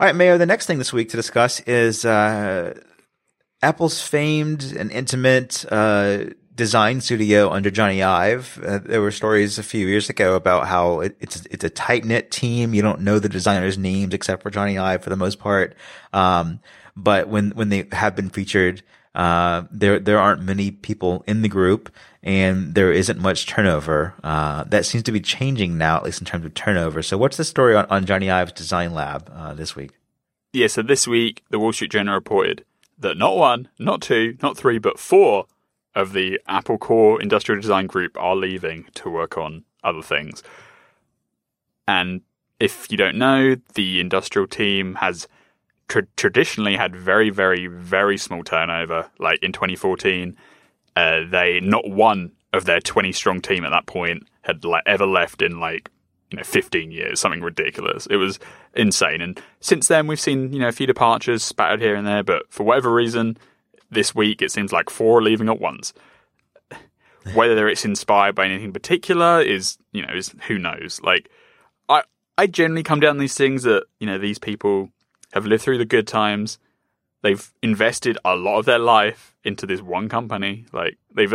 All 0.00 0.06
right, 0.06 0.16
Mayo, 0.16 0.38
the 0.38 0.46
next 0.46 0.66
thing 0.66 0.78
this 0.78 0.92
week 0.92 1.10
to 1.10 1.16
discuss 1.16 1.60
is 1.60 2.04
uh, 2.04 2.80
Apple's 3.62 4.02
famed 4.02 4.74
and 4.76 4.90
intimate 4.90 5.64
uh, 5.70 6.24
design 6.54 7.00
studio 7.00 7.50
under 7.50 7.70
Jony 7.70 8.02
Ive. 8.04 8.58
Uh, 8.64 8.78
there 8.78 9.02
were 9.02 9.10
stories 9.10 9.58
a 9.58 9.62
few 9.62 9.86
years 9.86 10.10
ago 10.10 10.34
about 10.34 10.66
how 10.66 11.00
it, 11.00 11.16
it's 11.20 11.44
it's 11.50 11.64
a 11.64 11.70
tight 11.70 12.04
knit 12.04 12.30
team. 12.30 12.74
You 12.74 12.82
don't 12.82 13.02
know 13.02 13.18
the 13.18 13.28
designers' 13.28 13.78
names 13.78 14.14
except 14.14 14.42
for 14.42 14.50
Jony 14.50 14.80
Ive 14.80 15.04
for 15.04 15.10
the 15.10 15.16
most 15.16 15.38
part. 15.38 15.76
Um, 16.12 16.60
but 17.02 17.28
when 17.28 17.50
when 17.50 17.68
they 17.68 17.86
have 17.92 18.14
been 18.14 18.30
featured, 18.30 18.82
uh, 19.14 19.64
there 19.70 19.98
there 19.98 20.18
aren't 20.18 20.42
many 20.42 20.70
people 20.70 21.24
in 21.26 21.42
the 21.42 21.48
group, 21.48 21.90
and 22.22 22.74
there 22.74 22.92
isn't 22.92 23.18
much 23.18 23.46
turnover. 23.46 24.14
Uh, 24.22 24.64
that 24.64 24.86
seems 24.86 25.04
to 25.04 25.12
be 25.12 25.20
changing 25.20 25.78
now, 25.78 25.96
at 25.96 26.04
least 26.04 26.20
in 26.20 26.26
terms 26.26 26.44
of 26.44 26.54
turnover. 26.54 27.02
So, 27.02 27.18
what's 27.18 27.36
the 27.36 27.44
story 27.44 27.74
on, 27.74 27.86
on 27.86 28.04
Jony 28.04 28.30
Ive's 28.30 28.52
design 28.52 28.94
lab 28.94 29.30
uh, 29.34 29.54
this 29.54 29.74
week? 29.74 29.92
Yeah, 30.52 30.66
so 30.66 30.82
this 30.82 31.06
week 31.06 31.44
the 31.50 31.58
Wall 31.58 31.72
Street 31.72 31.92
Journal 31.92 32.14
reported 32.14 32.64
that 32.98 33.16
not 33.16 33.36
one, 33.36 33.68
not 33.78 34.02
two, 34.02 34.36
not 34.42 34.56
three, 34.56 34.78
but 34.78 34.98
four 34.98 35.46
of 35.94 36.12
the 36.12 36.40
Apple 36.46 36.78
Core 36.78 37.20
Industrial 37.20 37.60
Design 37.60 37.86
Group 37.86 38.16
are 38.18 38.36
leaving 38.36 38.86
to 38.94 39.10
work 39.10 39.38
on 39.38 39.64
other 39.82 40.02
things. 40.02 40.42
And 41.88 42.22
if 42.60 42.90
you 42.90 42.96
don't 42.96 43.16
know, 43.16 43.56
the 43.74 44.00
industrial 44.00 44.46
team 44.46 44.96
has 44.96 45.26
tra- 45.90 46.06
traditionally 46.16 46.76
had 46.76 46.96
very, 46.96 47.28
very, 47.28 47.66
very 47.66 48.16
small 48.16 48.42
turnover. 48.42 49.10
Like 49.18 49.42
in 49.42 49.52
2014, 49.52 50.36
uh, 50.96 51.20
they 51.28 51.60
not 51.60 51.90
one 51.90 52.32
of 52.52 52.64
their 52.64 52.80
20 52.80 53.12
strong 53.12 53.42
team 53.42 53.64
at 53.64 53.70
that 53.70 53.86
point 53.86 54.26
had 54.42 54.64
like 54.64 54.82
ever 54.86 55.06
left 55.06 55.42
in 55.42 55.60
like 55.60 55.90
you 56.30 56.38
know 56.38 56.44
15 56.44 56.90
years, 56.90 57.20
something 57.20 57.42
ridiculous. 57.42 58.06
It 58.06 58.16
was 58.16 58.38
insane. 58.74 59.20
And 59.20 59.40
since 59.60 59.88
then, 59.88 60.06
we've 60.06 60.20
seen 60.20 60.52
you 60.52 60.60
know 60.60 60.68
a 60.68 60.72
few 60.72 60.86
departures 60.86 61.42
spattered 61.42 61.82
here 61.82 61.96
and 61.96 62.06
there, 62.06 62.22
but 62.22 62.44
for 62.50 62.64
whatever 62.64 62.92
reason, 62.92 63.36
this 63.90 64.14
week 64.14 64.40
it 64.40 64.50
seems 64.50 64.72
like 64.72 64.88
four 64.88 65.18
are 65.18 65.22
leaving 65.22 65.48
at 65.48 65.60
once. 65.60 65.92
Whether 67.34 67.68
it's 67.68 67.84
inspired 67.84 68.34
by 68.34 68.46
anything 68.46 68.72
particular 68.72 69.42
is 69.42 69.76
you 69.92 70.06
know 70.06 70.14
is 70.14 70.34
who 70.46 70.58
knows. 70.58 71.00
Like 71.02 71.28
I 71.88 72.02
I 72.38 72.46
generally 72.46 72.84
come 72.84 73.00
down 73.00 73.18
these 73.18 73.34
things 73.34 73.64
that 73.64 73.84
you 73.98 74.06
know 74.06 74.18
these 74.18 74.38
people 74.38 74.90
have 75.32 75.46
lived 75.46 75.62
through 75.62 75.78
the 75.78 75.84
good 75.84 76.06
times. 76.06 76.58
They've 77.22 77.52
invested 77.62 78.16
a 78.24 78.34
lot 78.34 78.60
of 78.60 78.64
their 78.64 78.78
life 78.78 79.36
into 79.44 79.66
this 79.66 79.82
one 79.82 80.08
company. 80.08 80.64
Like 80.72 80.96
they've 81.14 81.34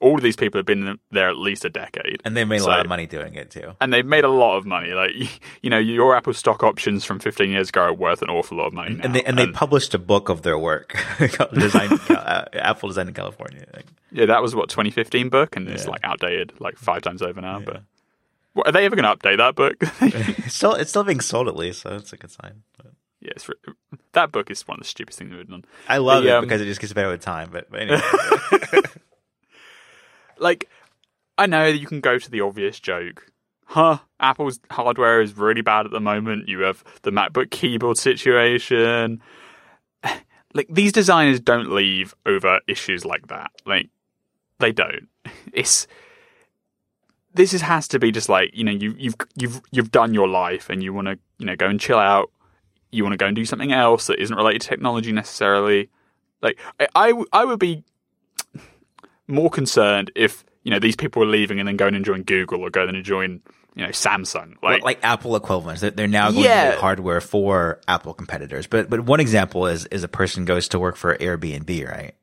all 0.00 0.16
of 0.16 0.22
these 0.22 0.34
people 0.34 0.58
have 0.58 0.66
been 0.66 0.98
there 1.10 1.28
at 1.28 1.36
least 1.36 1.64
a 1.64 1.70
decade, 1.70 2.20
and 2.24 2.36
they 2.36 2.44
made 2.44 2.60
so, 2.60 2.66
a 2.66 2.70
lot 2.70 2.80
of 2.80 2.88
money 2.88 3.06
doing 3.06 3.34
it 3.34 3.50
too. 3.50 3.72
And 3.80 3.92
they've 3.92 4.06
made 4.06 4.24
a 4.24 4.28
lot 4.28 4.56
of 4.56 4.66
money. 4.66 4.90
Like 4.90 5.12
you 5.62 5.70
know, 5.70 5.78
your 5.78 6.16
Apple 6.16 6.34
stock 6.34 6.62
options 6.64 7.04
from 7.04 7.20
15 7.20 7.50
years 7.50 7.68
ago 7.68 7.82
are 7.82 7.94
worth 7.94 8.20
an 8.22 8.30
awful 8.30 8.58
lot 8.58 8.66
of 8.66 8.72
money. 8.72 8.94
Now. 8.94 9.04
And 9.04 9.14
they 9.14 9.22
and, 9.22 9.38
and 9.38 9.50
they 9.50 9.52
published 9.52 9.94
a 9.94 9.98
book 9.98 10.28
of 10.28 10.42
their 10.42 10.58
work, 10.58 10.96
Design 11.54 11.92
uh, 12.10 12.46
Apple 12.54 12.88
Design 12.88 13.08
in 13.08 13.14
California. 13.14 13.64
Yeah, 14.10 14.26
that 14.26 14.42
was 14.42 14.54
what 14.54 14.68
2015 14.68 15.28
book, 15.28 15.56
and 15.56 15.68
yeah. 15.68 15.74
it's 15.74 15.86
like 15.86 16.00
outdated 16.04 16.52
like 16.58 16.76
five 16.76 17.02
times 17.02 17.22
over 17.22 17.40
now. 17.40 17.58
Yeah. 17.58 17.64
But 17.64 17.82
what, 18.54 18.68
are 18.68 18.72
they 18.72 18.84
ever 18.84 18.96
going 18.96 19.04
to 19.04 19.16
update 19.16 19.38
that 19.38 19.54
book? 19.54 19.76
it's 20.00 20.54
still 20.54 20.74
it's 20.74 20.90
still 20.90 21.04
being 21.04 21.20
sold 21.20 21.48
at 21.48 21.56
least, 21.56 21.82
so 21.82 21.94
it's 21.96 22.12
a 22.12 22.16
good 22.16 22.30
sign. 22.30 22.62
Yeah, 23.22 23.32
that 24.12 24.32
book 24.32 24.50
is 24.50 24.66
one 24.66 24.76
of 24.78 24.82
the 24.82 24.88
stupidest 24.88 25.18
things 25.18 25.32
I've 25.38 25.48
done. 25.48 25.64
I 25.88 25.98
love 25.98 26.24
the, 26.24 26.30
it 26.30 26.32
um, 26.32 26.44
because 26.44 26.60
it 26.60 26.64
just 26.66 26.80
gets 26.80 26.92
better 26.92 27.08
with 27.08 27.20
time. 27.20 27.50
But, 27.52 27.70
but 27.70 27.80
anyway, 27.80 28.00
like 30.38 30.68
I 31.38 31.46
know 31.46 31.70
that 31.70 31.78
you 31.78 31.86
can 31.86 32.00
go 32.00 32.18
to 32.18 32.30
the 32.30 32.40
obvious 32.40 32.80
joke. 32.80 33.26
Huh? 33.66 33.98
Apple's 34.20 34.60
hardware 34.70 35.22
is 35.22 35.36
really 35.36 35.62
bad 35.62 35.86
at 35.86 35.92
the 35.92 36.00
moment. 36.00 36.48
You 36.48 36.60
have 36.60 36.84
the 37.02 37.10
MacBook 37.10 37.50
keyboard 37.50 37.98
situation. 37.98 39.22
Like 40.54 40.68
these 40.68 40.92
designers 40.92 41.40
don't 41.40 41.72
leave 41.72 42.14
over 42.26 42.60
issues 42.68 43.06
like 43.06 43.28
that. 43.28 43.52
Like 43.64 43.88
they 44.58 44.70
don't. 44.70 45.08
It's 45.54 45.86
this 47.32 47.54
is 47.54 47.62
has 47.62 47.88
to 47.88 47.98
be 47.98 48.12
just 48.12 48.28
like 48.28 48.50
you 48.52 48.64
know 48.64 48.72
you 48.72 48.94
you've 48.98 49.16
you've 49.34 49.62
you've 49.70 49.90
done 49.90 50.12
your 50.12 50.28
life 50.28 50.68
and 50.68 50.82
you 50.82 50.92
want 50.92 51.08
to 51.08 51.18
you 51.38 51.46
know 51.46 51.56
go 51.56 51.68
and 51.68 51.80
chill 51.80 51.98
out 51.98 52.30
you 52.92 53.02
want 53.02 53.14
to 53.14 53.16
go 53.16 53.26
and 53.26 53.34
do 53.34 53.44
something 53.44 53.72
else 53.72 54.06
that 54.06 54.20
isn't 54.20 54.36
related 54.36 54.60
to 54.60 54.68
technology 54.68 55.10
necessarily. 55.10 55.90
Like 56.42 56.60
I, 56.78 56.86
I, 56.94 57.24
I 57.32 57.44
would 57.44 57.58
be 57.58 57.82
more 59.26 59.50
concerned 59.50 60.12
if 60.14 60.44
you 60.62 60.70
know 60.70 60.78
these 60.78 60.96
people 60.96 61.20
were 61.20 61.26
leaving 61.26 61.58
and 61.58 61.66
then 61.66 61.76
going 61.76 61.94
and 61.94 62.04
join 62.04 62.22
Google 62.22 62.60
or 62.60 62.70
going 62.70 62.94
and 62.94 63.04
join 63.04 63.40
you 63.74 63.82
know 63.84 63.88
Samsung, 63.88 64.54
like 64.62 64.82
like 64.82 65.00
Apple 65.02 65.34
equivalents. 65.34 65.80
They're 65.80 65.90
they're 65.90 66.06
now 66.06 66.30
going 66.30 66.44
yeah. 66.44 66.72
to 66.72 66.80
hardware 66.80 67.20
for 67.20 67.80
Apple 67.88 68.14
competitors. 68.14 68.66
But 68.66 68.90
but 68.90 69.00
one 69.00 69.20
example 69.20 69.66
is 69.66 69.86
is 69.86 70.04
a 70.04 70.08
person 70.08 70.44
goes 70.44 70.68
to 70.68 70.78
work 70.78 70.96
for 70.96 71.16
Airbnb, 71.16 71.88
right? 71.88 72.14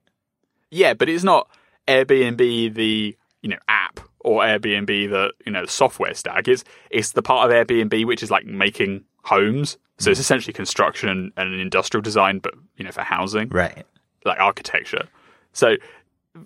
Yeah, 0.69 0.93
but 0.93 1.10
it's 1.10 1.23
not 1.23 1.49
Airbnb 1.88 2.73
the 2.75 3.17
you 3.41 3.49
know 3.49 3.58
app 3.67 3.99
or 4.19 4.41
Airbnb 4.41 4.88
the 4.88 5.34
you 5.45 5.51
know 5.51 5.65
the 5.65 5.71
software 5.71 6.13
stack. 6.13 6.47
It's 6.47 6.63
it's 6.91 7.13
the 7.13 7.21
part 7.21 7.49
of 7.49 7.55
Airbnb 7.55 8.05
which 8.05 8.21
is 8.21 8.29
like 8.29 8.45
making 8.45 9.05
homes 9.23 9.77
so 10.00 10.10
it's 10.10 10.20
essentially 10.20 10.54
construction 10.54 11.10
and, 11.10 11.32
and 11.38 11.54
an 11.54 11.60
industrial 11.60 12.02
design, 12.02 12.40
but 12.40 12.54
you 12.78 12.86
know 12.86 12.92
for 12.92 13.02
housing, 13.02 13.50
right? 13.50 13.86
Like 14.26 14.40
architecture. 14.40 15.08
So 15.54 15.76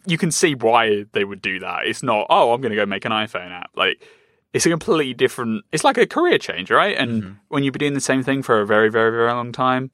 you 0.05 0.17
can 0.17 0.31
see 0.31 0.55
why 0.55 1.05
they 1.13 1.23
would 1.23 1.41
do 1.41 1.59
that. 1.59 1.85
It's 1.85 2.03
not, 2.03 2.27
oh, 2.29 2.53
I'm 2.53 2.61
going 2.61 2.71
to 2.71 2.75
go 2.75 2.85
make 2.85 3.05
an 3.05 3.11
iPhone 3.11 3.51
app. 3.51 3.69
Like 3.75 4.05
it's 4.53 4.65
a 4.65 4.69
completely 4.69 5.13
different. 5.13 5.65
It's 5.71 5.83
like 5.83 5.97
a 5.97 6.05
career 6.05 6.37
change, 6.37 6.71
right? 6.71 6.97
And 6.97 7.23
mm-hmm. 7.23 7.33
when 7.49 7.63
you've 7.63 7.73
been 7.73 7.79
doing 7.79 7.93
the 7.93 8.01
same 8.01 8.23
thing 8.23 8.43
for 8.43 8.61
a 8.61 8.65
very, 8.65 8.89
very, 8.89 9.11
very 9.11 9.31
long 9.31 9.51
time, 9.51 9.91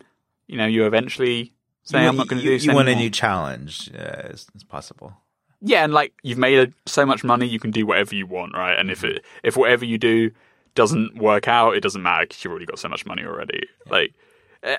you 0.47 0.57
know, 0.57 0.65
you 0.65 0.85
eventually 0.85 1.53
say, 1.83 2.01
you, 2.01 2.07
"I'm 2.07 2.17
not 2.17 2.27
going 2.27 2.41
to 2.41 2.45
do 2.45 2.51
this." 2.51 2.65
You 2.65 2.73
want 2.73 2.89
a 2.89 2.95
new 2.95 3.09
challenge, 3.09 3.89
uh, 3.93 4.31
as, 4.31 4.47
as 4.55 4.63
possible. 4.63 5.13
Yeah, 5.61 5.83
and 5.83 5.93
like 5.93 6.13
you've 6.23 6.37
made 6.37 6.73
so 6.85 7.05
much 7.05 7.23
money, 7.23 7.45
you 7.45 7.59
can 7.59 7.71
do 7.71 7.85
whatever 7.85 8.15
you 8.15 8.25
want, 8.25 8.53
right? 8.53 8.77
And 8.77 8.89
if 8.89 9.01
mm-hmm. 9.01 9.17
it, 9.17 9.25
if 9.43 9.57
whatever 9.57 9.85
you 9.85 9.97
do 9.97 10.31
doesn't 10.79 11.17
work 11.17 11.49
out, 11.49 11.75
it 11.75 11.81
doesn't 11.81 12.01
matter 12.01 12.23
because 12.23 12.41
you've 12.41 12.51
already 12.51 12.65
got 12.65 12.79
so 12.79 12.87
much 12.87 13.05
money 13.05 13.25
already. 13.25 13.67
Yeah. 13.85 13.91
Like, 13.91 14.13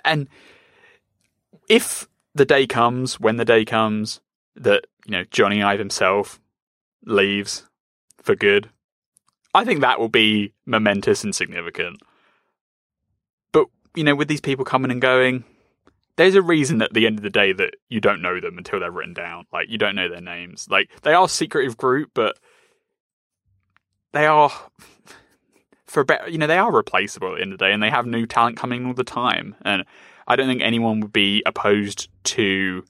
and 0.02 0.28
if 1.68 2.08
the 2.34 2.46
day 2.46 2.66
comes, 2.66 3.20
when 3.20 3.36
the 3.36 3.44
day 3.44 3.66
comes 3.66 4.22
that 4.56 4.86
you 5.04 5.12
know 5.12 5.24
Jony 5.24 5.62
Ive 5.62 5.78
himself 5.78 6.40
leaves 7.04 7.66
for 8.22 8.34
good, 8.34 8.70
I 9.52 9.66
think 9.66 9.82
that 9.82 10.00
will 10.00 10.08
be 10.08 10.54
momentous 10.64 11.22
and 11.22 11.34
significant. 11.34 12.00
But 13.52 13.66
you 13.94 14.02
know, 14.02 14.14
with 14.14 14.28
these 14.28 14.40
people 14.40 14.64
coming 14.64 14.90
and 14.90 15.02
going, 15.02 15.44
there's 16.16 16.34
a 16.34 16.40
reason 16.40 16.80
at 16.80 16.94
the 16.94 17.06
end 17.06 17.18
of 17.18 17.22
the 17.22 17.28
day 17.28 17.52
that 17.52 17.74
you 17.90 18.00
don't 18.00 18.22
know 18.22 18.40
them 18.40 18.56
until 18.56 18.80
they're 18.80 18.90
written 18.90 19.12
down. 19.12 19.44
Like 19.52 19.68
you 19.68 19.76
don't 19.76 19.96
know 19.96 20.08
their 20.08 20.22
names. 20.22 20.66
Like 20.70 20.88
they 21.02 21.12
are 21.12 21.26
a 21.26 21.28
secretive 21.28 21.76
group, 21.76 22.12
but 22.14 22.38
they 24.12 24.24
are 24.24 24.50
for 25.90 26.04
better, 26.04 26.30
you 26.30 26.38
know, 26.38 26.46
they 26.46 26.56
are 26.56 26.70
replaceable 26.70 27.32
at 27.32 27.36
the 27.36 27.42
end 27.42 27.52
of 27.52 27.58
the 27.58 27.64
day, 27.64 27.72
and 27.72 27.82
they 27.82 27.90
have 27.90 28.06
new 28.06 28.24
talent 28.24 28.56
coming 28.56 28.86
all 28.86 28.94
the 28.94 29.02
time. 29.02 29.56
And 29.62 29.84
I 30.28 30.36
don't 30.36 30.46
think 30.46 30.62
anyone 30.62 31.00
would 31.00 31.12
be 31.12 31.42
opposed 31.44 32.08
to, 32.24 32.42
you 32.42 32.84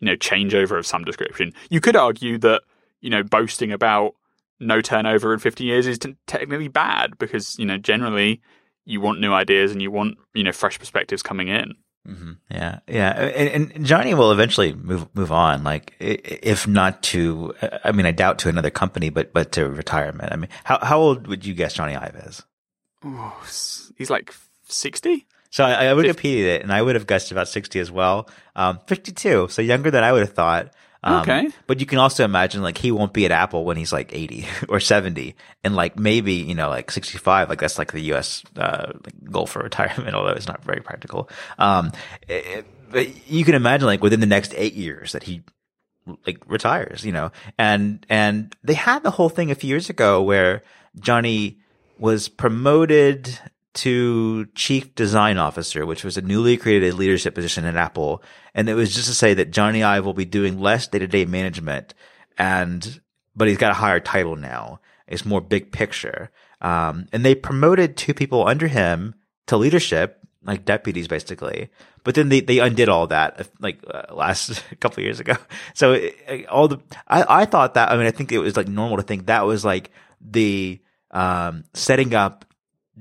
know, 0.00 0.16
changeover 0.16 0.76
of 0.76 0.86
some 0.86 1.04
description. 1.04 1.52
You 1.70 1.80
could 1.80 1.94
argue 1.94 2.36
that, 2.38 2.62
you 3.00 3.10
know, 3.10 3.22
boasting 3.22 3.70
about 3.70 4.16
no 4.58 4.80
turnover 4.80 5.32
in 5.32 5.38
50 5.38 5.62
years 5.62 5.86
is 5.86 6.00
t- 6.00 6.16
technically 6.26 6.66
bad 6.66 7.16
because, 7.16 7.56
you 7.60 7.64
know, 7.64 7.78
generally 7.78 8.40
you 8.84 9.00
want 9.00 9.20
new 9.20 9.32
ideas 9.32 9.70
and 9.70 9.80
you 9.80 9.92
want, 9.92 10.18
you 10.34 10.42
know, 10.42 10.52
fresh 10.52 10.80
perspectives 10.80 11.22
coming 11.22 11.46
in. 11.46 11.74
Mm-hmm. 12.08 12.32
Yeah, 12.50 12.78
yeah, 12.88 13.10
and, 13.10 13.72
and, 13.72 13.86
Jony 13.86 14.16
will 14.16 14.32
eventually 14.32 14.72
move 14.72 15.06
move 15.14 15.30
on. 15.30 15.64
Like, 15.64 15.94
if 16.00 16.66
not 16.66 17.02
to, 17.04 17.54
I 17.84 17.92
mean, 17.92 18.06
I 18.06 18.10
doubt 18.10 18.38
to 18.40 18.48
another 18.48 18.70
company, 18.70 19.10
but 19.10 19.34
but 19.34 19.52
to 19.52 19.68
retirement. 19.68 20.32
I 20.32 20.36
mean, 20.36 20.48
how 20.64 20.78
how 20.82 20.98
old 20.98 21.26
would 21.26 21.44
you 21.44 21.52
guess 21.52 21.76
Jony 21.76 22.00
Ive 22.00 22.16
is? 22.26 22.42
Oh, 23.04 23.38
he's 23.98 24.08
like 24.08 24.34
sixty. 24.64 25.26
So 25.50 25.64
I, 25.64 25.90
I 25.90 25.94
Wikipedia 25.94 26.56
it, 26.56 26.62
and 26.62 26.72
I 26.72 26.80
would 26.80 26.94
have 26.94 27.08
guessed 27.08 27.32
about 27.32 27.48
60 27.48 27.80
as 27.80 27.90
well. 27.90 28.30
Um, 28.54 28.78
52, 28.86 29.48
so 29.48 29.62
younger 29.62 29.90
than 29.90 30.04
I 30.04 30.12
would 30.12 30.20
have 30.20 30.32
thought. 30.32 30.72
Um, 31.02 31.20
Okay. 31.22 31.48
But 31.66 31.80
you 31.80 31.86
can 31.86 31.98
also 31.98 32.24
imagine 32.24 32.62
like 32.62 32.76
he 32.78 32.90
won't 32.92 33.12
be 33.12 33.24
at 33.24 33.30
Apple 33.30 33.64
when 33.64 33.76
he's 33.76 33.92
like 33.92 34.14
80 34.14 34.46
or 34.68 34.80
70 34.80 35.34
and 35.64 35.74
like 35.74 35.98
maybe, 35.98 36.34
you 36.34 36.54
know, 36.54 36.68
like 36.68 36.90
65. 36.90 37.48
Like 37.48 37.60
that's 37.60 37.78
like 37.78 37.92
the 37.92 38.12
US, 38.14 38.42
uh, 38.56 38.92
goal 39.30 39.46
for 39.46 39.62
retirement, 39.62 40.14
although 40.14 40.32
it's 40.32 40.46
not 40.48 40.62
very 40.64 40.80
practical. 40.80 41.28
Um, 41.58 41.92
it- 42.28 42.66
but 42.92 43.30
you 43.30 43.44
can 43.44 43.54
imagine 43.54 43.86
like 43.86 44.02
within 44.02 44.18
the 44.18 44.26
next 44.26 44.52
eight 44.56 44.74
years 44.74 45.12
that 45.12 45.22
he 45.22 45.42
like 46.26 46.42
retires, 46.48 47.04
you 47.04 47.12
know, 47.12 47.30
and, 47.56 48.04
and 48.08 48.52
they 48.64 48.74
had 48.74 49.04
the 49.04 49.12
whole 49.12 49.28
thing 49.28 49.52
a 49.52 49.54
few 49.54 49.68
years 49.68 49.88
ago 49.88 50.20
where 50.20 50.64
Jony 50.98 51.58
was 52.00 52.28
promoted 52.28 53.38
to 53.72 54.46
chief 54.54 54.94
design 54.94 55.38
officer, 55.38 55.86
which 55.86 56.04
was 56.04 56.16
a 56.16 56.22
newly 56.22 56.56
created 56.56 56.94
leadership 56.94 57.34
position 57.34 57.64
at 57.64 57.76
Apple. 57.76 58.22
And 58.54 58.68
it 58.68 58.74
was 58.74 58.94
just 58.94 59.08
to 59.08 59.14
say 59.14 59.34
that 59.34 59.52
Jony 59.52 59.84
Ive 59.84 60.04
will 60.04 60.14
be 60.14 60.24
doing 60.24 60.58
less 60.58 60.88
day 60.88 60.98
to 60.98 61.06
day 61.06 61.24
management 61.24 61.94
and, 62.36 63.00
but 63.36 63.48
he's 63.48 63.58
got 63.58 63.70
a 63.72 63.74
higher 63.74 64.00
title 64.00 64.36
now. 64.36 64.80
It's 65.06 65.24
more 65.24 65.40
big 65.40 65.72
picture. 65.72 66.30
Um, 66.60 67.06
and 67.12 67.24
they 67.24 67.34
promoted 67.34 67.96
two 67.96 68.14
people 68.14 68.46
under 68.46 68.66
him 68.66 69.14
to 69.46 69.56
leadership, 69.56 70.18
like 70.42 70.64
deputies 70.64 71.06
basically. 71.06 71.68
But 72.02 72.14
then 72.14 72.28
they, 72.28 72.40
they 72.40 72.58
undid 72.58 72.88
all 72.88 73.06
that 73.08 73.48
like 73.60 73.78
uh, 73.86 74.12
last 74.14 74.62
couple 74.80 75.02
years 75.02 75.20
ago. 75.20 75.34
So 75.74 75.92
it, 75.92 76.46
all 76.48 76.68
the, 76.68 76.80
I, 77.06 77.42
I 77.42 77.44
thought 77.44 77.74
that, 77.74 77.90
I 77.90 77.96
mean, 77.96 78.06
I 78.06 78.10
think 78.10 78.32
it 78.32 78.38
was 78.38 78.56
like 78.56 78.68
normal 78.68 78.96
to 78.96 79.02
think 79.02 79.26
that 79.26 79.46
was 79.46 79.64
like 79.64 79.90
the, 80.20 80.80
um, 81.12 81.64
setting 81.74 82.14
up 82.14 82.44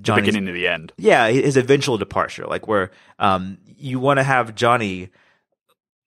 The 0.01 0.11
Jony's 0.11 0.25
beginning 0.25 0.45
to 0.47 0.51
the 0.53 0.67
end. 0.67 0.93
yeah, 0.97 1.29
his 1.29 1.57
eventual 1.57 1.97
departure, 1.97 2.45
like 2.45 2.67
where 2.67 2.91
um 3.19 3.57
you 3.77 3.99
want 3.99 4.17
to 4.17 4.23
have 4.23 4.55
Jony 4.55 5.09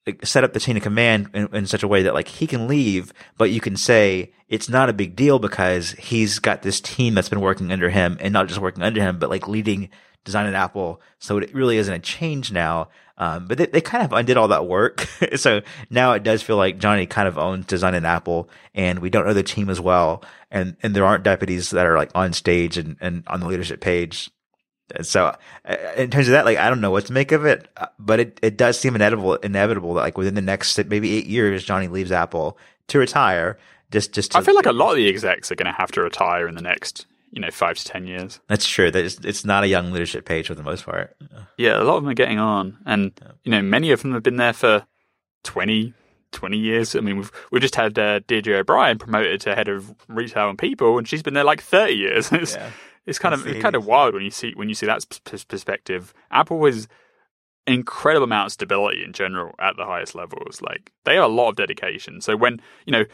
like, 0.06 0.24
set 0.26 0.44
up 0.44 0.52
the 0.52 0.60
chain 0.60 0.76
of 0.76 0.82
command 0.82 1.30
in, 1.32 1.48
in 1.54 1.66
such 1.66 1.82
a 1.82 1.88
way 1.88 2.02
that 2.02 2.14
like 2.14 2.28
he 2.28 2.46
can 2.46 2.66
leave, 2.66 3.12
but 3.38 3.50
you 3.50 3.60
can 3.60 3.76
say 3.76 4.32
it's 4.48 4.68
not 4.68 4.88
a 4.88 4.92
big 4.92 5.14
deal 5.14 5.38
because 5.38 5.92
he's 5.92 6.38
got 6.38 6.62
this 6.62 6.80
team 6.80 7.14
that's 7.14 7.28
been 7.28 7.40
working 7.40 7.72
under 7.72 7.88
him 7.88 8.16
and 8.20 8.32
not 8.32 8.48
just 8.48 8.60
working 8.60 8.82
under 8.82 9.00
him, 9.00 9.18
but 9.18 9.30
like 9.30 9.48
leading 9.48 9.88
design 10.24 10.46
at 10.46 10.54
Apple. 10.54 11.00
So 11.18 11.38
it 11.38 11.54
really 11.54 11.76
isn't 11.76 11.94
a 11.94 11.98
change 11.98 12.52
now. 12.52 12.88
Um, 13.22 13.46
but 13.46 13.56
they, 13.56 13.66
they 13.66 13.80
kind 13.80 14.04
of 14.04 14.12
undid 14.12 14.36
all 14.36 14.48
that 14.48 14.66
work. 14.66 15.06
so 15.36 15.62
now 15.90 16.12
it 16.14 16.24
does 16.24 16.42
feel 16.42 16.56
like 16.56 16.80
Jony 16.80 17.08
kind 17.08 17.28
of 17.28 17.38
owns 17.38 17.66
design 17.66 17.94
at 17.94 18.04
Apple 18.04 18.50
and 18.74 18.98
we 18.98 19.10
don't 19.10 19.24
know 19.24 19.32
the 19.32 19.44
team 19.44 19.70
as 19.70 19.80
well. 19.80 20.24
And, 20.50 20.76
and 20.82 20.96
there 20.96 21.04
aren't 21.04 21.22
deputies 21.22 21.70
that 21.70 21.86
are 21.86 21.96
like 21.96 22.10
on 22.16 22.32
stage 22.32 22.76
and, 22.76 22.96
and 23.00 23.22
on 23.28 23.38
the 23.38 23.46
leadership 23.46 23.80
page. 23.80 24.28
And 24.96 25.06
so 25.06 25.36
uh, 25.64 25.76
in 25.96 26.10
terms 26.10 26.26
of 26.26 26.32
that, 26.32 26.44
like, 26.44 26.58
I 26.58 26.68
don't 26.68 26.80
know 26.80 26.90
what 26.90 27.06
to 27.06 27.12
make 27.12 27.30
of 27.30 27.44
it, 27.44 27.68
uh, 27.76 27.86
but 27.96 28.18
it, 28.18 28.40
it 28.42 28.56
does 28.56 28.76
seem 28.76 28.96
inevitable, 28.96 29.36
inevitable 29.36 29.94
that 29.94 30.00
like 30.00 30.18
within 30.18 30.34
the 30.34 30.42
next 30.42 30.76
maybe 30.86 31.16
eight 31.16 31.26
years, 31.26 31.64
Jony 31.64 31.88
leaves 31.88 32.10
Apple 32.10 32.58
to 32.88 32.98
retire. 32.98 33.56
Just, 33.92 34.12
just 34.14 34.32
to, 34.32 34.38
I 34.38 34.40
feel 34.40 34.56
like 34.56 34.66
a 34.66 34.72
lot 34.72 34.90
of 34.90 34.96
the 34.96 35.08
execs 35.08 35.52
are 35.52 35.54
going 35.54 35.72
to 35.72 35.78
have 35.78 35.92
to 35.92 36.02
retire 36.02 36.48
in 36.48 36.56
the 36.56 36.62
next, 36.62 37.06
you 37.32 37.40
know, 37.40 37.50
five 37.50 37.76
to 37.78 37.84
ten 37.84 38.06
years. 38.06 38.38
that's 38.46 38.66
true. 38.68 38.90
That 38.90 39.04
it's, 39.04 39.18
it's 39.24 39.44
not 39.44 39.64
a 39.64 39.66
young 39.68 39.90
leadership 39.90 40.24
page 40.24 40.46
for 40.46 40.54
the 40.54 40.62
most 40.62 40.84
part. 40.84 41.16
Yeah, 41.56 41.80
a 41.80 41.84
lot 41.84 41.96
of 41.96 42.02
them 42.04 42.10
are 42.10 42.14
getting 42.14 42.38
on, 42.38 42.78
and 42.86 43.12
you 43.42 43.50
know, 43.50 43.62
many 43.62 43.90
of 43.90 44.02
them 44.02 44.12
have 44.12 44.22
been 44.22 44.36
there 44.36 44.52
for 44.52 44.86
20, 45.44 45.92
20 46.32 46.56
years. 46.58 46.94
I 46.94 47.00
mean, 47.00 47.16
we've 47.16 47.32
we've 47.50 47.62
just 47.62 47.74
had 47.74 47.98
uh, 47.98 48.20
Deirdre 48.26 48.58
O'Brien 48.58 48.98
promoted 48.98 49.40
to 49.42 49.54
head 49.54 49.68
of 49.68 49.94
retail 50.08 50.48
and 50.50 50.58
people, 50.58 50.98
and 50.98 51.08
she's 51.08 51.22
been 51.22 51.34
there 51.34 51.44
like 51.44 51.60
thirty 51.62 51.94
years. 51.94 52.30
It's, 52.32 52.54
Yeah. 52.54 52.70
it's 53.06 53.18
kind 53.18 53.34
of 53.34 53.46
it's 53.46 53.60
kind 53.62 53.74
of 53.74 53.84
wild 53.86 54.14
when 54.14 54.22
you 54.22 54.30
see 54.30 54.52
when 54.54 54.68
you 54.68 54.74
see 54.74 54.86
that 54.86 55.04
pers- 55.24 55.44
perspective. 55.44 56.14
Apple 56.30 56.64
is 56.66 56.86
incredible 57.66 58.24
amount 58.24 58.46
of 58.46 58.52
stability 58.52 59.04
in 59.04 59.12
general 59.12 59.54
at 59.58 59.76
the 59.76 59.84
highest 59.84 60.14
levels. 60.14 60.60
Like 60.60 60.90
they 61.04 61.14
have 61.14 61.24
a 61.24 61.28
lot 61.28 61.50
of 61.50 61.56
dedication. 61.56 62.20
So 62.20 62.36
when 62.36 62.60
you 62.86 62.92
know, 62.92 63.04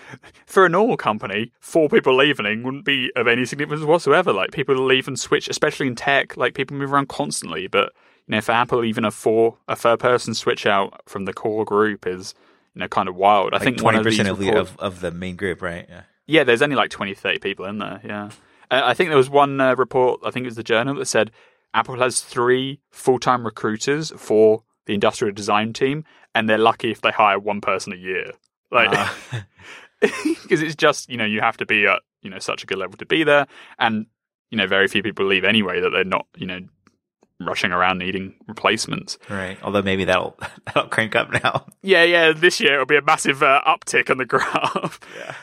for 0.47 0.65
a 0.65 0.69
normal 0.69 0.97
company, 0.97 1.53
four 1.61 1.89
people 1.89 2.17
leaving 2.17 2.63
wouldn't 2.63 2.85
be 2.85 3.11
of 3.17 3.27
any 3.29 3.45
significance 3.45 3.85
whatsoever. 3.85 4.33
Like 4.33 4.53
people 4.53 4.75
leave 4.77 5.07
and 5.09 5.19
switch, 5.19 5.49
especially 5.49 5.87
in 5.87 5.95
tech. 5.97 6.37
Like 6.37 6.55
people 6.55 6.77
move 6.77 6.93
around 6.93 7.09
constantly. 7.09 7.67
But 7.67 7.93
you 8.27 8.33
know, 8.33 8.41
for 8.41 8.53
Apple, 8.53 8.85
even 8.85 9.05
a 9.05 9.11
four 9.11 9.57
a 9.69 9.77
third 9.77 10.01
person 10.01 10.35
switch 10.35 10.67
out 10.67 11.01
from 11.07 11.25
the 11.27 11.33
core 11.35 11.65
group 11.65 12.07
is 12.07 12.35
you 12.75 12.81
know 12.81 12.89
kind 12.89 13.09
of 13.09 13.17
wild. 13.17 13.53
I 13.53 13.57
Like 13.57 13.65
think 13.65 13.79
twenty 13.79 14.03
percent 14.03 14.29
of, 14.29 14.39
the- 14.39 14.47
report- 14.47 14.69
of 14.69 14.79
of 14.79 15.01
the 15.01 15.11
main 15.11 15.37
group, 15.37 15.61
right? 15.63 15.87
Yeah. 15.89 16.03
yeah, 16.27 16.45
there's 16.45 16.63
only 16.63 16.77
like 16.77 16.91
20, 16.91 17.15
30 17.15 17.39
people 17.39 17.65
in 17.67 17.79
there. 17.79 18.01
Yeah. 18.05 18.31
Uh, 18.71 18.83
I 18.85 18.93
think 18.93 19.09
there 19.09 19.17
was 19.17 19.31
one 19.31 19.59
uh, 19.63 19.75
report, 19.77 20.21
I 20.23 20.31
think 20.31 20.45
it 20.45 20.49
was 20.49 20.57
the 20.57 20.63
journal, 20.63 20.95
that 20.97 21.07
said 21.07 21.31
Apple 21.75 21.99
has 21.99 22.21
three 22.21 22.81
full 22.91 23.19
time 23.19 23.45
recruiters 23.45 24.13
for 24.17 24.63
the 24.87 24.95
industrial 24.95 25.35
design 25.35 25.73
team, 25.73 26.05
and 26.35 26.49
they're 26.49 26.59
lucky 26.59 26.91
if 26.91 27.01
they 27.01 27.11
hire 27.11 27.39
one 27.39 27.61
person 27.61 27.93
a 27.93 27.97
year. 27.97 28.33
Like, 28.71 28.91
Uh, 29.33 30.09
because 30.43 30.63
it's 30.63 30.77
just, 30.77 31.09
you 31.11 31.17
know, 31.17 31.25
you 31.25 31.41
have 31.41 31.57
to 31.57 31.67
be 31.67 31.85
at, 31.87 32.03
you 32.23 32.31
know, 32.31 32.39
such 32.39 32.63
a 32.63 32.67
good 32.67 32.79
level 32.79 32.97
to 32.97 33.05
be 33.05 33.25
there. 33.25 33.49
And, 33.81 34.07
you 34.51 34.57
know, 34.57 34.67
very 34.69 34.87
few 34.87 35.03
people 35.03 35.27
leave 35.27 35.43
anyway 35.45 35.81
that 35.81 35.91
they're 35.91 36.05
not, 36.05 36.27
you 36.37 36.47
know, 36.47 36.61
rushing 37.41 37.73
around 37.73 37.99
needing 37.99 38.35
replacements. 38.47 39.19
right. 39.29 39.59
Although 39.63 39.83
maybe 39.83 40.05
that'll 40.05 40.39
that'll 40.67 40.89
crank 40.89 41.17
up 41.17 41.33
now. 41.43 41.67
Yeah, 41.83 42.05
yeah. 42.05 42.33
This 42.33 42.61
year 42.61 42.75
it'll 42.75 42.87
be 42.87 42.97
a 42.97 43.03
massive 43.03 43.43
uh, 43.43 43.61
uptick 43.67 44.09
on 44.09 44.19
the 44.19 44.25
graph. 44.27 45.01
Yeah. 45.19 45.35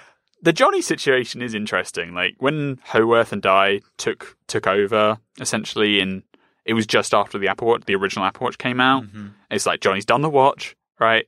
The 0.46 0.54
Jony 0.54 0.84
situation 0.84 1.42
is 1.42 1.56
interesting. 1.56 2.14
Like 2.14 2.36
when 2.38 2.80
Howarth 2.84 3.34
and 3.34 3.42
Dye 3.42 3.82
took 3.98 4.38
took 4.46 4.68
over, 4.68 5.18
essentially, 5.40 6.00
in 6.00 6.22
it 6.66 6.76
was 6.76 6.86
just 6.86 7.16
after 7.16 7.40
the 7.40 7.48
Apple 7.48 7.68
Watch, 7.68 7.86
the 7.86 7.96
original 7.96 8.26
Apple 8.26 8.46
Watch 8.46 8.60
came 8.60 8.80
out. 8.80 9.06
Mhm. 9.06 9.34
It's 9.50 9.66
like 9.66 9.80
Jony's 9.80 10.06
done 10.06 10.22
the 10.22 10.30
watch, 10.30 10.76
right? 11.00 11.26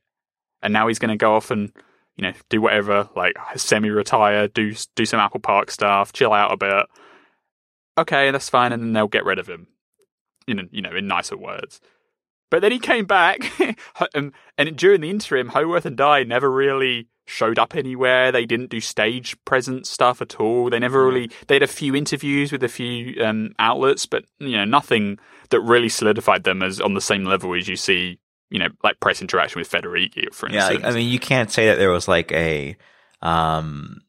And 0.62 0.72
now 0.72 0.88
he's 0.88 1.00
going 1.00 1.10
to 1.10 1.18
go 1.18 1.34
off 1.36 1.50
and 1.50 1.72
you 2.16 2.22
know 2.22 2.34
do 2.50 2.62
whatever, 2.62 3.10
like 3.16 3.36
semi-retire, 3.56 4.50
do 4.50 4.76
do 4.96 5.06
some 5.06 5.20
Apple 5.20 5.40
Park 5.40 5.72
stuff, 5.72 6.14
chill 6.14 6.32
out 6.32 6.54
a 6.54 6.58
bit. 6.58 6.86
Okay, 7.98 8.30
that's 8.30 8.50
fine, 8.52 8.72
and 8.72 8.84
then 8.84 8.94
they'll 8.94 9.08
get 9.08 9.26
rid 9.26 9.40
of 9.40 9.48
him. 9.50 9.66
You 10.46 10.54
know, 10.54 10.68
you 10.70 10.84
know, 10.84 10.96
in 10.96 11.08
nicer 11.08 11.36
words. 11.36 11.82
But 12.52 12.62
then 12.62 12.72
he 12.72 12.78
came 12.78 13.06
back, 13.06 13.52
and, 14.14 14.32
and 14.60 14.78
during 14.78 15.02
the 15.02 15.10
interim, 15.10 15.50
Howarth 15.50 15.88
and 15.88 15.98
Dye 15.98 16.24
never 16.24 16.52
really 16.52 17.08
showed 17.28 17.60
up 17.60 17.76
anywhere. 17.76 18.32
They 18.32 18.46
didn't 18.46 18.72
do 18.72 18.80
stage 18.80 19.38
presence 19.46 19.90
stuff 19.90 20.22
at 20.22 20.40
all. 20.40 20.70
They 20.70 20.80
never 20.80 21.06
really. 21.06 21.30
They 21.48 21.56
had 21.56 21.64
a 21.64 21.68
few 21.68 21.96
interviews 21.96 22.52
with 22.52 22.64
a 22.64 22.68
few 22.68 23.22
um, 23.24 23.54
outlets, 23.60 24.08
but 24.08 24.26
you 24.40 24.58
know, 24.58 24.66
nothing 24.66 25.20
that 25.50 25.60
really 25.60 25.90
solidified 25.90 26.44
them 26.44 26.64
as 26.64 26.82
on 26.82 26.96
the 26.96 27.02
same 27.02 27.26
level 27.26 27.54
as 27.54 27.68
you 27.68 27.76
see. 27.76 28.18
You 28.50 28.60
know, 28.60 28.70
like 28.82 29.00
press 29.02 29.22
interaction 29.22 29.60
with 29.60 29.70
Federici, 29.70 30.34
for 30.34 30.48
instance. 30.48 30.84
I, 30.84 30.88
I 30.88 30.94
mean, 30.94 31.10
you 31.10 31.20
can't 31.20 31.52
say 31.52 31.68
that 31.68 31.78
there 31.78 31.92
was 31.92 32.08
like 32.08 32.32
a 32.32 32.78
um 33.22 34.00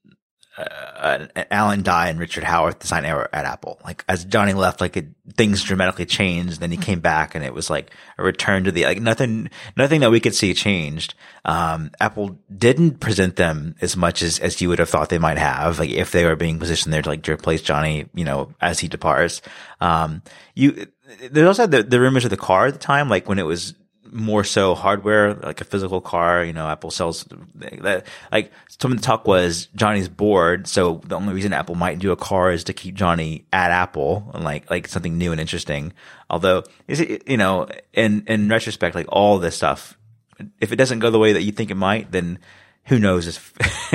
uh, 0.58 1.26
Alan 1.50 1.82
Dye 1.82 2.08
and 2.08 2.18
Richard 2.18 2.44
Howarth 2.44 2.80
design 2.80 3.04
error 3.04 3.28
at 3.32 3.44
Apple. 3.44 3.80
Like 3.84 4.04
as 4.08 4.26
Jony 4.26 4.54
left, 4.54 4.80
like 4.80 4.96
it, 4.96 5.06
things 5.34 5.62
dramatically 5.62 6.06
changed. 6.06 6.60
Then 6.60 6.70
he 6.70 6.76
came 6.76 7.00
back, 7.00 7.34
and 7.34 7.44
it 7.44 7.54
was 7.54 7.70
like 7.70 7.92
a 8.18 8.24
return 8.24 8.64
to 8.64 8.72
the 8.72 8.84
like 8.84 9.00
nothing, 9.00 9.50
nothing 9.76 10.00
that 10.00 10.10
we 10.10 10.20
could 10.20 10.34
see 10.34 10.52
changed. 10.54 11.14
Um, 11.44 11.92
Apple 12.00 12.38
didn't 12.54 13.00
present 13.00 13.36
them 13.36 13.76
as 13.80 13.96
much 13.96 14.22
as 14.22 14.38
as 14.40 14.60
you 14.60 14.68
would 14.68 14.80
have 14.80 14.90
thought 14.90 15.08
they 15.08 15.18
might 15.18 15.38
have. 15.38 15.78
Like 15.78 15.90
if 15.90 16.10
they 16.12 16.24
were 16.24 16.36
being 16.36 16.58
positioned 16.58 16.92
there 16.92 17.02
to 17.02 17.08
like 17.08 17.22
to 17.22 17.32
replace 17.32 17.62
Jony, 17.62 18.08
you 18.14 18.24
know, 18.24 18.52
as 18.60 18.80
he 18.80 18.88
departs. 18.88 19.40
Um, 19.80 20.22
you 20.54 20.86
there's 21.30 21.46
also 21.46 21.66
the 21.66 21.82
the 21.82 22.00
rumors 22.00 22.24
of 22.24 22.30
the 22.30 22.36
car 22.36 22.66
at 22.66 22.72
the 22.72 22.80
time, 22.80 23.08
like 23.08 23.28
when 23.28 23.38
it 23.38 23.46
was 23.46 23.74
more 24.12 24.44
so 24.44 24.74
hardware, 24.74 25.34
like 25.34 25.60
a 25.60 25.64
physical 25.64 26.00
car. 26.00 26.44
You 26.44 26.52
know, 26.52 26.68
Apple 26.68 26.90
sells 26.90 27.26
that. 27.56 28.06
Like 28.32 28.52
some 28.68 28.92
of 28.92 28.98
the 28.98 29.04
talk 29.04 29.26
was 29.26 29.68
Jony's 29.76 30.08
bored, 30.08 30.66
so 30.66 31.00
the 31.04 31.16
only 31.16 31.34
reason 31.34 31.52
Apple 31.52 31.74
might 31.74 31.98
do 31.98 32.12
a 32.12 32.16
car 32.16 32.50
is 32.50 32.64
to 32.64 32.72
keep 32.72 32.94
Jony 32.94 33.44
at 33.52 33.70
Apple 33.70 34.30
and 34.34 34.44
like 34.44 34.70
like 34.70 34.88
something 34.88 35.18
new 35.18 35.32
and 35.32 35.40
interesting. 35.40 35.92
Although, 36.30 36.64
is 36.86 37.00
it 37.00 37.28
you 37.28 37.36
know, 37.36 37.68
in 37.92 38.24
in 38.26 38.48
retrospect, 38.48 38.94
like 38.94 39.06
all 39.08 39.38
this 39.38 39.56
stuff, 39.56 39.98
if 40.60 40.72
it 40.72 40.76
doesn't 40.76 41.00
go 41.00 41.10
the 41.10 41.18
way 41.18 41.32
that 41.32 41.42
you 41.42 41.52
think 41.52 41.70
it 41.70 41.76
might, 41.76 42.12
then 42.12 42.38
who 42.84 42.98
knows 42.98 43.26
if, 43.26 43.52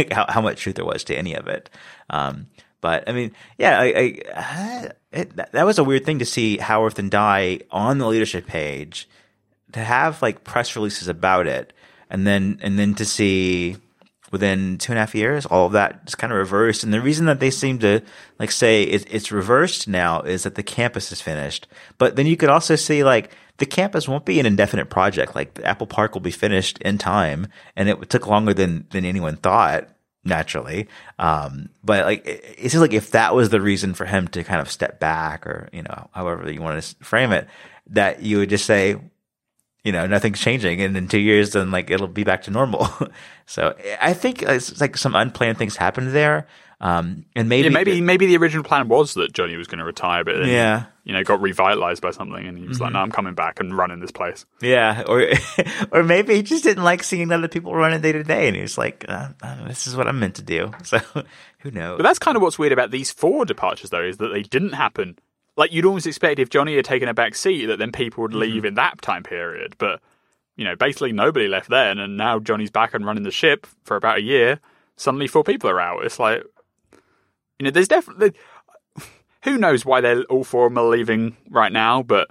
how 0.11 0.25
how 0.29 0.41
much 0.41 0.61
truth 0.61 0.75
there 0.75 0.85
was 0.85 1.03
to 1.05 1.15
any 1.15 1.35
of 1.35 1.47
it. 1.47 1.69
Um, 2.09 2.47
but 2.83 3.07
I 3.07 3.13
mean, 3.13 3.31
yeah, 3.57 3.79
I, 3.79 4.21
I 4.35 4.91
it, 5.13 5.35
that, 5.37 5.65
was 5.65 5.79
a 5.79 5.83
weird 5.83 6.05
thing 6.05 6.19
to 6.19 6.25
see 6.25 6.57
Howarth 6.57 6.99
and 6.99 7.09
Dye 7.09 7.61
on 7.71 7.97
the 7.97 8.07
leadership 8.07 8.45
page 8.45 9.07
to 9.73 9.79
have 9.79 10.21
like 10.21 10.43
press 10.43 10.75
releases 10.75 11.07
about 11.07 11.47
it 11.47 11.73
and 12.09 12.25
then 12.25 12.59
and 12.61 12.79
then 12.79 12.95
to 12.95 13.05
see 13.05 13.77
within 14.31 14.79
two 14.79 14.91
and 14.91 14.97
a 14.97 15.01
half 15.01 15.13
years 15.13 15.45
all 15.45 15.67
of 15.67 15.73
that 15.73 16.05
just 16.05 16.17
kind 16.17 16.33
of 16.33 16.39
reversed. 16.39 16.83
And 16.83 16.93
the 16.93 17.01
reason 17.01 17.25
that 17.27 17.39
they 17.39 17.51
seem 17.51 17.79
to 17.79 18.01
like 18.39 18.51
say 18.51 18.83
it, 18.83 19.13
it's 19.13 19.31
reversed 19.31 19.87
now 19.87 20.21
is 20.21 20.43
that 20.43 20.55
the 20.55 20.63
campus 20.63 21.11
is 21.11 21.21
finished. 21.21 21.67
But 21.97 22.15
then 22.15 22.25
you 22.25 22.37
could 22.37 22.49
also 22.49 22.75
see 22.75 23.03
like 23.03 23.31
the 23.57 23.65
campus 23.65 24.07
won't 24.07 24.25
be 24.25 24.39
an 24.39 24.45
indefinite 24.45 24.89
project. 24.89 25.35
Like 25.35 25.59
apple 25.63 25.87
park 25.87 26.13
will 26.13 26.21
be 26.21 26.31
finished 26.31 26.79
in 26.79 26.97
time 26.97 27.47
and 27.75 27.89
it 27.89 28.09
took 28.09 28.27
longer 28.27 28.53
than 28.53 28.87
than 28.91 29.05
anyone 29.05 29.37
thought 29.37 29.89
naturally. 30.25 30.87
Um, 31.19 31.69
but 31.83 32.05
like, 32.05 32.25
it, 32.25 32.43
it 32.57 32.69
seems 32.71 32.81
like 32.81 32.93
if 32.93 33.11
that 33.11 33.35
was 33.35 33.49
the 33.49 33.61
reason 33.61 33.93
for 33.93 34.05
him 34.05 34.27
to 34.29 34.43
kind 34.43 34.61
of 34.61 34.71
step 34.71 34.99
back 34.99 35.45
or, 35.45 35.69
you 35.73 35.83
know, 35.83 36.09
however 36.13 36.49
you 36.51 36.61
want 36.61 36.81
to 36.81 36.95
frame 37.03 37.31
it, 37.31 37.47
that 37.87 38.21
you 38.21 38.37
would 38.37 38.49
just 38.49 38.65
say, 38.65 38.97
you 39.83 39.91
know, 39.91 40.07
nothing's 40.07 40.39
changing. 40.39 40.81
And 40.81 40.95
in 40.95 41.07
two 41.07 41.19
years, 41.19 41.51
then 41.51 41.71
like 41.71 41.89
it'll 41.89 42.07
be 42.07 42.23
back 42.23 42.43
to 42.43 42.51
normal. 42.51 42.87
so 43.45 43.75
I 44.01 44.13
think 44.13 44.41
it's 44.41 44.79
like 44.79 44.97
some 44.97 45.15
unplanned 45.15 45.57
things 45.57 45.75
happened 45.75 46.11
there. 46.11 46.47
Um, 46.81 47.25
and 47.33 47.47
maybe, 47.47 47.69
Yeah, 47.69 47.73
maybe 47.73 48.01
maybe 48.01 48.25
the 48.25 48.35
original 48.35 48.63
plan 48.63 48.89
was 48.89 49.13
that 49.13 49.31
Johnny 49.31 49.55
was 49.55 49.67
going 49.67 49.79
to 49.79 49.85
retire, 49.85 50.25
but 50.25 50.35
then, 50.37 50.49
yeah, 50.49 50.85
you 51.05 51.13
know, 51.13 51.23
got 51.23 51.41
revitalized 51.41 52.01
by 52.01 52.11
something, 52.11 52.45
and 52.45 52.57
he 52.57 52.67
was 52.67 52.81
like, 52.81 52.91
"No, 52.91 52.99
I'm 52.99 53.11
coming 53.11 53.35
back 53.35 53.61
and 53.61 53.77
running 53.77 54.01
this 54.01 54.11
place." 54.11 54.45
yeah, 54.61 55.03
or, 55.07 55.29
or 55.93 56.03
maybe 56.03 56.35
he 56.35 56.43
just 56.43 56.65
didn't 56.65 56.83
like 56.83 57.03
seeing 57.03 57.31
other 57.31 57.47
people 57.47 57.73
running 57.73 58.01
day 58.01 58.11
to 58.11 58.23
day. 58.23 58.47
And 58.47 58.55
he 58.57 58.61
was 58.61 58.77
like, 58.77 59.05
uh, 59.07 59.29
uh, 59.41 59.67
this 59.69 59.87
is 59.87 59.95
what 59.95 60.07
I'm 60.07 60.19
meant 60.19 60.35
to 60.35 60.41
do. 60.41 60.71
So 60.83 60.99
who 61.59 61.71
knows? 61.71 61.97
But 61.97 62.03
that's 62.03 62.19
kind 62.19 62.35
of 62.35 62.43
what's 62.43 62.59
weird 62.59 62.73
about 62.73 62.91
these 62.91 63.11
four 63.11 63.45
departures, 63.45 63.89
though, 63.89 64.03
is 64.03 64.17
that 64.17 64.27
they 64.33 64.41
didn't 64.41 64.73
happen. 64.73 65.17
Like 65.55 65.71
you'd 65.71 65.85
almost 65.85 66.07
expect 66.07 66.39
if 66.39 66.49
Jony 66.49 66.75
had 66.75 66.85
taken 66.85 67.07
a 67.07 67.13
back 67.13 67.35
seat, 67.35 67.67
that 67.67 67.77
then 67.77 67.91
people 67.91 68.23
would 68.23 68.33
leave 68.33 68.57
mm-hmm. 68.57 68.67
in 68.67 68.73
that 68.75 69.01
time 69.01 69.23
period. 69.23 69.75
But 69.77 70.01
you 70.55 70.65
know, 70.65 70.75
basically 70.75 71.11
nobody 71.11 71.47
left 71.47 71.69
then, 71.69 71.99
and 71.99 72.17
now 72.17 72.39
Jony's 72.39 72.71
back 72.71 72.93
and 72.93 73.05
running 73.05 73.23
the 73.23 73.31
ship 73.31 73.67
for 73.83 73.95
about 73.95 74.17
a 74.17 74.21
year. 74.21 74.59
Suddenly, 74.95 75.27
four 75.27 75.43
people 75.43 75.69
are 75.69 75.79
out. 75.79 76.05
It's 76.05 76.19
like, 76.19 76.43
you 77.59 77.65
know, 77.65 77.71
there's 77.71 77.87
definitely 77.87 78.33
who 79.43 79.57
knows 79.57 79.85
why 79.85 80.01
they're 80.01 80.23
all 80.23 80.43
four 80.43 80.67
of 80.67 80.73
them 80.73 80.83
are 80.83 80.89
leaving 80.89 81.37
right 81.49 81.71
now, 81.71 82.03
but 82.03 82.29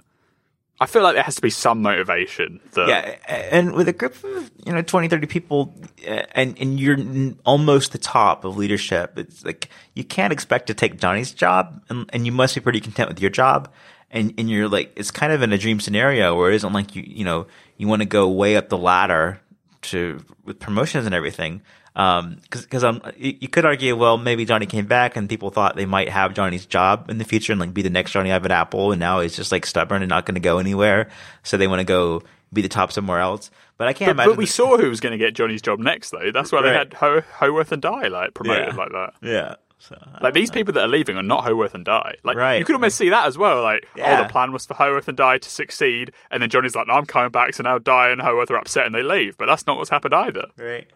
I 0.83 0.85
feel 0.85 1.01
like 1.01 1.15
there 1.15 1.23
has 1.23 1.35
to 1.35 1.41
be 1.41 1.49
some 1.49 1.81
motivation. 1.81 2.59
That, 2.73 2.87
Yeah, 2.89 3.15
and 3.51 3.73
with 3.73 3.87
a 3.87 3.93
group 3.93 4.21
of 4.23 4.51
you 4.65 4.73
know 4.73 4.81
20, 4.81 5.07
30 5.07 5.27
people, 5.27 5.73
and 6.05 6.59
and 6.59 6.79
you're 6.79 6.97
almost 7.45 7.93
the 7.93 7.97
top 7.97 8.43
of 8.43 8.57
leadership. 8.57 9.17
It's 9.17 9.45
like 9.45 9.69
you 9.93 10.03
can't 10.03 10.33
expect 10.33 10.67
to 10.67 10.73
take 10.73 10.99
Jony's 10.99 11.31
job, 11.31 11.81
and, 11.89 12.09
and 12.11 12.25
you 12.25 12.31
must 12.31 12.55
be 12.55 12.61
pretty 12.61 12.81
content 12.81 13.09
with 13.09 13.21
your 13.21 13.31
job. 13.31 13.71
And 14.11 14.33
and 14.37 14.49
you're 14.49 14.67
like, 14.67 14.91
it's 14.95 15.09
kind 15.09 15.31
of 15.31 15.41
in 15.41 15.53
a 15.53 15.57
dream 15.57 15.79
scenario 15.79 16.35
where 16.35 16.51
it 16.51 16.55
isn't 16.55 16.73
like 16.73 16.95
you 16.95 17.03
you 17.05 17.23
know 17.23 17.47
you 17.77 17.87
want 17.87 18.01
to 18.01 18.07
go 18.07 18.27
way 18.27 18.57
up 18.57 18.69
the 18.69 18.77
ladder 18.77 19.39
to 19.83 20.23
with 20.43 20.59
promotions 20.59 21.05
and 21.05 21.15
everything. 21.15 21.61
Um, 21.95 22.37
cause, 22.49 22.65
cause, 22.65 22.83
um, 22.83 23.01
you, 23.17 23.47
could 23.47 23.65
argue, 23.65 23.95
well, 23.95 24.17
maybe 24.17 24.45
Jony 24.47 24.67
came 24.67 24.87
back 24.87 25.15
and 25.15 25.29
people 25.29 25.51
thought 25.51 25.75
they 25.75 25.85
might 25.85 26.09
have 26.09 26.33
Jony's 26.33 26.65
job 26.65 27.09
in 27.09 27.19
the 27.19 27.23
future 27.23 27.53
and 27.53 27.59
like 27.59 27.73
be 27.73 27.83
the 27.83 27.89
next 27.91 28.13
Jony 28.13 28.31
Ive 28.33 28.45
at 28.45 28.51
Apple. 28.51 28.91
And 28.91 28.99
now 28.99 29.19
he's 29.19 29.35
just 29.35 29.51
like 29.51 29.65
stubborn 29.65 30.01
and 30.01 30.09
not 30.09 30.25
going 30.25 30.33
to 30.35 30.41
go 30.41 30.57
anywhere. 30.57 31.09
So 31.43 31.55
they 31.57 31.67
want 31.67 31.81
to 31.81 31.85
go 31.85 32.23
be 32.51 32.61
the 32.63 32.69
top 32.69 32.91
somewhere 32.91 33.19
else. 33.19 33.51
But 33.77 33.87
I 33.87 33.93
can't 33.93 34.09
But, 34.09 34.13
imagine. 34.23 34.31
but 34.33 34.37
we 34.37 34.45
saw 34.47 34.77
who 34.77 34.89
was 34.89 34.99
going 34.99 35.11
to 35.11 35.17
get 35.17 35.35
Jony's 35.35 35.61
job 35.61 35.79
next, 35.79 36.09
though. 36.11 36.31
That's 36.31 36.51
why 36.51 36.61
they 36.63 36.73
had 36.73 36.93
Ho- 36.93 37.21
Howarth 37.35 37.71
and 37.71 37.81
Dye 37.81 38.07
like 38.07 38.33
promoted 38.33 38.69
Yeah. 38.69 38.75
like 38.75 38.91
that. 38.91 39.13
yeah. 39.21 39.55
So, 39.79 39.97
Like 40.21 40.33
these 40.33 40.49
people 40.49 40.73
that 40.75 40.81
are 40.81 40.87
leaving 40.87 41.17
are 41.17 41.21
not 41.23 41.43
Howarth 41.43 41.75
and 41.75 41.83
Dye. 41.83 42.15
Like 42.23 42.37
Right. 42.37 42.57
you 42.57 42.63
could 42.65 42.73
almost 42.75 42.97
see 42.97 43.09
that 43.09 43.27
as 43.27 43.37
well. 43.37 43.61
Like 43.61 43.85
Yeah. 43.97 44.19
oh, 44.19 44.23
the 44.23 44.29
plan 44.29 44.51
was 44.53 44.65
for 44.65 44.75
Howarth 44.75 45.09
and 45.09 45.17
Dye 45.17 45.39
to 45.39 45.49
succeed, 45.49 46.11
and 46.31 46.41
then 46.41 46.49
Jony's 46.49 46.73
like, 46.73 46.87
"No, 46.87 46.93
I'm 46.93 47.05
coming 47.05 47.31
back." 47.31 47.53
So 47.53 47.63
now 47.63 47.79
Dye 47.79 48.09
and 48.09 48.21
Howarth 48.21 48.49
are 48.49 48.55
upset 48.57 48.85
and 48.85 48.95
they 48.95 49.03
leave. 49.03 49.37
But 49.37 49.47
that's 49.47 49.67
not 49.67 49.77
what's 49.77 49.89
happened 49.89 50.13
either. 50.15 50.45
right. 50.57 50.87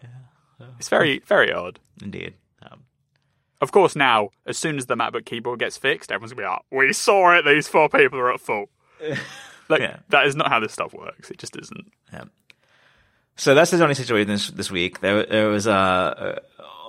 It's 0.80 0.90
very, 0.90 1.20
very 1.20 1.52
odd. 1.54 1.80
Indeed. 2.02 2.34
Um, 2.64 2.82
Of 3.62 3.72
course, 3.72 3.96
now 3.96 4.30
as 4.46 4.58
soon 4.58 4.78
as 4.78 4.86
the 4.88 4.96
MacBook 4.96 5.26
keyboard 5.26 5.60
gets 5.60 5.78
fixed, 5.78 6.12
everyone's 6.12 6.34
gonna 6.34 6.48
be 6.48 6.50
like, 6.50 6.62
"We 6.88 6.94
saw 6.94 7.36
it. 7.38 7.44
These 7.46 7.68
four 7.68 7.90
people 7.90 8.20
are 8.20 8.34
at 8.34 8.40
fault." 8.40 8.70
Like 9.70 9.82
Yeah. 9.82 9.98
that 10.10 10.26
is 10.28 10.36
not 10.36 10.48
how 10.48 10.62
this 10.62 10.72
stuff 10.72 10.94
works. 10.94 11.30
It 11.30 11.40
just 11.40 11.58
isn't. 11.58 11.92
So 13.36 13.54
that's 13.54 13.70
the 13.70 13.82
only 13.84 13.94
situation 13.96 14.30
this 14.30 14.50
this 14.50 14.72
week. 14.72 15.00
There, 15.02 15.26
there 15.26 15.50
was 15.50 15.68
uh, 15.68 16.40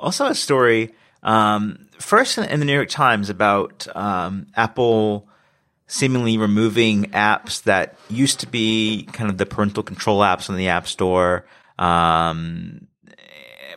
also 0.00 0.26
a 0.26 0.34
story 0.34 0.94
um, 1.22 1.88
first 1.98 2.38
in, 2.38 2.44
in 2.44 2.60
the 2.60 2.66
New 2.66 2.72
York 2.74 2.88
Times 2.88 3.28
about 3.30 3.86
um, 3.94 4.46
Apple 4.56 5.28
seemingly 5.88 6.38
removing 6.38 7.06
apps 7.10 7.64
that 7.64 7.96
used 8.08 8.40
to 8.40 8.46
be 8.46 9.06
kind 9.12 9.28
of 9.28 9.36
the 9.38 9.44
parental 9.46 9.82
control 9.82 10.20
apps 10.20 10.48
on 10.48 10.56
the 10.56 10.68
App 10.68 10.86
Store. 10.86 11.44
Um, 11.78 12.86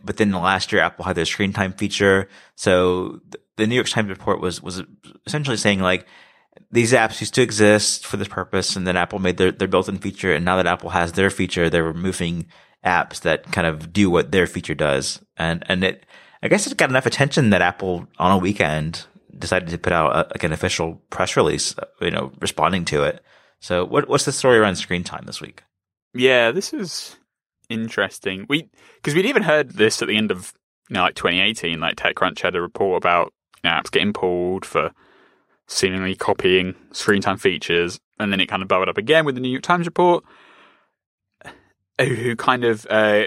but 0.04 0.18
then 0.18 0.32
the 0.32 0.40
last 0.40 0.72
year, 0.72 0.82
Apple 0.82 1.06
had 1.06 1.16
their 1.16 1.26
screen 1.26 1.54
time 1.54 1.74
feature. 1.74 2.28
So 2.56 3.22
the 3.58 3.68
New 3.68 3.76
York 3.76 3.90
Times 3.90 4.10
report 4.10 4.42
was 4.42 4.62
was 4.62 4.84
essentially 5.26 5.58
saying 5.58 5.80
like 5.80 6.08
these 6.72 6.94
apps 6.94 7.20
used 7.20 7.34
to 7.36 7.42
exist 7.42 8.06
for 8.06 8.18
this 8.18 8.28
purpose, 8.28 8.76
and 8.76 8.88
then 8.88 8.98
Apple 8.98 9.20
made 9.20 9.38
their, 9.38 9.52
their 9.52 9.68
built-in 9.68 9.98
feature, 10.00 10.34
and 10.34 10.46
now 10.46 10.58
that 10.58 10.68
Apple 10.68 10.90
has 10.90 11.14
their 11.14 11.30
feature, 11.30 11.70
they're 11.70 11.84
removing 11.84 12.48
apps 12.86 13.22
that 13.22 13.52
kind 13.52 13.68
of 13.68 13.94
do 13.94 14.10
what 14.10 14.32
their 14.32 14.48
feature 14.48 14.74
does, 14.74 15.22
and 15.38 15.64
and 15.68 15.84
it, 15.84 16.06
I 16.42 16.48
guess 16.48 16.68
it 16.68 16.78
got 16.78 16.90
enough 16.90 17.06
attention 17.06 17.52
that 17.52 17.62
Apple 17.62 18.08
on 18.18 18.32
a 18.32 18.38
weekend 18.38 19.06
decided 19.38 19.70
to 19.70 19.78
put 19.78 19.94
out 19.94 20.16
a, 20.16 20.30
like 20.32 20.44
an 20.44 20.54
official 20.54 21.02
press 21.10 21.36
release, 21.36 21.78
uh, 21.78 21.86
you 22.02 22.12
know, 22.12 22.32
responding 22.40 22.86
to 22.86 23.04
it. 23.04 23.24
So 23.60 23.86
what 23.86 24.08
what's 24.10 24.26
the 24.26 24.32
story 24.32 24.58
around 24.58 24.76
screen 24.76 25.04
time 25.04 25.24
this 25.26 25.42
week? 25.42 25.64
Yeah, 26.14 26.52
this 26.52 26.74
is 26.74 27.18
interesting. 27.72 28.46
We 28.50 28.70
because 28.96 29.16
we'd 29.16 29.26
even 29.26 29.44
heard 29.44 29.72
this 29.72 30.02
at 30.02 30.08
the 30.08 30.18
end 30.18 30.32
of 30.32 30.54
you 30.90 30.96
know 30.96 31.02
like 31.02 31.16
2018. 31.16 31.80
Like 31.80 31.96
TechCrunch 31.96 32.42
had 32.42 32.56
a 32.56 32.62
report 32.62 32.98
about 32.98 33.34
you 33.64 33.70
know, 33.70 33.76
apps 33.76 33.92
getting 33.92 34.14
pulled 34.14 34.66
for 34.66 34.92
seemingly 35.68 36.16
copying 36.16 36.76
screen 36.92 37.22
time 37.22 37.38
features, 37.38 38.00
and 38.20 38.32
then 38.32 38.40
it 38.40 38.48
kind 38.48 38.62
of 38.62 38.68
bubbled 38.68 38.90
up 38.90 38.98
again 38.98 39.26
with 39.26 39.36
the 39.36 39.42
New 39.42 39.50
York 39.50 39.64
Times 39.64 39.86
report, 39.86 40.24
who- 42.00 42.36
kind 42.36 42.64
of 42.64 42.86
uh, 42.90 43.24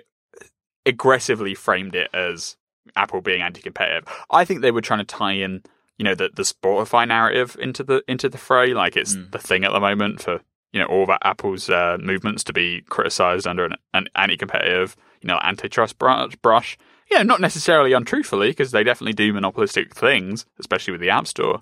aggressively 0.86 1.54
framed 1.54 1.94
it 1.94 2.08
as 2.12 2.56
Apple 2.96 3.20
being 3.20 3.42
anti-competitive. 3.42 4.04
I 4.30 4.44
think 4.44 4.60
they 4.60 4.70
were 4.70 4.80
trying 4.82 4.98
to 5.00 5.04
tie 5.04 5.32
in, 5.32 5.62
you 5.98 6.04
know, 6.04 6.14
the 6.14 6.30
the 6.34 6.42
Spotify 6.42 7.06
narrative 7.08 7.56
into 7.58 7.82
the 7.82 8.02
into 8.08 8.28
the 8.28 8.38
fray. 8.38 8.74
Like 8.74 8.96
it's 8.96 9.14
Mm. 9.16 9.30
the 9.32 9.38
thing 9.38 9.64
at 9.64 9.72
the 9.72 9.80
moment 9.80 10.22
for 10.22 10.40
you 10.74 10.80
know 10.80 10.86
all 10.86 11.04
of 11.04 11.18
Apple's 11.22 11.70
uh, 11.70 11.96
movements 12.00 12.42
to 12.44 12.52
be 12.52 12.82
criticized 12.90 13.46
under 13.46 13.64
an, 13.64 13.76
an 13.94 14.08
anti-competitive, 14.16 14.96
you 15.22 15.28
know, 15.28 15.38
antitrust 15.42 15.98
brush. 15.98 16.34
brush. 16.36 16.76
Yeah, 17.10 17.22
not 17.22 17.40
necessarily 17.40 17.92
untruthfully 17.92 18.48
because 18.48 18.72
they 18.72 18.82
definitely 18.82 19.12
do 19.12 19.32
monopolistic 19.32 19.94
things, 19.94 20.46
especially 20.58 20.90
with 20.90 21.00
the 21.00 21.10
App 21.10 21.28
Store. 21.28 21.60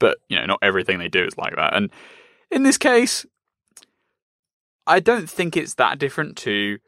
But 0.00 0.18
you 0.28 0.36
know, 0.36 0.44
not 0.44 0.58
everything 0.60 0.98
they 0.98 1.08
do 1.08 1.24
is 1.24 1.38
like 1.38 1.54
that. 1.54 1.76
And 1.76 1.90
in 2.50 2.64
this 2.64 2.78
case, 2.78 3.24
I 4.88 4.98
don't 4.98 5.30
think 5.30 5.56
it's 5.56 5.74
that 5.74 6.00
different 6.00 6.36
to 6.38 6.78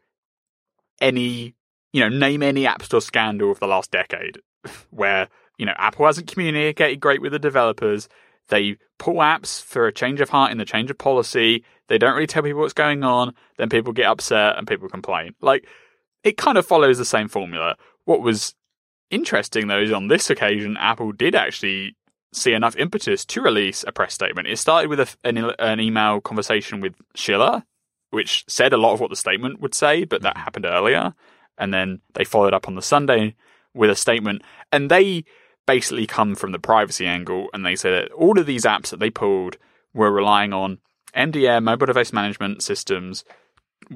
any, 0.99 1.55
you 1.93 2.01
know, 2.01 2.09
name 2.09 2.43
any 2.43 2.67
App 2.67 2.83
Store 2.83 2.99
scandal 2.99 3.49
of 3.49 3.61
the 3.61 3.67
last 3.67 3.91
decade 3.91 4.39
where, 4.89 5.29
you 5.57 5.65
know, 5.65 5.73
Apple 5.77 6.05
hasn't 6.05 6.27
communicated 6.27 6.99
great 6.99 7.21
with 7.21 7.31
the 7.31 7.39
developers. 7.39 8.09
They 8.51 8.77
pull 8.99 9.15
apps 9.15 9.63
for 9.63 9.87
a 9.87 9.93
change 9.93 10.21
of 10.21 10.29
heart 10.29 10.51
in 10.51 10.59
the 10.59 10.65
change 10.65 10.91
of 10.91 10.97
policy. 10.97 11.63
They 11.87 11.97
don't 11.97 12.13
really 12.13 12.27
tell 12.27 12.43
people 12.43 12.59
what's 12.59 12.73
going 12.73 13.03
on. 13.03 13.33
Then 13.57 13.69
people 13.69 13.93
get 13.93 14.05
upset 14.05 14.57
and 14.57 14.67
people 14.67 14.89
complain. 14.89 15.33
Like, 15.41 15.65
it 16.23 16.37
kind 16.37 16.57
of 16.57 16.65
follows 16.65 16.97
the 16.97 17.05
same 17.05 17.29
formula. 17.29 17.77
What 18.05 18.21
was 18.21 18.53
interesting, 19.09 19.67
though, 19.67 19.81
is 19.81 19.91
on 19.91 20.09
this 20.09 20.29
occasion, 20.29 20.77
Apple 20.77 21.13
did 21.13 21.33
actually 21.33 21.95
see 22.33 22.53
enough 22.53 22.75
impetus 22.75 23.25
to 23.25 23.41
release 23.41 23.85
a 23.87 23.91
press 23.91 24.13
statement. 24.13 24.47
It 24.47 24.59
started 24.59 24.89
with 24.89 24.99
a, 24.99 25.07
an, 25.23 25.37
an 25.57 25.79
email 25.79 26.19
conversation 26.21 26.81
with 26.81 26.95
Schiller, 27.15 27.63
which 28.09 28.43
said 28.47 28.73
a 28.73 28.77
lot 28.77 28.93
of 28.93 28.99
what 28.99 29.09
the 29.09 29.15
statement 29.15 29.61
would 29.61 29.73
say, 29.73 30.03
but 30.03 30.21
that 30.23 30.35
mm. 30.35 30.43
happened 30.43 30.65
earlier. 30.65 31.13
And 31.57 31.73
then 31.73 32.01
they 32.13 32.25
followed 32.25 32.53
up 32.53 32.67
on 32.67 32.75
the 32.75 32.81
Sunday 32.81 33.35
with 33.73 33.89
a 33.89 33.95
statement. 33.95 34.41
And 34.71 34.91
they 34.91 35.23
basically 35.71 36.05
come 36.05 36.35
from 36.35 36.51
the 36.51 36.59
privacy 36.59 37.05
angle 37.05 37.47
and 37.53 37.65
they 37.65 37.77
say 37.77 37.89
that 37.89 38.11
all 38.11 38.37
of 38.37 38.45
these 38.45 38.65
apps 38.65 38.89
that 38.89 38.99
they 38.99 39.09
pulled 39.09 39.55
were 39.93 40.11
relying 40.11 40.51
on 40.51 40.79
MDM, 41.15 41.63
mobile 41.63 41.85
device 41.85 42.11
management 42.11 42.61
systems, 42.61 43.23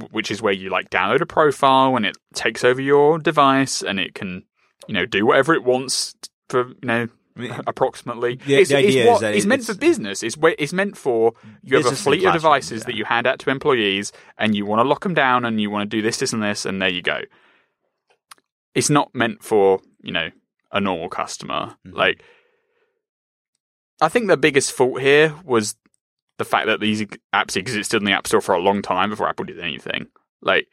which 0.10 0.32
is 0.32 0.42
where 0.42 0.54
you 0.54 0.70
like 0.70 0.90
download 0.90 1.20
a 1.20 1.26
profile 1.26 1.98
and 1.98 2.06
it 2.06 2.16
takes 2.34 2.64
over 2.64 2.80
your 2.80 3.20
device 3.20 3.82
and 3.82 4.00
it 4.00 4.16
can, 4.16 4.44
you 4.88 4.94
know, 4.94 5.06
do 5.06 5.26
whatever 5.26 5.54
it 5.54 5.66
wants 5.66 6.16
for, 6.48 6.70
you 6.70 6.76
know, 6.84 7.08
approximately. 7.68 8.36
The- 8.36 8.56
it's, 8.56 8.70
the 8.70 8.78
idea 8.78 9.04
is 9.04 9.10
what- 9.10 9.22
that 9.22 9.36
it's 9.36 9.46
meant 9.46 9.64
it's- 9.64 9.76
for 9.76 9.78
business. 9.78 10.24
It's 10.24 10.38
it's 10.58 10.72
meant 10.72 10.96
for 10.96 11.34
you 11.62 11.76
have 11.76 11.88
a 11.88 11.94
fleet 11.94 12.24
of 12.24 12.32
devices 12.32 12.84
yeah. 12.84 12.86
that 12.86 12.96
you 12.96 13.04
hand 13.04 13.28
out 13.28 13.40
to 13.40 13.50
employees, 13.50 14.14
and 14.38 14.56
you 14.56 14.66
want 14.66 14.80
to 14.80 14.88
lock 14.88 15.04
them 15.04 15.14
down, 15.14 15.44
and 15.44 15.60
you 15.60 15.70
want 15.70 15.92
to 15.92 15.98
do 15.98 16.02
this, 16.02 16.20
this, 16.20 16.32
and 16.32 16.42
this, 16.42 16.66
and 16.66 16.82
there 16.82 16.88
you 16.88 17.02
go. 17.02 17.20
It's 18.74 18.90
not 18.90 19.14
meant 19.14 19.44
for 19.44 19.82
you 20.02 20.14
know 20.14 20.30
a 20.76 20.82
normal 20.82 21.10
customer. 21.10 21.76
Mhm. 21.88 21.96
Like, 21.96 22.22
I 24.02 24.10
think 24.10 24.28
the 24.28 24.38
biggest 24.38 24.74
fault 24.74 25.02
here 25.02 25.34
was 25.44 25.76
the 26.38 26.46
fact 26.46 26.68
that 26.68 26.82
these 26.82 27.02
apps 27.34 27.56
existed 27.56 27.98
in 27.98 28.06
the 28.06 28.12
App 28.12 28.28
Store 28.28 28.42
for 28.42 28.54
a 28.54 28.62
long 28.62 28.82
time 28.82 29.10
before 29.10 29.28
Apple 29.28 29.46
did 29.46 29.60
anything. 29.60 30.08
Like, 30.42 30.68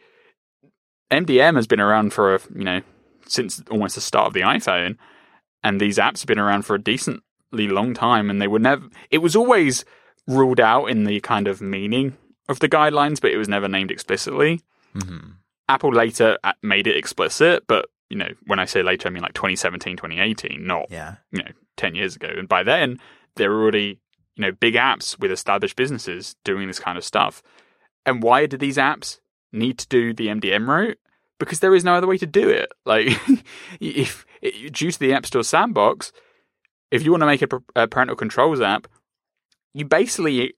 MDM 1.11 1.55
has 1.57 1.67
been 1.67 1.81
around 1.81 2.13
for 2.13 2.41
you 2.55 2.65
know 2.65 2.81
since 3.27 3.63
almost 3.71 3.95
the 3.95 4.01
start 4.01 4.27
of 4.27 4.33
the 4.35 4.41
iPhone, 4.41 4.97
and 5.63 5.81
these 5.81 5.99
apps 5.99 6.21
have 6.21 6.27
been 6.27 6.39
around 6.41 6.63
for 6.63 6.75
a 6.75 6.83
decently 6.83 7.69
long 7.69 7.95
time, 7.95 8.29
and 8.29 8.43
they 8.43 8.49
were 8.49 8.59
never. 8.59 8.89
It 9.11 9.19
was 9.19 9.37
always 9.37 9.85
ruled 10.27 10.61
out 10.61 10.87
in 10.87 11.05
the 11.05 11.21
kind 11.21 11.47
of 11.47 11.61
meaning 11.61 12.17
of 12.49 12.59
the 12.59 12.69
guidelines, 12.69 13.21
but 13.21 13.31
it 13.31 13.37
was 13.37 13.49
never 13.49 13.69
named 13.69 13.91
explicitly. 13.93 14.61
Mm-hmm. 14.97 15.33
Apple 15.69 15.93
later 15.93 16.39
uh, 16.43 16.53
made 16.63 16.87
it 16.87 16.97
explicit, 16.97 17.65
but 17.69 17.87
you 18.13 18.19
know, 18.19 18.29
when 18.47 18.59
I 18.59 18.67
say 18.67 18.83
later, 18.83 19.09
I 19.09 19.11
mean 19.11 19.23
like 19.23 19.33
2017, 19.33 19.97
2018, 19.97 20.67
not 20.67 20.87
Yeah. 20.91 21.17
you 21.31 21.43
know 21.43 21.51
10 21.79 21.95
years 21.95 22.15
ago. 22.17 22.29
And 22.29 22.47
by 22.49 22.63
then, 22.63 22.99
there 23.37 23.51
were 23.51 23.63
already 23.63 23.99
you 24.37 24.43
know 24.43 24.53
big 24.53 24.75
apps 24.75 25.19
with 25.19 25.33
established 25.33 25.77
businesses 25.77 26.37
doing 26.45 26.67
this 26.69 26.79
kind 26.79 26.99
of 26.99 27.05
stuff. 27.05 27.43
And 28.05 28.23
why 28.23 28.47
do 28.47 28.57
these 28.59 28.77
apps 28.77 29.19
need 29.53 29.79
to 29.79 29.87
do 29.89 30.13
the 30.13 30.27
MDM 30.29 30.69
route? 30.69 30.99
Because 31.39 31.61
there 31.61 31.75
is 31.75 31.85
no 31.85 31.95
other 31.95 32.07
way 32.07 32.19
to 32.19 32.27
do 32.27 32.49
it. 32.51 32.71
Like, 32.85 33.07
if 33.81 34.27
due 34.43 34.91
to 34.93 34.99
the 34.99 35.13
App 35.15 35.27
Store 35.27 35.43
sandbox, 35.45 36.13
if 36.91 37.03
you 37.05 37.11
want 37.11 37.23
to 37.23 37.27
make 37.27 37.43
a, 37.43 37.49
a 37.75 37.89
parental 37.89 38.17
controls 38.17 38.61
app, 38.61 38.87
you 39.75 39.85
basically 39.87 40.55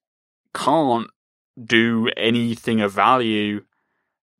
can't 0.55 1.07
do 1.63 2.11
anything 2.17 2.81
of 2.81 2.93
value 2.93 3.65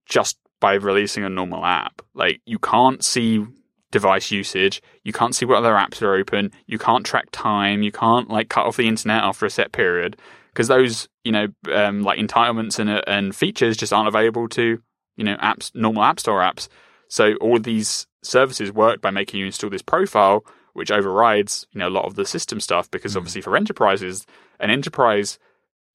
just 0.07 0.37
by 0.65 0.73
releasing 0.75 1.25
a 1.25 1.29
normal 1.29 1.63
app. 1.63 2.01
Like, 2.15 2.41
you 2.47 2.59
can't 2.59 3.05
see 3.05 3.45
device 3.91 4.31
usage, 4.31 4.81
you 5.03 5.13
can't 5.13 5.35
see 5.35 5.45
what 5.45 5.59
other 5.59 5.75
apps 5.75 6.01
are 6.01 6.15
open, 6.15 6.51
you 6.67 6.79
can't 6.79 7.05
track 7.05 7.27
time, 7.33 7.83
you 7.83 7.93
can't 7.93 8.31
like 8.31 8.49
cut 8.49 8.65
off 8.65 8.79
the 8.79 8.89
internet 8.89 9.23
after 9.23 9.45
a 9.45 9.51
set 9.51 9.73
period 9.73 10.17
because 10.49 10.69
those 10.69 11.07
you 11.23 11.33
know 11.33 11.49
um, 11.71 12.03
like 12.03 12.19
entitlements 12.19 12.79
and 12.79 12.89
and 13.07 13.37
features 13.37 13.77
just 13.77 13.93
aren't 13.93 14.09
available 14.09 14.49
to 14.49 14.81
you 15.19 15.25
know 15.25 15.37
apps 15.37 15.71
normal 15.75 16.03
app 16.03 16.19
store 16.19 16.41
apps. 16.41 16.69
So 17.09 17.35
all 17.43 17.59
these 17.59 18.07
services 18.23 18.73
work 18.73 19.03
by 19.03 19.11
making 19.11 19.41
you 19.41 19.47
install 19.47 19.69
this 19.69 19.83
profile, 19.83 20.47
which 20.73 20.91
overrides 20.91 21.67
you 21.73 21.79
know 21.79 21.89
a 21.89 21.97
lot 21.99 22.07
of 22.07 22.15
the 22.15 22.25
system 22.25 22.59
stuff 22.59 22.91
because 22.91 23.13
Mm. 23.13 23.19
obviously 23.19 23.43
for 23.43 23.55
enterprises, 23.55 24.25
an 24.59 24.71
enterprise 24.71 25.39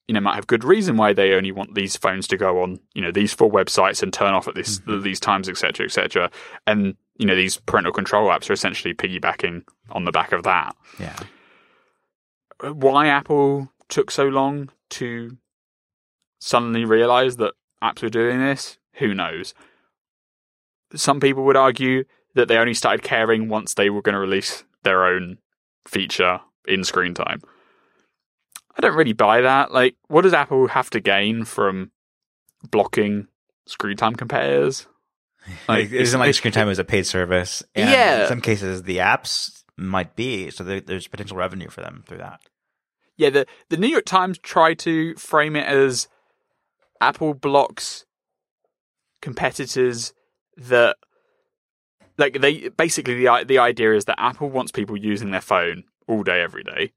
you 0.10 0.14
know 0.14 0.20
might 0.20 0.34
have 0.34 0.48
good 0.48 0.64
reason 0.64 0.98
why 0.98 1.14
they 1.14 1.34
only 1.34 1.52
want 1.52 1.76
these 1.76 1.96
phones 1.96 2.28
to 2.28 2.36
go 2.36 2.64
on 2.64 2.80
you 2.96 3.02
know 3.02 3.12
these 3.12 3.32
four 3.32 3.52
websites 3.52 4.02
and 4.02 4.12
turn 4.12 4.34
off 4.34 4.48
at 4.48 4.56
this 4.56 4.80
Mhm. 4.80 5.04
these 5.04 5.20
times 5.20 5.48
etc 5.48 5.86
etc 5.86 6.32
and 6.66 6.96
you 7.18 7.28
know 7.28 7.36
these 7.36 7.58
parental 7.58 7.94
control 7.94 8.28
apps 8.30 8.50
are 8.50 8.54
essentially 8.54 8.96
piggybacking 8.96 9.64
on 9.92 10.06
the 10.06 10.12
back 10.12 10.32
of 10.32 10.42
that. 10.44 10.76
Yeah. 11.00 11.20
why 12.72 13.08
apple 13.08 13.72
took 13.88 14.10
so 14.12 14.26
long 14.26 14.70
to 14.90 15.38
suddenly 16.40 16.86
realize 16.86 17.38
that 17.38 17.54
apps 17.84 18.02
were 18.02 18.10
doing 18.10 18.40
this? 18.40 18.78
Who 18.94 19.14
knows? 19.14 19.54
Some 20.96 21.20
people 21.20 21.44
would 21.46 21.56
argue 21.58 22.04
that 22.36 22.48
they 22.48 22.58
only 22.58 22.74
started 22.74 23.04
caring 23.04 23.48
once 23.50 23.74
they 23.74 23.90
were 23.90 24.02
going 24.02 24.14
to 24.14 24.20
release 24.20 24.64
their 24.84 25.06
own 25.06 25.38
feature 25.88 26.42
in 26.68 26.84
screen 26.84 27.14
time 27.14 27.42
I 28.78 28.82
don't 28.82 28.96
really 28.96 29.14
buy 29.14 29.42
that. 29.42 29.72
Like, 29.72 29.96
what 30.08 30.22
does 30.22 30.34
Apple 30.34 30.68
have 30.68 30.90
to 30.92 31.00
gain 31.00 31.46
from 31.46 31.92
blocking 32.70 33.28
screen 33.66 33.98
time 33.98 34.16
competitors? 34.16 34.88
Like, 35.68 35.86
it 35.86 35.94
isn't 35.94 36.20
like 36.20 36.36
screen 36.36 36.52
time 36.52 36.68
is 36.68 36.80
a 36.80 36.84
paid 36.84 37.08
service. 37.08 37.64
And 37.74 37.90
Yeah. 37.90 38.24
In 38.24 38.28
some 38.28 38.42
cases, 38.42 38.84
the 38.84 38.98
apps 38.98 39.64
might 39.78 40.16
be. 40.16 40.52
So 40.52 40.64
there, 40.64 40.82
there's 40.82 41.08
potential 41.08 41.38
revenue 41.38 41.70
for 41.70 41.82
them 41.82 42.04
through 42.06 42.18
that. 42.18 42.42
Yeah, 43.18 43.30
the 43.30 43.46
the 43.70 43.78
New 43.78 43.88
York 43.88 44.06
Times 44.06 44.38
tried 44.38 44.80
to 44.80 45.16
frame 45.16 45.56
it 45.56 45.66
as 45.66 46.08
Apple 47.02 47.34
blocks 47.34 48.06
competitors 49.22 50.14
that 50.58 50.98
like 52.18 52.40
they 52.42 52.70
basically 52.70 53.16
the 53.16 53.46
the 53.48 53.58
idea 53.58 53.94
is 53.94 54.06
that 54.06 54.22
Apple 54.22 54.50
wants 54.50 54.72
people 54.72 54.98
using 54.98 55.32
their 55.32 55.42
phone 55.42 55.84
all 56.08 56.24
day 56.24 56.42
every 56.42 56.64
day. 56.64 56.92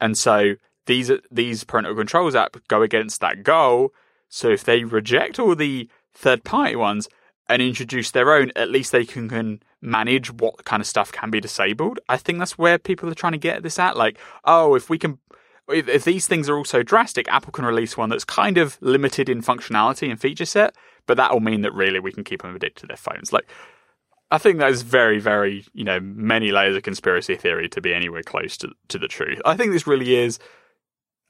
And 0.00 0.16
so 0.16 0.54
these 0.86 1.10
these 1.30 1.64
parental 1.64 1.94
controls 1.94 2.34
app 2.34 2.56
go 2.68 2.82
against 2.82 3.20
that 3.20 3.42
goal. 3.42 3.92
So 4.28 4.50
if 4.50 4.64
they 4.64 4.84
reject 4.84 5.38
all 5.38 5.54
the 5.54 5.88
third 6.12 6.44
party 6.44 6.76
ones 6.76 7.08
and 7.48 7.60
introduce 7.60 8.10
their 8.10 8.32
own, 8.32 8.52
at 8.56 8.70
least 8.70 8.90
they 8.90 9.04
can, 9.04 9.28
can 9.28 9.62
manage 9.80 10.32
what 10.32 10.64
kind 10.64 10.80
of 10.80 10.86
stuff 10.86 11.12
can 11.12 11.30
be 11.30 11.40
disabled. 11.40 12.00
I 12.08 12.16
think 12.16 12.38
that's 12.38 12.58
where 12.58 12.78
people 12.78 13.08
are 13.10 13.14
trying 13.14 13.32
to 13.32 13.38
get 13.38 13.62
this 13.62 13.78
at. 13.78 13.96
Like, 13.96 14.18
oh, 14.44 14.74
if 14.74 14.88
we 14.88 14.98
can 14.98 15.18
if, 15.68 15.88
if 15.88 16.04
these 16.04 16.26
things 16.26 16.48
are 16.48 16.56
all 16.56 16.64
so 16.64 16.82
drastic, 16.82 17.28
Apple 17.28 17.52
can 17.52 17.64
release 17.64 17.96
one 17.96 18.10
that's 18.10 18.24
kind 18.24 18.58
of 18.58 18.78
limited 18.80 19.28
in 19.28 19.42
functionality 19.42 20.10
and 20.10 20.20
feature 20.20 20.44
set, 20.44 20.74
but 21.06 21.16
that 21.16 21.32
will 21.32 21.40
mean 21.40 21.62
that 21.62 21.72
really 21.74 22.00
we 22.00 22.12
can 22.12 22.24
keep 22.24 22.42
them 22.42 22.54
addicted 22.54 22.82
to 22.82 22.86
their 22.86 22.96
phones. 22.96 23.32
Like, 23.32 23.48
I 24.30 24.38
think 24.38 24.58
that 24.58 24.70
is 24.70 24.82
very, 24.82 25.20
very, 25.20 25.64
you 25.72 25.84
know, 25.84 26.00
many 26.00 26.50
layers 26.50 26.76
of 26.76 26.82
conspiracy 26.82 27.36
theory 27.36 27.68
to 27.68 27.80
be 27.80 27.94
anywhere 27.94 28.22
close 28.22 28.56
to, 28.58 28.72
to 28.88 28.98
the 28.98 29.08
truth. 29.08 29.40
I 29.44 29.56
think 29.56 29.72
this 29.72 29.86
really 29.86 30.16
is 30.16 30.38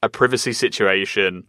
a 0.05 0.09
privacy 0.09 0.53
situation 0.53 1.47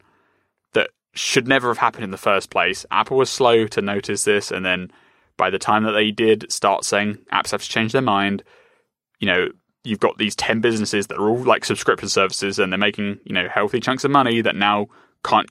that 0.73 0.89
should 1.13 1.47
never 1.47 1.69
have 1.69 1.79
happened 1.79 2.05
in 2.05 2.11
the 2.11 2.17
first 2.17 2.49
place. 2.49 2.87
Apple 2.91 3.19
was 3.19 3.29
slow 3.29 3.67
to 3.67 3.83
notice 3.83 4.25
this, 4.25 4.51
and 4.51 4.65
then 4.65 4.91
by 5.37 5.51
the 5.51 5.59
time 5.59 5.85
that 5.85 5.93
they 5.93 6.11
did 6.11 6.51
start 6.51 6.85
saying 6.85 7.19
apps 7.31 7.51
have 7.51 7.63
to 7.63 7.69
change 7.69 7.93
their 7.93 8.01
mind, 8.01 8.43
you 9.21 9.27
know, 9.27 9.49
you've 9.85 10.01
got 10.01 10.17
these 10.17 10.35
10 10.35 10.63
businesses 10.63 11.07
that 11.09 11.19
are 11.19 11.29
all 11.29 11.45
like 11.45 11.67
subscription 11.67 12.09
services 12.09 12.59
and 12.59 12.73
they're 12.73 12.79
making, 12.79 13.19
you 13.25 13.35
know, 13.35 13.47
healthy 13.47 13.79
chunks 13.79 14.05
of 14.05 14.11
money 14.11 14.41
that 14.41 14.57
now 14.57 14.87
can't 15.23 15.51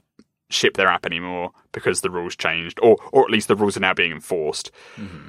ship 0.49 0.75
their 0.75 0.87
app 0.87 1.05
anymore 1.05 1.51
because 1.71 2.01
the 2.01 2.09
rules 2.09 2.35
changed 2.35 2.79
or 2.81 2.97
or 3.11 3.23
at 3.23 3.31
least 3.31 3.47
the 3.47 3.55
rules 3.55 3.77
are 3.77 3.81
now 3.81 3.93
being 3.93 4.11
enforced. 4.11 4.71
Mm-hmm. 4.97 5.27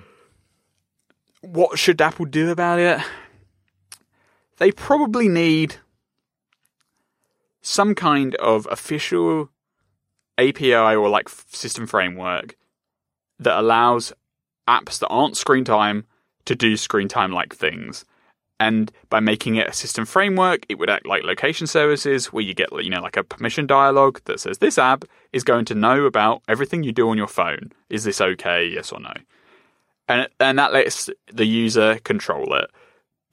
What 1.42 1.78
should 1.78 2.00
Apple 2.00 2.24
do 2.24 2.50
about 2.50 2.78
it? 2.78 3.00
They 4.56 4.72
probably 4.72 5.28
need 5.28 5.76
some 7.66 7.96
kind 7.96 8.36
of 8.36 8.68
official 8.70 9.50
API 10.38 10.72
or 10.72 11.08
like 11.08 11.28
system 11.28 11.86
framework 11.86 12.56
that 13.40 13.58
allows 13.58 14.12
apps 14.68 15.00
that 15.00 15.08
aren't 15.08 15.36
screen 15.36 15.64
time 15.64 16.04
to 16.44 16.54
do 16.54 16.76
screen 16.76 17.08
time 17.08 17.32
like 17.32 17.54
things. 17.54 18.04
And 18.60 18.90
by 19.10 19.18
making 19.18 19.56
it 19.56 19.68
a 19.68 19.72
system 19.72 20.06
framework, 20.06 20.64
it 20.68 20.78
would 20.78 20.88
act 20.88 21.06
like 21.06 21.24
location 21.24 21.66
services 21.66 22.32
where 22.32 22.44
you 22.44 22.54
get, 22.54 22.68
you 22.72 22.88
know, 22.88 23.02
like 23.02 23.16
a 23.16 23.24
permission 23.24 23.66
dialog 23.66 24.20
that 24.26 24.38
says 24.38 24.58
this 24.58 24.78
app 24.78 25.04
is 25.32 25.42
going 25.42 25.64
to 25.66 25.74
know 25.74 26.04
about 26.04 26.42
everything 26.48 26.84
you 26.84 26.92
do 26.92 27.10
on 27.10 27.18
your 27.18 27.26
phone. 27.26 27.72
Is 27.90 28.04
this 28.04 28.20
okay? 28.20 28.64
Yes 28.66 28.92
or 28.92 29.00
no? 29.00 29.12
And 30.08 30.28
and 30.38 30.58
that 30.58 30.72
lets 30.72 31.10
the 31.32 31.44
user 31.44 31.98
control 32.04 32.54
it. 32.54 32.70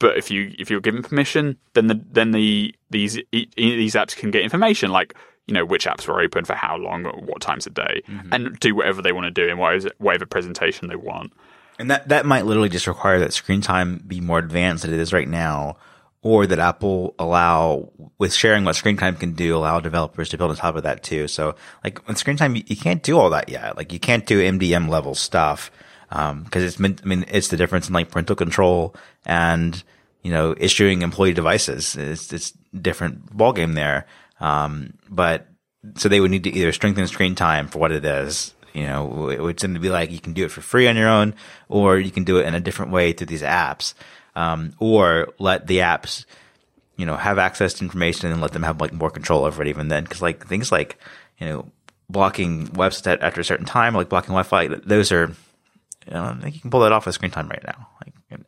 But 0.04 0.18
if 0.18 0.30
you 0.30 0.54
if 0.58 0.68
you're 0.68 0.82
given 0.82 1.02
permission, 1.02 1.56
then 1.72 1.86
the 1.86 1.98
then 2.12 2.32
the 2.32 2.74
these 2.90 3.18
these 3.32 3.94
apps 3.94 4.14
can 4.14 4.30
get 4.30 4.42
information 4.42 4.90
like 4.90 5.14
you 5.46 5.54
know 5.54 5.64
which 5.64 5.86
apps 5.86 6.06
were 6.06 6.20
open 6.20 6.44
for 6.44 6.52
how 6.52 6.76
long 6.76 7.06
or 7.06 7.12
what 7.22 7.40
times 7.40 7.66
a 7.66 7.70
day, 7.70 8.02
and 8.30 8.60
do 8.60 8.74
whatever 8.74 9.00
they 9.00 9.12
want 9.12 9.24
to 9.24 9.30
do 9.30 9.50
in 9.50 9.56
whatever, 9.56 9.88
whatever 9.96 10.26
presentation 10.26 10.88
they 10.88 10.94
want. 10.96 11.32
And 11.78 11.90
that, 11.90 12.10
that 12.10 12.26
might 12.26 12.44
literally 12.44 12.68
just 12.68 12.86
require 12.86 13.18
that 13.20 13.32
screen 13.32 13.62
time 13.62 14.04
be 14.06 14.20
more 14.20 14.38
advanced 14.38 14.82
than 14.82 14.92
it 14.92 15.00
is 15.00 15.14
right 15.14 15.26
now, 15.26 15.78
or 16.20 16.46
that 16.46 16.58
Apple 16.58 17.14
allow, 17.18 17.90
with 18.18 18.34
sharing 18.34 18.66
what 18.66 18.76
screen 18.76 18.98
time 18.98 19.16
can 19.16 19.32
do, 19.32 19.56
allow 19.56 19.80
developers 19.80 20.28
to 20.28 20.36
build 20.36 20.50
on 20.50 20.56
top 20.58 20.76
of 20.76 20.82
that 20.82 21.02
too. 21.02 21.28
So 21.28 21.56
like 21.82 22.06
with 22.06 22.18
screen 22.18 22.36
time, 22.36 22.56
you, 22.56 22.62
you 22.66 22.76
can't 22.76 23.02
do 23.02 23.18
all 23.18 23.30
that 23.30 23.48
yet. 23.48 23.78
Like 23.78 23.90
you 23.90 23.98
can't 23.98 24.26
do 24.26 24.42
MDM 24.42 24.90
level 24.90 25.14
stuff. 25.14 25.70
Um, 26.10 26.44
cause 26.44 26.62
it's 26.62 26.78
meant, 26.78 27.00
I 27.02 27.06
mean, 27.06 27.24
it's 27.28 27.48
the 27.48 27.56
difference 27.56 27.88
in 27.88 27.94
like 27.94 28.10
parental 28.10 28.36
control 28.36 28.94
and, 29.24 29.82
you 30.24 30.32
know, 30.32 30.54
issuing 30.58 31.02
employee 31.02 31.34
devices. 31.34 31.94
It's, 31.94 32.32
it's 32.32 32.50
different 32.72 33.36
ballgame 33.36 33.74
there. 33.74 34.06
Um, 34.40 34.94
but 35.08 35.46
so 35.96 36.08
they 36.08 36.18
would 36.18 36.30
need 36.30 36.44
to 36.44 36.50
either 36.50 36.72
strengthen 36.72 37.06
screen 37.06 37.34
time 37.34 37.68
for 37.68 37.78
what 37.78 37.92
it 37.92 38.04
is. 38.04 38.54
You 38.72 38.84
know, 38.84 39.28
it 39.28 39.40
would 39.40 39.60
seem 39.60 39.74
to 39.74 39.80
be 39.80 39.90
like 39.90 40.10
you 40.10 40.18
can 40.18 40.32
do 40.32 40.44
it 40.44 40.50
for 40.50 40.62
free 40.62 40.88
on 40.88 40.96
your 40.96 41.08
own, 41.08 41.34
or 41.68 41.98
you 41.98 42.10
can 42.10 42.24
do 42.24 42.38
it 42.38 42.46
in 42.46 42.54
a 42.54 42.60
different 42.60 42.90
way 42.90 43.12
through 43.12 43.28
these 43.28 43.42
apps, 43.42 43.94
um, 44.34 44.72
or 44.80 45.32
let 45.38 45.68
the 45.68 45.78
apps, 45.78 46.24
you 46.96 47.06
know, 47.06 47.16
have 47.16 47.38
access 47.38 47.74
to 47.74 47.84
information 47.84 48.32
and 48.32 48.40
let 48.40 48.52
them 48.52 48.64
have 48.64 48.80
like 48.80 48.92
more 48.92 49.10
control 49.10 49.44
over 49.44 49.62
it 49.62 49.68
even 49.68 49.88
then. 49.88 50.06
Cause 50.06 50.22
like 50.22 50.44
things 50.46 50.72
like, 50.72 50.98
you 51.38 51.46
know, 51.46 51.70
blocking 52.08 52.66
websites 52.68 53.22
after 53.22 53.40
a 53.40 53.44
certain 53.44 53.66
time, 53.66 53.94
like 53.94 54.08
blocking 54.08 54.34
Wi-Fi, 54.34 54.68
those 54.84 55.12
are, 55.12 55.30
I 56.10 56.34
think 56.34 56.56
you 56.56 56.60
can 56.60 56.70
pull 56.70 56.80
that 56.80 56.92
off 56.92 57.06
with 57.06 57.14
screen 57.14 57.30
time 57.30 57.48
right 57.48 57.62
now. 57.64 57.88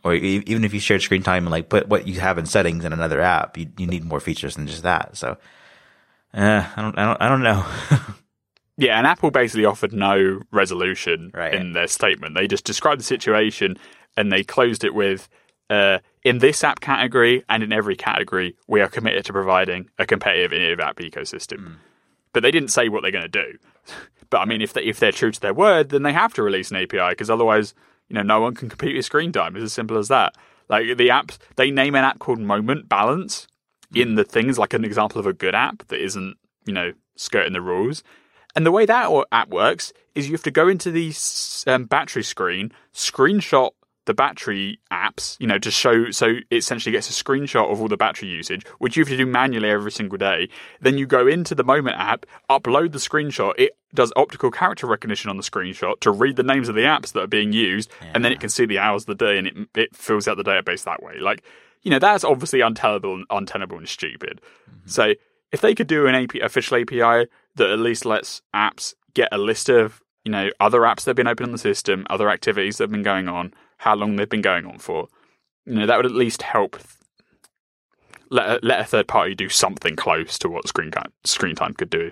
Or 0.05 0.15
even 0.15 0.65
if 0.65 0.73
you 0.75 0.81
shared 0.81 1.03
screen 1.03 1.23
time 1.23 1.45
and 1.45 1.51
like 1.51 1.69
put 1.69 1.89
what 1.89 2.07
you 2.07 2.21
have 2.21 2.39
in 2.39 2.47
settings 2.47 2.85
in 2.85 2.93
another 2.93 3.21
app, 3.21 3.57
you, 3.59 3.67
you 3.79 3.87
need 3.87 4.05
more 4.05 4.21
features 4.21 4.55
than 4.57 4.67
just 4.67 4.83
that. 4.83 5.17
So, 5.17 5.37
uh, 6.35 6.67
I 6.77 6.83
don't, 6.83 6.99
I 6.99 7.05
don't, 7.05 7.23
I 7.23 7.29
don't 7.29 7.43
know. 7.43 7.67
Yeah, 8.79 8.99
and 8.99 9.07
Apple 9.07 9.31
basically 9.31 9.65
offered 9.65 9.95
no 9.95 10.43
resolution 10.53 11.31
Right. 11.33 11.55
in 11.55 11.73
their 11.73 11.87
statement. 11.87 12.35
They 12.35 12.47
just 12.47 12.65
described 12.65 13.01
the 13.01 13.05
situation 13.05 13.79
and 14.19 14.31
they 14.31 14.45
closed 14.45 14.85
it 14.85 14.93
with 14.93 15.31
uh, 15.71 16.01
in 16.23 16.41
this 16.41 16.63
app 16.63 16.81
category 16.81 17.43
and 17.49 17.63
in 17.63 17.73
every 17.73 17.97
category, 17.97 18.55
we 18.69 18.83
are 18.83 18.89
committed 18.89 19.25
to 19.25 19.33
providing 19.33 19.89
a 19.99 20.05
competitive 20.05 20.53
innovative 20.53 20.81
app 20.81 20.97
ecosystem. 20.99 21.77
But 22.35 22.43
they 22.43 22.51
didn't 22.51 22.69
say 22.69 22.91
what 22.91 23.01
they're 23.01 23.11
going 23.11 23.31
to 23.31 23.43
do. 23.45 23.59
But 24.29 24.39
I 24.41 24.45
mean, 24.45 24.61
if 24.61 24.73
they, 24.75 24.83
if 24.83 24.99
they're 24.99 25.13
true 25.13 25.31
to 25.31 25.41
their 25.41 25.55
word, 25.55 25.89
then 25.91 26.03
they 26.03 26.13
have 26.13 26.35
to 26.35 26.43
release 26.43 26.71
an 26.73 26.77
API 26.77 27.11
because 27.11 27.31
otherwise, 27.31 27.75
you 28.09 28.15
know, 28.15 28.23
no 28.23 28.41
one 28.41 28.55
can 28.55 28.69
compete 28.69 28.97
with 28.97 29.05
screen 29.05 29.33
time. 29.33 29.57
It's 29.57 29.65
as 29.65 29.73
simple 29.73 29.99
as 29.99 30.09
that. 30.09 30.35
Like 30.69 30.97
the 30.97 31.09
apps, 31.09 31.39
they 31.57 31.71
name 31.71 31.95
an 31.95 32.05
app 32.05 32.19
called 32.19 32.41
Moment 32.41 32.89
Balance 32.89 33.47
in 33.95 34.17
the 34.17 34.25
things, 34.25 34.59
like 34.59 34.75
an 34.75 34.85
example 34.85 35.21
of 35.21 35.27
a 35.27 35.33
good 35.33 35.55
app 35.55 35.87
that 35.89 36.03
isn't, 36.03 36.37
you 36.65 36.73
know, 36.73 36.93
skirting 37.17 37.53
the 37.53 37.61
rules. 37.61 38.03
And 38.55 38.67
the 38.67 38.73
way 38.73 38.87
that 38.87 39.11
app 39.33 39.49
works 39.49 39.93
is 40.15 40.27
you 40.27 40.33
have 40.33 40.43
to 40.45 40.51
go 40.51 40.67
into 40.67 40.91
the 40.91 41.15
um, 41.67 41.85
battery 41.85 42.23
screen, 42.23 42.73
screenshot 42.93 43.73
the 44.07 44.15
battery 44.15 44.79
apps, 44.91 45.37
you 45.39 45.47
know, 45.47 45.59
to 45.59 45.71
show, 45.71 46.11
so 46.11 46.37
it 46.51 46.57
essentially 46.57 46.93
gets 46.93 47.11
a 47.11 47.25
screenshot 47.25 47.71
of 47.71 47.81
all 47.81 47.89
the 47.89 47.97
battery 47.97 48.29
usage, 48.29 48.65
which 48.79 48.97
you 48.97 49.03
have 49.03 49.09
to 49.09 49.17
do 49.17 49.27
manually 49.27 49.69
every 49.69 49.93
single 49.93 50.17
day. 50.17 50.49
Then 50.81 50.97
you 50.97 51.07
go 51.07 51.27
into 51.27 51.55
the 51.55 51.65
Moment 51.65 51.97
app, 51.97 52.25
upload 52.49 52.93
the 52.93 52.99
screenshot, 52.99 53.55
it 53.59 53.77
does 53.95 54.13
optical 54.17 54.51
character 54.51 54.87
recognition 54.87 55.29
on 55.29 55.37
the 55.37 55.43
screenshot 55.43 55.99
to 56.01 56.11
read 56.11 56.37
the 56.37 56.43
names 56.43 56.69
of 56.69 56.75
the 56.75 56.83
apps 56.83 57.13
that 57.13 57.23
are 57.23 57.29
being 57.29 57.53
used, 57.53 57.91
yeah. 58.01 58.13
and 58.15 58.25
then 58.25 58.33
it 58.33 58.41
can 58.41 58.49
see 58.49 58.65
the 58.65 58.79
hours 58.79 59.03
of 59.03 59.07
the 59.19 59.27
day 59.27 59.39
and 59.39 59.49
it, 59.49 59.57
it 59.75 59.97
fills 59.97 60.29
out 60.29 60.37
the 60.37 60.45
database 60.45 60.85
that 60.85 61.03
way. 61.03 61.19
Like, 61.19 61.43
you 61.83 61.91
know, 61.91 61.99
that's 61.99 62.25
obviously 62.25 62.61
untenable, 62.61 63.25
untenable 63.31 63.77
and 63.77 63.89
stupid. 63.89 64.41
Mm-hmm. 64.71 64.89
So 64.89 65.15
if 65.51 65.61
they 65.61 65.75
could 65.75 65.89
do 65.89 66.07
an 66.07 66.15
AP, 66.15 66.37
official 66.37 66.79
API 66.79 67.29
that 67.57 67.71
at 67.71 67.79
least 67.79 68.05
lets 68.05 68.43
apps 68.55 68.95
get 69.15 69.29
a 69.33 69.39
list 69.39 69.69
of 69.69 70.01
you 70.25 70.33
know 70.33 70.51
other 70.61 70.81
apps 70.81 71.05
that 71.05 71.11
have 71.11 71.17
been 71.17 71.27
open 71.27 71.47
on 71.47 71.53
the 71.53 71.59
system, 71.59 72.07
other 72.11 72.31
activities 72.31 72.79
that 72.79 72.85
have 72.85 72.91
been 72.91 73.03
going 73.03 73.29
on, 73.29 73.55
how 73.77 73.95
long 73.95 74.17
they've 74.17 74.29
been 74.29 74.43
going 74.43 74.67
on 74.67 74.79
for, 74.79 75.09
you 75.65 75.75
know 75.75 75.87
that 75.87 75.97
would 75.97 76.07
at 76.07 76.13
least 76.13 76.43
help 76.43 76.79
let 78.31 78.49
a, 78.49 78.61
let 78.63 78.81
a 78.81 78.85
third 78.85 79.09
party 79.09 79.35
do 79.35 79.49
something 79.49 79.97
close 79.97 80.39
to 80.39 80.49
what 80.49 80.69
screen 80.69 80.91
time, 80.91 81.13
screen 81.25 81.55
time 81.55 81.75
could 81.75 81.91
do. 81.91 82.11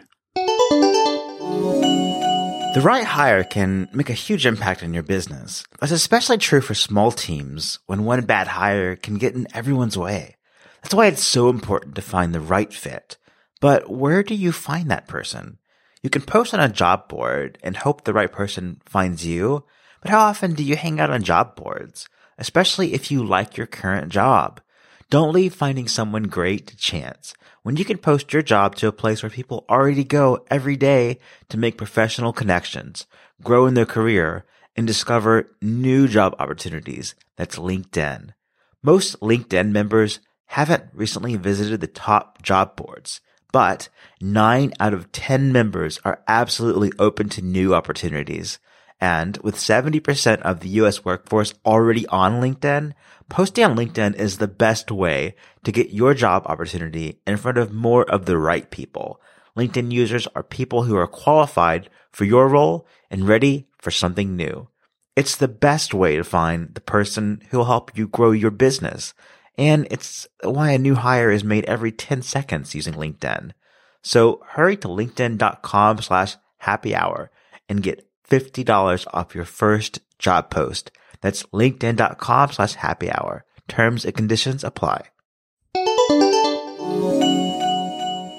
The 2.74 2.80
right 2.82 3.04
hire 3.04 3.44
can 3.44 3.88
make 3.92 4.10
a 4.10 4.14
huge 4.14 4.46
impact 4.46 4.82
on 4.82 4.92
your 4.92 5.04
business. 5.04 5.64
That's 5.78 5.92
especially 5.92 6.38
true 6.38 6.60
for 6.60 6.74
small 6.74 7.12
teams 7.12 7.78
when 7.86 8.04
one 8.04 8.24
bad 8.24 8.48
hire 8.48 8.96
can 8.96 9.16
get 9.16 9.34
in 9.34 9.46
everyone's 9.54 9.96
way. 9.96 10.34
That's 10.82 10.94
why 10.94 11.06
it's 11.06 11.22
so 11.22 11.48
important 11.48 11.94
to 11.94 12.02
find 12.02 12.34
the 12.34 12.40
right 12.40 12.72
fit. 12.72 13.16
But 13.60 13.88
where 13.88 14.24
do 14.24 14.34
you 14.34 14.50
find 14.50 14.90
that 14.90 15.06
person? 15.06 15.58
You 16.02 16.10
can 16.10 16.22
post 16.22 16.52
on 16.52 16.60
a 16.60 16.68
job 16.68 17.08
board 17.08 17.58
and 17.62 17.76
hope 17.76 18.02
the 18.02 18.12
right 18.12 18.30
person 18.30 18.80
finds 18.84 19.24
you, 19.24 19.64
but 20.04 20.10
how 20.10 20.20
often 20.20 20.52
do 20.52 20.62
you 20.62 20.76
hang 20.76 21.00
out 21.00 21.08
on 21.08 21.22
job 21.22 21.56
boards? 21.56 22.10
Especially 22.36 22.92
if 22.92 23.10
you 23.10 23.24
like 23.24 23.56
your 23.56 23.66
current 23.66 24.12
job. 24.12 24.60
Don't 25.08 25.32
leave 25.32 25.54
finding 25.54 25.88
someone 25.88 26.24
great 26.24 26.66
to 26.66 26.76
chance 26.76 27.32
when 27.62 27.78
you 27.78 27.86
can 27.86 27.96
post 27.96 28.30
your 28.30 28.42
job 28.42 28.74
to 28.74 28.86
a 28.86 28.92
place 28.92 29.22
where 29.22 29.30
people 29.30 29.64
already 29.66 30.04
go 30.04 30.44
every 30.50 30.76
day 30.76 31.18
to 31.48 31.56
make 31.56 31.78
professional 31.78 32.34
connections, 32.34 33.06
grow 33.42 33.64
in 33.64 33.72
their 33.72 33.86
career, 33.86 34.44
and 34.76 34.86
discover 34.86 35.56
new 35.62 36.06
job 36.06 36.36
opportunities. 36.38 37.14
That's 37.36 37.56
LinkedIn. 37.56 38.34
Most 38.82 39.18
LinkedIn 39.20 39.70
members 39.70 40.20
haven't 40.48 40.84
recently 40.92 41.36
visited 41.36 41.80
the 41.80 41.86
top 41.86 42.42
job 42.42 42.76
boards. 42.76 43.22
But 43.52 43.88
nine 44.20 44.74
out 44.78 44.92
of 44.92 45.12
10 45.12 45.50
members 45.50 45.98
are 46.04 46.22
absolutely 46.28 46.92
open 46.98 47.30
to 47.30 47.40
new 47.40 47.74
opportunities. 47.74 48.58
And 49.04 49.36
with 49.42 49.56
70% 49.56 50.40
of 50.40 50.60
the 50.60 50.70
US 50.80 51.04
workforce 51.04 51.52
already 51.66 52.06
on 52.06 52.40
LinkedIn, 52.40 52.94
posting 53.28 53.62
on 53.62 53.76
LinkedIn 53.76 54.14
is 54.14 54.38
the 54.38 54.48
best 54.48 54.90
way 54.90 55.34
to 55.62 55.70
get 55.70 55.90
your 55.90 56.14
job 56.14 56.46
opportunity 56.46 57.20
in 57.26 57.36
front 57.36 57.58
of 57.58 57.70
more 57.70 58.10
of 58.10 58.24
the 58.24 58.38
right 58.38 58.70
people. 58.70 59.20
LinkedIn 59.58 59.92
users 59.92 60.26
are 60.34 60.42
people 60.42 60.84
who 60.84 60.96
are 60.96 61.06
qualified 61.06 61.90
for 62.12 62.24
your 62.24 62.48
role 62.48 62.86
and 63.10 63.28
ready 63.28 63.68
for 63.76 63.90
something 63.90 64.36
new. 64.36 64.68
It's 65.14 65.36
the 65.36 65.48
best 65.48 65.92
way 65.92 66.16
to 66.16 66.24
find 66.24 66.74
the 66.74 66.80
person 66.80 67.42
who 67.50 67.58
will 67.58 67.66
help 67.66 67.94
you 67.98 68.08
grow 68.08 68.30
your 68.30 68.50
business. 68.50 69.12
And 69.58 69.86
it's 69.90 70.26
why 70.42 70.70
a 70.70 70.78
new 70.78 70.94
hire 70.94 71.30
is 71.30 71.44
made 71.44 71.66
every 71.66 71.92
10 71.92 72.22
seconds 72.22 72.74
using 72.74 72.94
LinkedIn. 72.94 73.52
So 74.00 74.40
hurry 74.52 74.78
to 74.78 74.88
linkedin.com 74.88 76.00
slash 76.00 76.36
happy 76.56 76.94
hour 76.94 77.30
and 77.68 77.82
get 77.82 78.08
$50 78.28 79.06
off 79.12 79.34
your 79.34 79.44
first 79.44 80.00
job 80.18 80.50
post. 80.50 80.90
That's 81.20 81.42
linkedin.com 81.44 82.52
slash 82.52 82.74
happy 82.74 83.10
hour. 83.10 83.44
Terms 83.68 84.04
and 84.04 84.14
conditions 84.14 84.62
apply. 84.62 85.08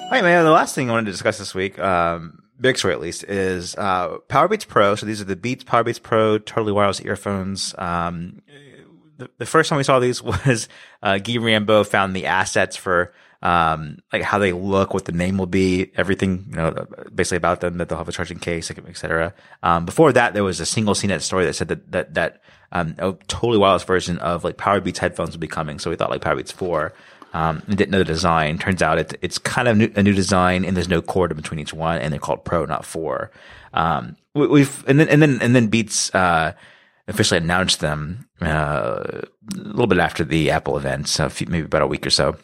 All 0.05 0.11
right, 0.11 0.23
man. 0.23 0.45
The 0.45 0.51
last 0.51 0.75
thing 0.75 0.89
I 0.89 0.93
wanted 0.93 1.07
to 1.07 1.11
discuss 1.11 1.39
this 1.39 1.55
week, 1.55 1.79
um, 1.79 2.39
big 2.59 2.77
story 2.77 2.93
at 2.93 3.01
least, 3.01 3.23
is 3.23 3.75
uh, 3.75 4.17
Powerbeats 4.29 4.67
Pro. 4.67 4.95
So 4.95 5.05
these 5.05 5.19
are 5.19 5.25
the 5.25 5.36
Beats 5.36 5.63
Powerbeats 5.63 6.01
Pro 6.01 6.38
totally 6.38 6.71
wireless 6.71 7.01
earphones. 7.01 7.73
Um, 7.77 8.41
the, 9.17 9.29
the 9.39 9.45
first 9.45 9.69
time 9.69 9.77
we 9.77 9.83
saw 9.83 9.99
these 9.99 10.21
was 10.23 10.69
uh, 11.01 11.17
Guy 11.17 11.38
Rambo 11.38 11.83
found 11.83 12.15
the 12.15 12.27
assets 12.27 12.75
for 12.75 13.13
um, 13.46 14.00
like 14.12 14.24
how 14.24 14.39
they 14.39 14.54
look, 14.54 14.96
what 14.96 15.06
the 15.06 15.12
name 15.12 15.38
will 15.38 15.46
be, 15.46 15.91
everything, 15.96 16.48
you 16.50 16.56
know, 16.56 16.88
basically 17.14 17.38
about 17.38 17.62
them, 17.62 17.78
that 17.78 17.88
they'll 17.88 17.98
have 18.00 18.10
a 18.10 18.12
charging 18.12 18.39
case, 18.39 18.72
et 18.72 18.98
cetera. 18.98 19.36
Um, 19.62 19.86
before 19.86 20.12
that, 20.14 20.34
there 20.34 20.43
was 20.43 20.60
a 20.60 20.66
single 20.66 20.96
CNET 20.96 21.22
story 21.22 21.46
that 21.46 21.54
said 21.54 21.68
that, 21.68 21.91
that, 21.91 22.14
that, 22.16 22.41
um, 22.72 22.96
a 22.98 23.14
totally 23.28 23.60
wireless 23.60 23.84
version 23.84 24.18
of 24.18 24.43
like 24.43 24.58
Powerbeats 24.58 24.98
headphones 24.98 25.34
would 25.34 25.39
be 25.39 25.48
coming. 25.48 25.78
So 25.78 25.91
we 25.91 25.96
thought 25.96 26.10
like 26.10 26.22
Powerbeats 26.22 26.52
4. 26.52 26.91
Um, 27.34 27.62
and 27.68 27.78
didn't 27.78 27.91
know 27.91 28.00
the 28.00 28.06
design. 28.06 28.58
Turns 28.58 28.82
out 28.82 28.98
it, 28.98 29.14
it's 29.22 29.38
kind 29.38 29.68
of 29.68 29.78
new, 29.78 29.91
a 29.96 30.02
new 30.02 30.14
design 30.14 30.66
and 30.66 30.76
there's 30.76 30.89
no 30.89 31.04
cord 31.04 31.30
in 31.30 31.38
between 31.38 31.60
each 31.60 31.74
one 31.74 32.00
and 32.00 32.12
they're 32.12 32.20
called 32.20 32.46
Pro, 32.46 32.66
not 32.66 32.84
4. 32.84 33.30
Um, 33.76 34.16
we, 34.34 34.62
have 34.62 34.84
and 34.88 35.00
then, 35.00 35.08
and 35.10 35.22
then, 35.22 35.39
and 35.41 35.56
then 35.56 35.68
Beats, 35.68 36.16
uh, 36.16 36.54
officially 37.08 37.38
announced 37.38 37.82
them 37.82 38.28
uh, 38.41 39.04
a 39.04 39.28
little 39.54 39.86
bit 39.86 40.00
after 40.00 40.24
the 40.24 40.50
Apple 40.50 40.78
event, 40.78 41.08
so 41.08 41.30
maybe 41.48 41.66
about 41.66 41.84
a 41.84 41.88
week 41.88 42.08
or 42.08 42.10
so. 42.10 42.36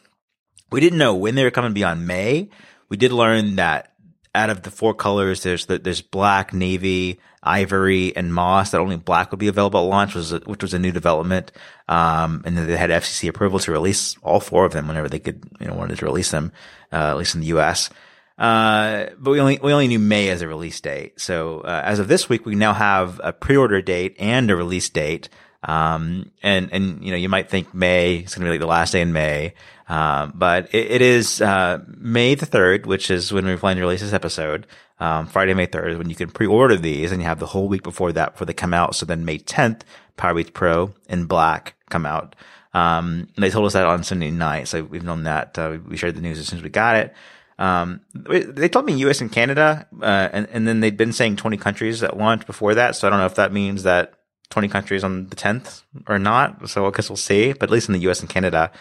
We 0.72 0.80
didn't 0.80 0.99
know 0.99 1.15
when 1.15 1.36
they 1.36 1.43
were 1.43 1.51
coming 1.51 1.74
beyond 1.74 2.07
May. 2.07 2.49
We 2.89 2.97
did 2.97 3.11
learn 3.11 3.57
that 3.57 3.91
out 4.34 4.49
of 4.49 4.63
the 4.63 4.72
four 4.72 4.93
colors, 4.93 5.43
there's 5.43 5.65
the, 5.65 5.78
there's 5.78 6.01
black, 6.01 6.53
navy, 6.53 7.19
ivory, 7.43 8.15
and 8.15 8.34
moss. 8.34 8.72
That 8.72 8.80
only 8.80 8.95
black 8.95 9.32
would 9.32 9.39
be 9.39 9.49
available 9.49 9.82
at 9.82 9.89
launch, 9.89 10.15
was 10.15 10.32
a, 10.32 10.39
which 10.39 10.61
was 10.61 10.74
a 10.74 10.80
new 10.80 10.91
development. 10.91 11.51
Um, 11.89 12.41
and 12.45 12.57
then 12.57 12.67
they 12.67 12.78
had 12.78 12.89
FCC 12.89 13.28
approval 13.28 13.59
to 13.59 13.72
release 13.72 14.15
all 14.22 14.39
four 14.39 14.65
of 14.65 14.72
them 14.72 14.88
whenever 14.88 15.09
they 15.09 15.19
could, 15.19 15.43
you 15.59 15.67
know, 15.67 15.74
wanted 15.74 15.97
to 15.97 16.05
release 16.05 16.32
them, 16.32 16.53
uh, 16.93 17.11
at 17.11 17.17
least 17.17 17.36
in 17.36 17.41
the 17.41 17.47
U.S. 17.47 17.89
Uh, 18.38 19.07
but 19.19 19.32
we 19.32 19.39
only, 19.39 19.59
we 19.61 19.74
only 19.74 19.88
knew 19.88 19.99
May 19.99 20.30
as 20.30 20.41
a 20.41 20.47
release 20.47 20.80
date. 20.80 21.19
So, 21.19 21.59
uh, 21.61 21.82
as 21.84 21.99
of 21.99 22.07
this 22.07 22.30
week, 22.30 22.45
we 22.45 22.55
now 22.55 22.74
have 22.74 23.19
a 23.24 23.34
pre-order 23.34 23.82
date 23.82 24.15
and 24.17 24.49
a 24.49 24.55
release 24.55 24.89
date. 24.89 25.28
Um, 25.63 26.32
and, 26.41 26.72
and, 26.72 27.03
you 27.03 27.11
know, 27.11 27.17
you 27.17 27.30
might 27.30 27.49
think 27.49 27.74
May 27.74 28.15
is 28.15 28.34
going 28.34 28.45
to 28.45 28.45
be 28.45 28.51
like 28.51 28.59
the 28.61 28.65
last 28.65 28.91
day 28.91 29.01
in 29.01 29.13
May. 29.13 29.53
Um, 29.91 30.31
but 30.33 30.73
it, 30.73 30.89
it 30.89 31.01
is, 31.01 31.41
uh, 31.41 31.79
May 31.85 32.33
the 32.33 32.47
3rd, 32.47 32.85
which 32.85 33.11
is 33.11 33.33
when 33.33 33.45
we 33.45 33.57
plan 33.57 33.75
to 33.75 33.81
release 33.81 33.99
this 33.99 34.13
episode. 34.13 34.65
Um, 35.01 35.27
Friday, 35.27 35.53
May 35.53 35.67
3rd 35.67 35.91
is 35.91 35.97
when 35.97 36.09
you 36.09 36.15
can 36.15 36.31
pre-order 36.31 36.77
these 36.77 37.11
and 37.11 37.21
you 37.21 37.27
have 37.27 37.39
the 37.39 37.47
whole 37.47 37.67
week 37.67 37.83
before 37.83 38.13
that 38.13 38.31
before 38.31 38.45
they 38.45 38.53
come 38.53 38.73
out. 38.73 38.95
So 38.95 39.05
then 39.05 39.25
May 39.25 39.39
10th, 39.39 39.81
Powerbeats 40.17 40.53
Pro 40.53 40.93
in 41.09 41.25
black 41.25 41.75
come 41.89 42.05
out. 42.05 42.37
Um, 42.73 43.27
they 43.37 43.49
told 43.49 43.65
us 43.65 43.73
that 43.73 43.85
on 43.85 44.05
Sunday 44.05 44.31
night. 44.31 44.69
So 44.69 44.81
we've 44.81 45.03
known 45.03 45.23
that, 45.23 45.59
uh, 45.59 45.79
we 45.85 45.97
shared 45.97 46.15
the 46.15 46.21
news 46.21 46.39
as 46.39 46.47
soon 46.47 46.59
as 46.59 46.63
we 46.63 46.69
got 46.69 46.95
it. 46.95 47.13
Um, 47.59 47.99
they 48.13 48.69
told 48.69 48.85
me 48.85 48.93
U.S. 48.93 49.19
and 49.19 49.29
Canada, 49.29 49.87
uh, 50.01 50.29
and, 50.31 50.47
and 50.51 50.65
then 50.65 50.79
they'd 50.79 50.95
been 50.95 51.11
saying 51.11 51.35
20 51.35 51.57
countries 51.57 52.01
at 52.01 52.15
launch 52.15 52.45
before 52.45 52.75
that. 52.75 52.95
So 52.95 53.07
I 53.07 53.09
don't 53.09 53.19
know 53.19 53.25
if 53.25 53.35
that 53.35 53.51
means 53.51 53.83
that 53.83 54.13
20 54.51 54.69
countries 54.69 55.03
on 55.03 55.27
the 55.27 55.35
10th 55.35 55.81
or 56.07 56.17
not. 56.17 56.69
So 56.69 56.87
I 56.87 56.91
guess 56.91 57.09
we'll 57.09 57.17
see. 57.17 57.51
But 57.51 57.63
at 57.63 57.71
least 57.71 57.89
in 57.89 57.93
the 57.93 57.99
U.S. 57.99 58.21
and 58.21 58.29
Canada, 58.29 58.71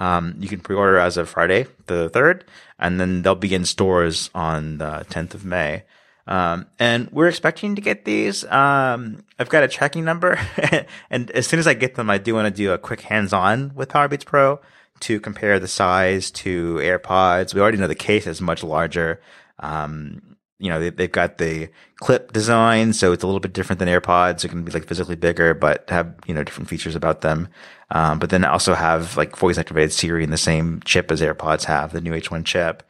um, 0.00 0.34
you 0.38 0.48
can 0.48 0.60
pre-order 0.60 0.98
as 0.98 1.16
of 1.16 1.28
Friday, 1.28 1.66
the 1.86 2.10
3rd, 2.10 2.42
and 2.78 2.98
then 2.98 3.22
they'll 3.22 3.34
begin 3.34 3.64
stores 3.66 4.30
on 4.34 4.78
the 4.78 5.04
10th 5.10 5.34
of 5.34 5.44
May. 5.44 5.84
Um, 6.26 6.66
and 6.78 7.10
we're 7.10 7.28
expecting 7.28 7.74
to 7.74 7.82
get 7.82 8.04
these. 8.04 8.44
Um, 8.44 9.24
I've 9.38 9.50
got 9.50 9.62
a 9.62 9.68
tracking 9.68 10.04
number, 10.04 10.38
and 11.10 11.30
as 11.32 11.46
soon 11.46 11.60
as 11.60 11.66
I 11.66 11.74
get 11.74 11.96
them, 11.96 12.08
I 12.08 12.18
do 12.18 12.34
want 12.34 12.46
to 12.46 12.50
do 12.50 12.72
a 12.72 12.78
quick 12.78 13.02
hands-on 13.02 13.74
with 13.74 13.90
Powerbeats 13.90 14.24
Pro 14.24 14.60
to 15.00 15.20
compare 15.20 15.58
the 15.58 15.68
size 15.68 16.30
to 16.30 16.76
AirPods. 16.76 17.54
We 17.54 17.60
already 17.60 17.78
know 17.78 17.86
the 17.86 17.94
case 17.94 18.26
is 18.26 18.40
much 18.40 18.62
larger. 18.62 19.20
Um, 19.58 20.36
you 20.60 20.68
know, 20.68 20.78
they, 20.78 21.04
have 21.04 21.12
got 21.12 21.38
the 21.38 21.70
clip 21.96 22.32
design, 22.32 22.92
so 22.92 23.12
it's 23.12 23.24
a 23.24 23.26
little 23.26 23.40
bit 23.40 23.54
different 23.54 23.78
than 23.78 23.88
AirPods. 23.88 24.44
It 24.44 24.48
can 24.48 24.62
be 24.62 24.70
like 24.70 24.86
physically 24.86 25.16
bigger, 25.16 25.54
but 25.54 25.88
have, 25.88 26.14
you 26.26 26.34
know, 26.34 26.44
different 26.44 26.68
features 26.68 26.94
about 26.94 27.22
them. 27.22 27.48
Um, 27.90 28.18
but 28.18 28.30
then 28.30 28.44
also 28.44 28.74
have 28.74 29.16
like 29.16 29.36
voice 29.36 29.58
activated 29.58 29.92
Siri 29.92 30.22
in 30.22 30.30
the 30.30 30.36
same 30.36 30.80
chip 30.84 31.10
as 31.10 31.22
AirPods 31.22 31.64
have, 31.64 31.92
the 31.92 32.00
new 32.00 32.12
H1 32.12 32.44
chip. 32.44 32.82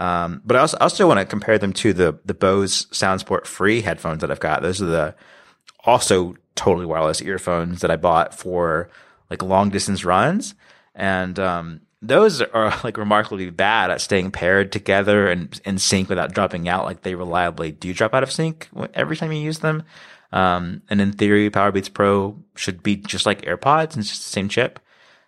Um, 0.00 0.40
but 0.44 0.56
I 0.56 0.60
also, 0.60 0.78
also 0.78 1.06
want 1.06 1.20
to 1.20 1.26
compare 1.26 1.58
them 1.58 1.72
to 1.74 1.92
the, 1.92 2.18
the 2.24 2.34
Bose 2.34 2.86
SoundSport 2.86 3.46
free 3.46 3.82
headphones 3.82 4.22
that 4.22 4.30
I've 4.30 4.40
got. 4.40 4.62
Those 4.62 4.80
are 4.80 4.86
the 4.86 5.14
also 5.84 6.34
totally 6.54 6.86
wireless 6.86 7.20
earphones 7.20 7.82
that 7.82 7.90
I 7.90 7.96
bought 7.96 8.34
for 8.34 8.88
like 9.30 9.42
long 9.42 9.70
distance 9.70 10.04
runs 10.04 10.54
and 10.94 11.38
um, 11.38 11.80
those 12.00 12.40
are 12.40 12.78
like 12.84 12.96
remarkably 12.96 13.50
bad 13.50 13.90
at 13.90 14.00
staying 14.00 14.30
paired 14.30 14.70
together 14.70 15.28
and 15.28 15.60
in 15.64 15.78
sync 15.78 16.08
without 16.08 16.32
dropping 16.32 16.68
out. 16.68 16.84
Like 16.84 17.02
they 17.02 17.14
reliably 17.14 17.72
do 17.72 17.92
drop 17.92 18.14
out 18.14 18.22
of 18.22 18.30
sync 18.30 18.68
every 18.94 19.16
time 19.16 19.32
you 19.32 19.40
use 19.40 19.58
them. 19.58 19.82
Um, 20.30 20.82
and 20.90 21.00
in 21.00 21.12
theory, 21.12 21.50
Powerbeats 21.50 21.92
Pro 21.92 22.38
should 22.54 22.82
be 22.82 22.96
just 22.96 23.26
like 23.26 23.42
AirPods 23.42 23.94
and 23.94 23.98
it's 23.98 24.10
just 24.10 24.24
the 24.24 24.30
same 24.30 24.48
chip. 24.48 24.78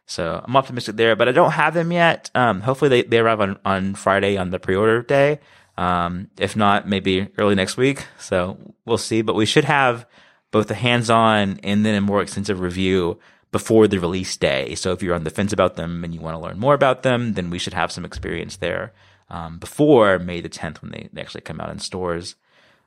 So 0.07 0.43
I'm 0.45 0.57
optimistic 0.57 0.97
there, 0.97 1.16
but 1.16 1.29
I 1.29 1.33
don't 1.33 1.53
have 1.53 1.75
them 1.75 1.93
yet. 1.93 2.31
Um, 2.35 2.61
hopefully 2.61 2.89
they, 2.89 3.03
they 3.03 3.18
arrive 3.18 3.41
on, 3.41 3.59
on 3.64 3.95
Friday 3.95 4.37
on 4.37 4.51
the 4.51 4.59
pre-order 4.59 5.03
day. 5.03 5.39
Um, 5.79 6.29
if 6.39 6.57
not, 6.57 6.87
maybe 6.87 7.29
early 7.39 7.55
next 7.55 7.77
week. 7.77 8.05
So 8.18 8.59
we'll 8.85 8.99
see, 8.99 9.23
but 9.23 9.35
we 9.35 9.47
should 9.47 9.64
have 9.64 10.07
both 10.51 10.71
a 10.71 10.75
hands-on 10.75 11.61
and 11.62 11.87
then 11.87 11.95
a 11.95 12.01
more 12.01 12.21
extensive 12.23 12.61
review 12.61 13.18
before 13.53 13.88
the 13.88 13.98
release 13.98 14.36
day. 14.36 14.74
So 14.74 14.92
if 14.92 15.03
you're 15.03 15.14
on 15.14 15.24
the 15.24 15.30
fence 15.30 15.53
about 15.53 15.76
them 15.76 16.05
and 16.05 16.14
you 16.14 16.20
want 16.20 16.34
to 16.34 16.40
learn 16.40 16.59
more 16.59 16.74
about 16.74 17.03
them, 17.03 17.34
then 17.34 17.51
we 17.51 17.59
should 17.59 17.74
have 17.74 17.90
some 17.90 18.05
experience 18.05 18.57
there 18.57 18.92
um, 19.28 19.59
before 19.59 20.18
May 20.18 20.40
the 20.40 20.48
10th 20.48 20.82
when 20.82 20.92
they, 20.92 21.09
they 21.12 21.20
actually 21.20 21.40
come 21.42 21.61
out 21.61 21.70
in 21.70 21.78
stores. 21.78 22.36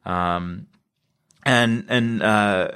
Um, 0.05 0.67
and 1.45 1.85
and 1.89 2.23
uh, 2.23 2.71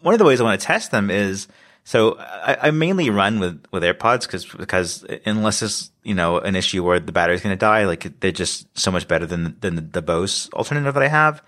one 0.00 0.14
of 0.14 0.18
the 0.18 0.24
ways 0.24 0.40
I 0.40 0.44
want 0.44 0.60
to 0.60 0.66
test 0.66 0.90
them 0.90 1.10
is 1.10 1.48
so 1.84 2.18
I, 2.18 2.58
I 2.62 2.70
mainly 2.70 3.10
run 3.10 3.38
with 3.38 3.64
with 3.70 3.82
AirPods 3.82 4.22
because 4.22 4.44
because 4.44 5.04
unless 5.24 5.62
it's 5.62 5.90
you 6.02 6.14
know 6.14 6.38
an 6.38 6.56
issue 6.56 6.82
where 6.82 6.98
the 6.98 7.12
battery's 7.12 7.42
going 7.42 7.52
to 7.52 7.58
die, 7.58 7.84
like 7.84 8.20
they're 8.20 8.32
just 8.32 8.66
so 8.78 8.90
much 8.90 9.06
better 9.06 9.26
than 9.26 9.56
than 9.60 9.76
the, 9.76 9.82
the 9.82 10.02
Bose 10.02 10.50
alternative 10.52 10.94
that 10.94 11.02
I 11.02 11.08
have. 11.08 11.42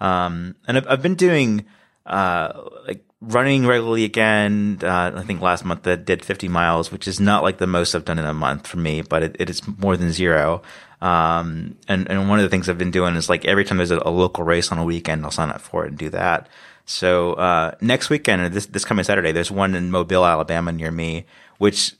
Um, 0.00 0.56
and 0.66 0.76
I've, 0.76 0.86
I've 0.88 1.02
been 1.02 1.14
doing 1.14 1.64
uh, 2.06 2.52
like 2.86 3.04
running 3.20 3.66
regularly 3.66 4.04
again. 4.04 4.78
Uh, 4.82 5.12
I 5.14 5.22
think 5.22 5.40
last 5.40 5.64
month 5.64 5.86
I 5.86 5.96
did 5.96 6.24
50 6.24 6.48
miles, 6.48 6.92
which 6.92 7.08
is 7.08 7.18
not 7.18 7.42
like 7.42 7.58
the 7.58 7.66
most 7.66 7.94
I've 7.94 8.04
done 8.04 8.18
in 8.18 8.24
a 8.24 8.34
month 8.34 8.66
for 8.66 8.78
me, 8.78 9.02
but 9.02 9.22
it, 9.22 9.36
it 9.38 9.50
is 9.50 9.62
more 9.78 9.96
than 9.96 10.12
zero. 10.12 10.62
Um, 11.00 11.76
and, 11.88 12.08
and 12.10 12.28
one 12.28 12.38
of 12.38 12.42
the 12.42 12.48
things 12.48 12.68
I've 12.68 12.78
been 12.78 12.90
doing 12.90 13.16
is 13.16 13.28
like 13.28 13.44
every 13.44 13.64
time 13.64 13.78
there's 13.78 13.90
a, 13.90 14.00
a 14.04 14.10
local 14.10 14.44
race 14.44 14.72
on 14.72 14.78
a 14.78 14.84
weekend, 14.84 15.24
I'll 15.24 15.30
sign 15.30 15.50
up 15.50 15.60
for 15.60 15.84
it 15.84 15.88
and 15.88 15.98
do 15.98 16.10
that. 16.10 16.48
So 16.86 17.34
uh, 17.34 17.74
next 17.80 18.08
weekend, 18.08 18.52
this 18.52 18.66
this 18.66 18.84
coming 18.84 19.04
Saturday, 19.04 19.30
there's 19.30 19.50
one 19.50 19.74
in 19.74 19.90
Mobile, 19.90 20.24
Alabama, 20.24 20.72
near 20.72 20.90
me, 20.90 21.26
which 21.58 21.94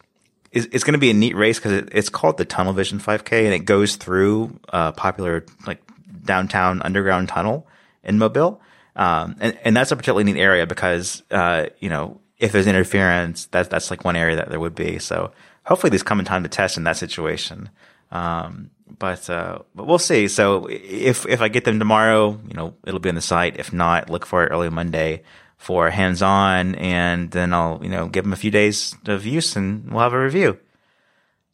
is 0.51 0.67
it's 0.73 0.83
going 0.83 0.95
to 0.95 0.99
be 0.99 1.11
a 1.11 1.15
neat 1.15 1.37
race 1.37 1.59
because 1.59 1.73
it, 1.73 1.91
it's 1.93 2.09
called 2.09 2.39
the 2.39 2.47
Tunnel 2.47 2.73
Vision 2.73 2.99
5K, 2.99 3.45
and 3.45 3.53
it 3.53 3.67
goes 3.67 3.97
through 3.97 4.59
a 4.71 4.93
popular 4.93 5.45
like 5.67 5.83
downtown 6.25 6.81
underground 6.83 7.29
tunnel 7.29 7.67
in 8.03 8.19
Mobile, 8.19 8.63
um, 8.99 9.37
and 9.41 9.57
and 9.65 9.77
that's 9.77 9.93
a 9.93 9.97
particularly 9.97 10.25
neat 10.25 10.41
area 10.41 10.67
because 10.67 11.23
uh, 11.31 11.67
you 11.79 11.89
know 11.89 12.21
if 12.39 12.53
there's 12.53 12.67
interference, 12.67 13.47
that's 13.47 13.69
that's 13.69 13.91
like 13.91 14.05
one 14.05 14.17
area 14.17 14.37
that 14.37 14.51
there 14.51 14.61
would 14.61 14.75
be. 14.75 14.99
So 14.99 15.33
hopefully 15.65 15.91
these 15.91 16.03
come 16.03 16.19
in 16.19 16.27
time 16.27 16.43
to 16.43 16.49
test 16.49 16.77
in 16.77 16.85
that 16.85 16.97
situation. 16.97 17.71
Um, 18.11 18.71
but 18.99 19.31
uh, 19.31 19.61
but 19.75 19.87
we'll 19.87 19.99
see. 19.99 20.27
So 20.27 20.67
if 20.69 21.27
if 21.27 21.41
I 21.41 21.49
get 21.49 21.65
them 21.65 21.79
tomorrow, 21.79 22.41
you 22.49 22.55
know, 22.55 22.75
it'll 22.85 23.01
be 23.01 23.09
on 23.09 23.15
the 23.15 23.21
site. 23.21 23.57
If 23.59 23.73
not, 23.73 24.11
look 24.11 24.27
for 24.27 24.45
it 24.45 24.49
early 24.49 24.69
Monday 24.69 25.23
for 25.57 25.91
hands 25.91 26.21
on, 26.21 26.75
and 26.75 27.31
then 27.31 27.55
I'll 27.55 27.81
you 27.83 27.91
know 27.91 28.09
give 28.09 28.25
them 28.25 28.33
a 28.33 28.37
few 28.37 28.51
days 28.51 28.97
of 29.07 29.25
use, 29.25 29.55
and 29.55 29.91
we'll 29.91 30.03
have 30.03 30.13
a 30.13 30.21
review. 30.21 30.59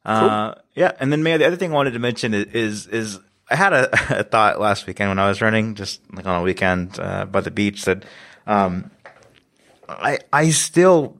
Uh, 0.04 0.20
cool. 0.20 0.30
Uh, 0.30 0.54
yeah, 0.74 0.92
and 0.98 1.12
then 1.12 1.22
the 1.22 1.46
other 1.46 1.56
thing 1.56 1.72
I 1.72 1.74
wanted 1.74 1.92
to 1.92 1.98
mention 1.98 2.32
is 2.32 2.86
is 2.86 3.18
I 3.50 3.56
had 3.56 3.72
a, 3.72 3.92
a, 4.20 4.24
thought 4.24 4.60
last 4.60 4.86
weekend 4.86 5.10
when 5.10 5.18
I 5.18 5.28
was 5.28 5.40
running, 5.40 5.74
just 5.74 6.00
like 6.12 6.26
on 6.26 6.40
a 6.40 6.42
weekend 6.42 6.98
uh, 6.98 7.26
by 7.26 7.40
the 7.40 7.50
beach, 7.50 7.84
that 7.84 8.04
um, 8.46 8.90
I 9.88 10.18
I 10.32 10.50
still 10.50 11.16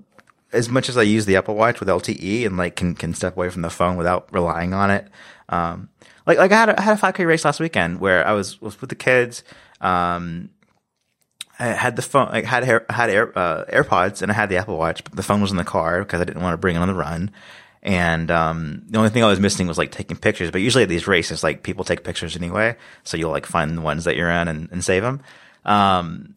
as 0.52 0.68
much 0.68 0.88
as 0.88 0.96
I 0.96 1.02
use 1.02 1.26
the 1.26 1.36
Apple 1.36 1.56
Watch 1.56 1.80
with 1.80 1.88
LTE 1.88 2.46
and 2.46 2.56
like 2.56 2.76
can 2.76 2.94
can 2.94 3.14
step 3.14 3.36
away 3.36 3.50
from 3.50 3.62
the 3.62 3.70
phone 3.70 3.96
without 3.96 4.32
relying 4.32 4.72
on 4.72 4.90
it. 4.90 5.08
Um, 5.48 5.88
like 6.26 6.38
like 6.38 6.52
I 6.52 6.56
had 6.56 6.68
a, 6.70 6.80
I 6.80 6.82
had 6.82 6.98
a 6.98 7.00
5K 7.00 7.26
race 7.26 7.44
last 7.44 7.60
weekend 7.60 8.00
where 8.00 8.26
I 8.26 8.32
was 8.32 8.60
was 8.60 8.80
with 8.80 8.90
the 8.90 8.96
kids. 8.96 9.42
Um, 9.80 10.50
I 11.58 11.66
had 11.66 11.96
the 11.96 12.02
phone, 12.02 12.28
I 12.28 12.42
had 12.42 12.64
had 12.64 13.10
Air, 13.10 13.38
uh, 13.38 13.64
AirPods 13.66 14.22
and 14.22 14.32
I 14.32 14.34
had 14.34 14.48
the 14.48 14.56
Apple 14.56 14.76
Watch, 14.76 15.04
but 15.04 15.14
the 15.14 15.22
phone 15.22 15.40
was 15.40 15.50
in 15.50 15.56
the 15.56 15.64
car 15.64 16.00
because 16.00 16.20
I 16.20 16.24
didn't 16.24 16.42
want 16.42 16.54
to 16.54 16.58
bring 16.58 16.76
it 16.76 16.80
on 16.80 16.88
the 16.88 16.94
run. 16.94 17.30
And 17.84 18.30
um, 18.30 18.82
the 18.88 18.96
only 18.96 19.10
thing 19.10 19.22
I 19.22 19.28
was 19.28 19.38
missing 19.38 19.66
was 19.66 19.76
like 19.76 19.92
taking 19.92 20.16
pictures. 20.16 20.50
But 20.50 20.62
usually 20.62 20.84
at 20.84 20.88
these 20.88 21.06
races, 21.06 21.42
like 21.42 21.62
people 21.62 21.84
take 21.84 22.02
pictures 22.02 22.34
anyway, 22.34 22.76
so 23.02 23.18
you'll 23.18 23.30
like 23.30 23.44
find 23.44 23.76
the 23.76 23.82
ones 23.82 24.04
that 24.04 24.16
you're 24.16 24.30
in 24.30 24.48
and, 24.48 24.70
and 24.72 24.82
save 24.82 25.02
them. 25.02 25.20
Um, 25.66 26.34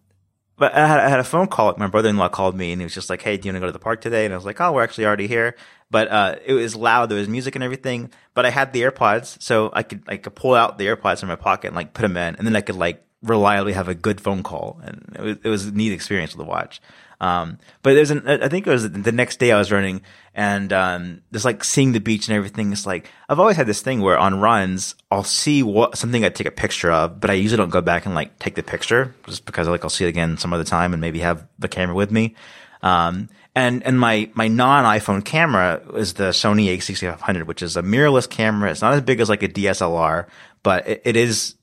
but 0.57 0.73
I 0.73 0.87
had, 0.87 0.99
I 0.99 1.09
had, 1.09 1.19
a 1.19 1.23
phone 1.23 1.47
call. 1.47 1.73
My 1.77 1.87
brother-in-law 1.87 2.29
called 2.29 2.55
me 2.55 2.71
and 2.71 2.81
he 2.81 2.85
was 2.85 2.93
just 2.93 3.09
like, 3.09 3.21
"Hey, 3.21 3.37
do 3.37 3.47
you 3.47 3.53
want 3.53 3.57
to 3.57 3.59
go 3.61 3.65
to 3.67 3.71
the 3.71 3.79
park 3.79 4.01
today?" 4.01 4.25
And 4.25 4.33
I 4.33 4.37
was 4.37 4.45
like, 4.45 4.59
"Oh, 4.59 4.73
we're 4.73 4.83
actually 4.83 5.05
already 5.05 5.27
here." 5.27 5.55
But 5.89 6.09
uh, 6.09 6.35
it 6.45 6.53
was 6.53 6.75
loud. 6.75 7.09
There 7.09 7.17
was 7.17 7.29
music 7.29 7.55
and 7.55 7.63
everything. 7.63 8.11
But 8.33 8.45
I 8.45 8.49
had 8.49 8.73
the 8.73 8.81
AirPods, 8.81 9.41
so 9.41 9.69
I 9.71 9.83
could 9.83 10.01
I 10.07 10.17
could 10.17 10.35
pull 10.35 10.55
out 10.55 10.77
the 10.77 10.87
AirPods 10.87 11.19
from 11.19 11.29
my 11.29 11.35
pocket 11.35 11.67
and 11.67 11.75
like 11.75 11.93
put 11.93 12.01
them 12.01 12.17
in, 12.17 12.35
and 12.35 12.45
then 12.45 12.55
I 12.55 12.61
could 12.61 12.75
like 12.75 13.06
reliably 13.23 13.73
have 13.73 13.87
a 13.87 13.95
good 13.95 14.21
phone 14.21 14.43
call, 14.43 14.79
and 14.83 15.15
it 15.15 15.21
was 15.21 15.37
it 15.43 15.49
was 15.49 15.65
a 15.65 15.71
neat 15.71 15.91
experience 15.91 16.35
with 16.35 16.45
the 16.45 16.49
watch. 16.49 16.81
Um, 17.19 17.57
but 17.81 17.95
there's 17.95 18.11
an, 18.11 18.27
I 18.27 18.47
think 18.47 18.67
it 18.67 18.69
was 18.69 18.89
the 18.91 19.11
next 19.11 19.39
day 19.39 19.51
I 19.51 19.57
was 19.57 19.71
running 19.71 20.01
and, 20.35 20.71
um, 20.71 21.21
just 21.33 21.45
like 21.45 21.63
seeing 21.63 21.91
the 21.91 21.99
beach 21.99 22.27
and 22.27 22.37
everything. 22.37 22.71
It's 22.71 22.85
like, 22.85 23.09
I've 23.27 23.39
always 23.39 23.57
had 23.57 23.65
this 23.65 23.81
thing 23.81 24.01
where 24.01 24.19
on 24.19 24.39
runs, 24.39 24.93
I'll 25.09 25.23
see 25.23 25.63
what, 25.63 25.97
something 25.97 26.23
I 26.23 26.29
take 26.29 26.47
a 26.47 26.51
picture 26.51 26.91
of, 26.91 27.19
but 27.19 27.29
I 27.31 27.33
usually 27.33 27.57
don't 27.57 27.71
go 27.71 27.81
back 27.81 28.05
and 28.05 28.13
like 28.13 28.37
take 28.37 28.53
the 28.53 28.63
picture 28.63 29.15
just 29.25 29.45
because 29.45 29.67
like 29.67 29.83
I'll 29.83 29.89
see 29.89 30.05
it 30.05 30.09
again 30.09 30.37
some 30.37 30.53
other 30.53 30.63
time 30.63 30.93
and 30.93 31.01
maybe 31.01 31.19
have 31.19 31.47
the 31.57 31.67
camera 31.67 31.95
with 31.95 32.11
me. 32.11 32.35
Um, 32.83 33.29
and, 33.55 33.81
and 33.83 33.99
my, 33.99 34.29
my 34.35 34.47
non 34.47 34.85
iPhone 34.85 35.25
camera 35.25 35.81
is 35.95 36.13
the 36.13 36.29
Sony 36.29 36.77
a6500, 36.77 37.47
which 37.47 37.63
is 37.63 37.75
a 37.75 37.81
mirrorless 37.81 38.29
camera. 38.29 38.69
It's 38.69 38.83
not 38.83 38.93
as 38.93 39.01
big 39.01 39.19
as 39.19 39.29
like 39.29 39.41
a 39.41 39.47
DSLR, 39.47 40.27
but 40.61 40.87
it, 40.87 41.01
it 41.03 41.15
is 41.15 41.55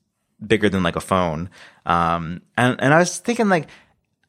bigger 0.45 0.69
than 0.69 0.83
like 0.83 0.95
a 0.95 1.01
phone. 1.01 1.49
Um, 1.85 2.41
and, 2.57 2.79
and 2.81 2.93
I 2.93 2.99
was 2.99 3.17
thinking 3.19 3.49
like, 3.49 3.67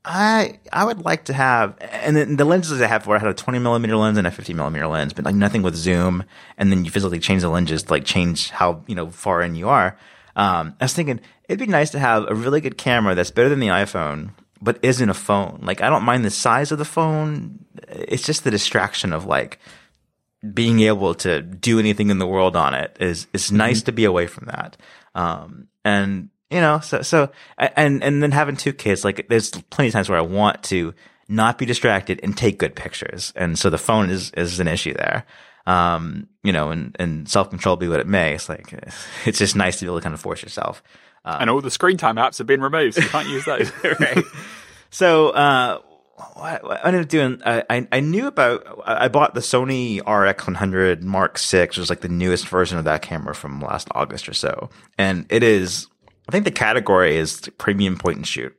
I 0.08 0.60
I 0.72 0.84
would 0.84 1.04
like 1.04 1.24
to 1.24 1.32
have, 1.32 1.76
and 1.80 2.16
then 2.16 2.36
the 2.36 2.44
lenses 2.44 2.80
I 2.80 2.86
have 2.86 3.02
for 3.02 3.16
I 3.16 3.18
had 3.18 3.28
a 3.28 3.34
20 3.34 3.58
millimeter 3.58 3.96
lens 3.96 4.16
and 4.16 4.26
a 4.26 4.30
50 4.30 4.54
millimeter 4.54 4.86
lens, 4.86 5.12
but 5.12 5.24
like 5.24 5.34
nothing 5.34 5.62
with 5.62 5.74
zoom. 5.74 6.22
And 6.56 6.70
then 6.70 6.84
you 6.84 6.92
physically 6.92 7.18
change 7.18 7.42
the 7.42 7.48
lenses 7.48 7.82
to 7.82 7.92
like 7.92 8.04
change 8.04 8.50
how 8.50 8.84
you 8.86 8.94
know 8.94 9.10
far 9.10 9.42
in 9.42 9.56
you 9.56 9.68
are. 9.68 9.98
Um, 10.36 10.76
I 10.80 10.84
was 10.84 10.94
thinking 10.94 11.20
it'd 11.48 11.58
be 11.58 11.66
nice 11.66 11.90
to 11.90 11.98
have 11.98 12.28
a 12.28 12.34
really 12.36 12.60
good 12.60 12.78
camera 12.78 13.16
that's 13.16 13.32
better 13.32 13.48
than 13.48 13.58
the 13.58 13.68
iPhone, 13.68 14.30
but 14.62 14.78
isn't 14.82 15.10
a 15.10 15.14
phone. 15.14 15.58
Like 15.62 15.80
I 15.80 15.90
don't 15.90 16.04
mind 16.04 16.24
the 16.24 16.30
size 16.30 16.70
of 16.70 16.78
the 16.78 16.84
phone. 16.84 17.64
It's 17.88 18.24
just 18.24 18.44
the 18.44 18.52
distraction 18.52 19.12
of 19.12 19.26
like 19.26 19.58
being 20.54 20.80
able 20.80 21.14
to 21.14 21.42
do 21.42 21.78
anything 21.78 22.10
in 22.10 22.18
the 22.18 22.26
world 22.26 22.56
on 22.56 22.74
it 22.74 22.96
is 23.00 23.26
it's 23.32 23.50
nice 23.50 23.78
mm-hmm. 23.78 23.86
to 23.86 23.92
be 23.92 24.04
away 24.04 24.26
from 24.26 24.46
that. 24.46 24.76
Um, 25.16 25.68
and 25.84 26.28
you 26.50 26.60
know, 26.60 26.78
so, 26.78 27.02
so, 27.02 27.30
and, 27.58 28.04
and 28.04 28.22
then 28.22 28.30
having 28.30 28.56
two 28.56 28.72
kids, 28.72 29.04
like 29.04 29.26
there's 29.28 29.50
plenty 29.50 29.88
of 29.88 29.92
times 29.94 30.08
where 30.08 30.18
I 30.18 30.22
want 30.22 30.62
to 30.64 30.94
not 31.28 31.58
be 31.58 31.66
distracted 31.66 32.20
and 32.22 32.36
take 32.36 32.58
good 32.58 32.76
pictures. 32.76 33.32
And 33.34 33.58
so 33.58 33.68
the 33.68 33.78
phone 33.78 34.10
is, 34.10 34.30
is 34.36 34.60
an 34.60 34.68
issue 34.68 34.94
there. 34.94 35.26
Um, 35.66 36.28
you 36.44 36.52
know, 36.52 36.70
and, 36.70 36.94
and 37.00 37.28
self 37.28 37.50
control 37.50 37.74
be 37.74 37.88
what 37.88 37.98
it 37.98 38.06
may. 38.06 38.34
It's 38.34 38.48
like, 38.48 38.72
it's 39.26 39.38
just 39.38 39.56
nice 39.56 39.80
to 39.80 39.84
be 39.84 39.88
able 39.88 39.98
to 39.98 40.02
kind 40.02 40.14
of 40.14 40.20
force 40.20 40.42
yourself. 40.42 40.82
Um, 41.24 41.40
and 41.40 41.50
all 41.50 41.60
the 41.60 41.72
screen 41.72 41.96
time 41.96 42.16
apps 42.16 42.38
have 42.38 42.46
been 42.46 42.60
removed, 42.60 42.94
so 42.94 43.02
you 43.02 43.08
can't 43.08 43.28
use 43.28 43.44
those. 43.44 43.72
right. 44.00 44.22
So, 44.90 45.30
uh, 45.30 45.80
I 46.18 46.80
ended 46.84 47.02
up 47.02 47.08
doing, 47.08 47.42
I, 47.44 47.86
I 47.92 48.00
knew 48.00 48.26
about, 48.26 48.82
I 48.86 49.08
bought 49.08 49.34
the 49.34 49.40
Sony 49.40 50.00
RX100 50.00 51.02
Mark 51.02 51.38
VI, 51.38 51.62
which 51.62 51.78
is 51.78 51.90
like 51.90 52.00
the 52.00 52.08
newest 52.08 52.48
version 52.48 52.78
of 52.78 52.84
that 52.84 53.02
camera 53.02 53.34
from 53.34 53.60
last 53.60 53.88
August 53.94 54.28
or 54.28 54.34
so. 54.34 54.70
And 54.96 55.26
it 55.28 55.42
is 55.42 55.88
I 56.28 56.32
think 56.32 56.44
the 56.44 56.50
category 56.50 57.16
is 57.16 57.50
premium 57.58 57.96
point 57.96 58.16
and 58.16 58.26
shoot, 58.26 58.56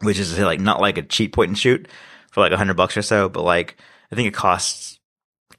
which 0.00 0.18
is 0.18 0.38
like 0.38 0.60
not 0.60 0.80
like 0.80 0.98
a 0.98 1.02
cheap 1.02 1.34
point 1.34 1.48
and 1.48 1.58
shoot 1.58 1.88
for 2.30 2.40
like 2.40 2.52
a 2.52 2.56
hundred 2.56 2.76
bucks 2.76 2.96
or 2.96 3.02
so, 3.02 3.28
but 3.28 3.42
like 3.42 3.76
I 4.12 4.16
think 4.16 4.28
it 4.28 4.34
costs 4.34 4.98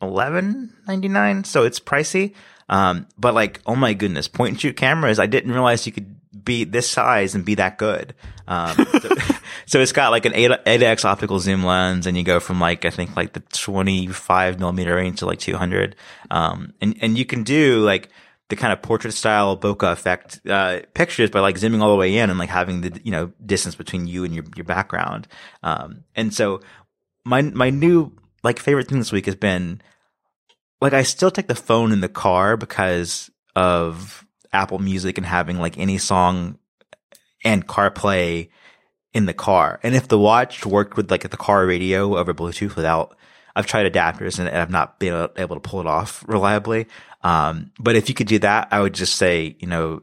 eleven 0.01 0.74
ninety 0.88 1.07
nine, 1.07 1.43
so 1.43 1.63
it's 1.63 1.80
pricey. 1.80 2.34
Um, 2.68 3.07
but 3.18 3.34
like, 3.34 3.61
oh 3.66 3.76
my 3.76 3.93
goodness, 3.93 4.28
point 4.28 4.51
and 4.53 4.61
shoot 4.61 4.76
cameras! 4.76 5.20
I 5.20 5.28
didn't 5.28 5.51
realize 5.51 5.86
you 5.86 5.91
could 5.91 6.16
be 6.43 6.63
this 6.63 6.89
size 6.89 7.36
and 7.36 7.45
be 7.45 7.55
that 7.55 7.78
good. 7.78 8.16
Um, 8.47 8.76
so, 9.01 9.09
so, 9.66 9.80
it's 9.82 9.91
got 9.91 10.11
like 10.11 10.26
an 10.26 10.34
8, 10.34 10.51
8x 10.66 11.05
optical 11.05 11.39
zoom 11.39 11.63
lens, 11.63 12.07
and 12.07 12.18
you 12.18 12.24
go 12.24 12.39
from 12.39 12.59
like 12.59 12.86
I 12.86 12.89
think 12.89 13.16
like 13.16 13.34
the 13.34 13.41
twenty 13.53 14.07
five 14.07 14.59
millimeter 14.59 14.95
range 14.95 15.20
to 15.20 15.26
like 15.26 15.39
two 15.39 15.55
hundred. 15.55 15.95
Um, 16.32 16.74
and 16.82 16.95
and 17.01 17.18
you 17.18 17.26
can 17.26 17.43
do 17.43 17.84
like 17.84 18.09
the 18.49 18.55
kind 18.55 18.72
of 18.72 18.82
portrait 18.82 19.13
style 19.13 19.57
bokeh 19.57 19.91
effect 19.91 20.41
uh, 20.47 20.82
pictures 20.93 21.30
by 21.30 21.39
like 21.39 21.57
zooming 21.57 21.82
all 21.82 21.89
the 21.89 21.95
way 21.95 22.18
in 22.18 22.30
and 22.30 22.38
like 22.38 22.49
having 22.49 22.82
the 22.82 22.99
you 23.03 23.11
know 23.11 23.32
distance 23.45 23.76
between 23.76 24.07
you 24.07 24.24
and 24.24 24.34
your 24.34 24.45
your 24.55 24.66
background. 24.66 25.28
Um, 25.63 26.03
and 26.16 26.34
so 26.34 26.61
my 27.24 27.41
my 27.41 27.70
new 27.70 28.11
like 28.43 28.59
favorite 28.59 28.88
thing 28.88 28.99
this 28.99 29.11
week 29.11 29.26
has 29.26 29.36
been 29.36 29.82
like 30.82 30.93
I 30.93 31.03
still 31.03 31.32
take 31.32 31.47
the 31.47 31.55
phone 31.55 31.91
in 31.91 32.01
the 32.01 32.09
car 32.09 32.57
because 32.57 33.30
of 33.55 34.26
Apple 34.51 34.80
Music 34.80 35.17
and 35.17 35.26
having 35.26 35.57
like 35.57 35.78
any 35.78 35.97
song 35.97 36.57
and 37.43 37.67
CarPlay 37.67 38.49
in 39.13 39.26
the 39.26 39.34
car. 39.34 39.80
And 39.84 39.95
if 39.95 40.07
the 40.07 40.19
watch 40.19 40.65
worked 40.65 40.97
with 40.97 41.09
like 41.09 41.30
the 41.30 41.38
car 41.38 41.65
radio 41.65 42.17
over 42.17 42.34
Bluetooth 42.34 42.76
without 42.76 43.17
I've 43.55 43.67
tried 43.67 43.91
adapters 43.91 44.38
and 44.38 44.49
I've 44.49 44.69
not 44.69 44.99
been 44.99 45.30
able 45.38 45.55
to 45.55 45.61
pull 45.61 45.80
it 45.80 45.88
off 45.88 46.23
reliably. 46.28 46.88
Um, 47.21 47.71
but 47.80 47.95
if 47.95 48.09
you 48.09 48.15
could 48.15 48.28
do 48.28 48.39
that, 48.39 48.67
I 48.71 48.82
would 48.82 48.93
just 48.93 49.15
say, 49.15 49.55
you 49.59 49.67
know, 49.67 50.01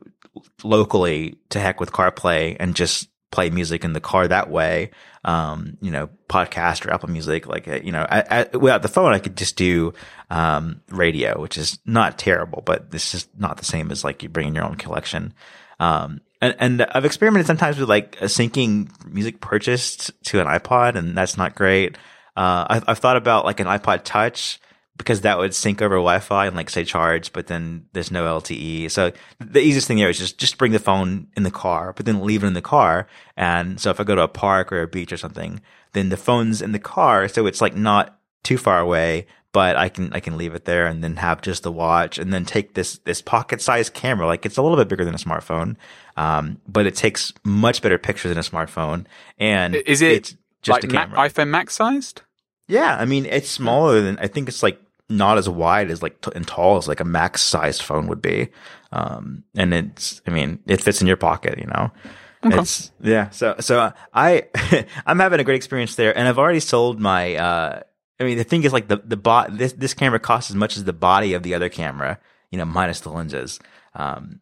locally 0.65 1.37
to 1.51 1.61
heck 1.61 1.79
with 1.79 1.93
CarPlay 1.93 2.57
and 2.59 2.75
just 2.75 3.09
play 3.33 3.51
music 3.51 3.83
in 3.83 3.95
the 3.95 4.01
car 4.01 4.29
that 4.29 4.49
way. 4.49 4.93
Um, 5.25 5.79
you 5.81 5.91
know, 5.91 6.09
podcast 6.29 6.87
or 6.87 6.93
Apple 6.93 7.11
Music, 7.11 7.47
like, 7.47 7.67
uh, 7.67 7.81
you 7.83 7.93
know, 7.93 8.07
I, 8.09 8.47
I, 8.53 8.57
without 8.57 8.83
the 8.83 8.89
phone, 8.89 9.13
I 9.13 9.19
could 9.19 9.37
just 9.37 9.57
do, 9.57 9.95
um, 10.31 10.83
radio, 10.91 11.41
which 11.41 11.57
is 11.57 11.79
not 11.87 12.19
terrible, 12.19 12.61
but 12.65 12.91
this 12.91 13.15
is 13.15 13.29
not 13.37 13.57
the 13.57 13.65
same 13.65 13.91
as 13.91 14.05
like 14.05 14.23
you 14.23 14.29
bring 14.29 14.49
in 14.49 14.55
your 14.55 14.65
own 14.65 14.75
collection. 14.75 15.33
Um, 15.79 16.21
and, 16.41 16.57
and 16.59 16.83
I've 16.83 17.05
experimented 17.05 17.47
sometimes 17.47 17.79
with 17.79 17.89
like 17.89 18.17
syncing 18.19 18.91
music 19.07 19.41
purchased 19.41 20.11
to 20.25 20.41
an 20.41 20.47
iPod, 20.47 20.97
and 20.97 21.17
that's 21.17 21.37
not 21.37 21.55
great. 21.55 21.97
Uh, 22.37 22.67
I've, 22.69 22.85
I've 22.89 22.99
thought 22.99 23.17
about 23.17 23.45
like 23.45 23.61
an 23.61 23.67
iPod 23.69 24.03
Touch 24.03 24.61
because 24.99 25.23
that 25.23 25.39
would 25.39 25.55
sync 25.55 25.81
over 25.81 25.97
Wi-Fi 25.97 26.47
and 26.47 26.57
like 26.57 26.71
say 26.71 26.85
charge, 26.85 27.33
but 27.33 27.47
then 27.47 27.87
there's 27.93 28.11
no 28.11 28.25
LTE. 28.25 28.91
So 28.91 29.13
the 29.41 29.61
easiest 29.61 29.89
thing 29.89 29.97
there 29.97 30.11
is 30.11 30.19
just 30.19 30.39
just 30.39 30.59
bring 30.59 30.73
the 30.73 30.79
phone 30.79 31.29
in 31.37 31.43
the 31.43 31.51
car, 31.51 31.93
but 31.93 32.07
then 32.07 32.25
leave 32.25 32.45
it 32.45 32.47
in 32.47 32.55
the 32.55 32.63
car. 32.63 33.07
And 33.37 33.81
so 33.81 33.91
if 33.91 34.01
I 34.01 34.05
go 34.05 34.15
to 34.15 34.23
a 34.23 34.29
park 34.29 34.73
or 34.73 34.83
a 34.83 34.89
beach 34.89 35.13
or 35.13 35.17
something, 35.17 35.61
then 35.93 36.09
the 36.11 36.17
phone's 36.17 36.63
in 36.63 36.73
the 36.73 36.79
car, 36.79 37.29
so 37.29 37.47
it's 37.47 37.61
like 37.61 37.75
not 37.75 38.19
too 38.43 38.59
far 38.59 38.81
away, 38.81 39.27
but 39.53 39.77
I 39.77 39.89
can 39.89 40.13
I 40.13 40.21
can 40.21 40.37
leave 40.37 40.55
it 40.55 40.65
there 40.65 40.87
and 40.87 41.03
then 41.03 41.17
have 41.17 41.43
just 41.43 41.63
the 41.63 41.73
watch 41.73 42.19
and 42.19 42.33
then 42.33 42.45
take 42.45 42.75
this 42.75 42.99
this 42.99 43.23
pocket 43.23 43.61
sized 43.61 43.95
camera. 43.95 44.27
Like 44.27 44.45
it's 44.47 44.57
a 44.57 44.63
little 44.63 44.77
bit 44.77 44.89
bigger 44.89 45.05
than 45.05 45.15
a 45.15 45.19
smartphone, 45.19 45.77
um, 46.17 46.61
but 46.67 46.87
it 46.87 46.95
takes 46.97 47.33
much 47.45 47.83
better 47.83 47.99
pictures 47.99 48.31
than 48.31 48.39
a 48.39 48.43
smartphone. 48.43 49.07
And 49.39 49.75
is 49.75 50.03
it 50.03 50.13
it's 50.13 50.37
just 50.63 50.83
like 50.83 50.91
a 50.91 50.95
Ma- 50.95 51.01
camera? 51.01 51.19
iPhone 51.29 51.49
Max 51.49 51.75
sized? 51.75 52.23
Yeah, 52.69 52.97
I 52.97 53.05
mean 53.05 53.27
it's 53.27 53.51
smaller 53.51 54.01
than 54.01 54.19
I 54.19 54.29
think 54.29 54.49
it's 54.49 54.63
like 54.63 54.81
not 55.09 55.39
as 55.39 55.49
wide 55.49 55.91
as 55.91 56.03
like 56.03 56.21
t- 56.21 56.33
and 56.35 56.47
tall 56.47 56.77
as 56.77 56.89
like 56.89 57.01
a 57.01 57.05
max 57.05 57.43
sized 57.43 57.83
phone 57.83 58.07
would 58.07 58.23
be. 58.23 58.49
Um, 58.91 59.45
and 59.57 59.73
it's 59.73 60.21
I 60.27 60.31
mean 60.31 60.61
it 60.67 60.81
fits 60.81 61.01
in 61.01 61.07
your 61.07 61.17
pocket, 61.17 61.59
you 61.59 61.67
know. 61.67 61.91
It's 62.45 62.91
yeah. 63.01 63.31
So 63.31 63.57
so 63.61 63.93
I 64.13 64.45
I'm 65.07 65.19
having 65.19 65.41
a 65.41 65.45
great 65.45 65.57
experience 65.57 65.95
there, 65.95 66.17
and 66.17 66.27
I've 66.27 66.39
already 66.39 66.61
sold 66.61 67.01
my. 67.01 67.37
uh 67.37 67.83
I 68.21 68.25
mean, 68.25 68.39
the 68.39 68.45
thing 68.45 68.63
is, 68.63 68.73
like 68.73 68.89
the 68.89 69.01
the 69.05 69.17
bot 69.17 69.57
this 69.57 69.73
this 69.73 69.95
camera 69.95 70.21
costs 70.21 70.51
as 70.51 70.57
much 70.57 70.77
as 70.77 70.85
the 70.85 70.93
body 70.93 71.35
of 71.35 71.43
the 71.43 71.55
other 71.55 71.69
camera, 71.69 72.19
you 72.51 72.59
know, 72.59 72.65
minus 72.65 73.01
the 73.01 73.11
lenses. 73.11 73.59
Um, 73.95 74.41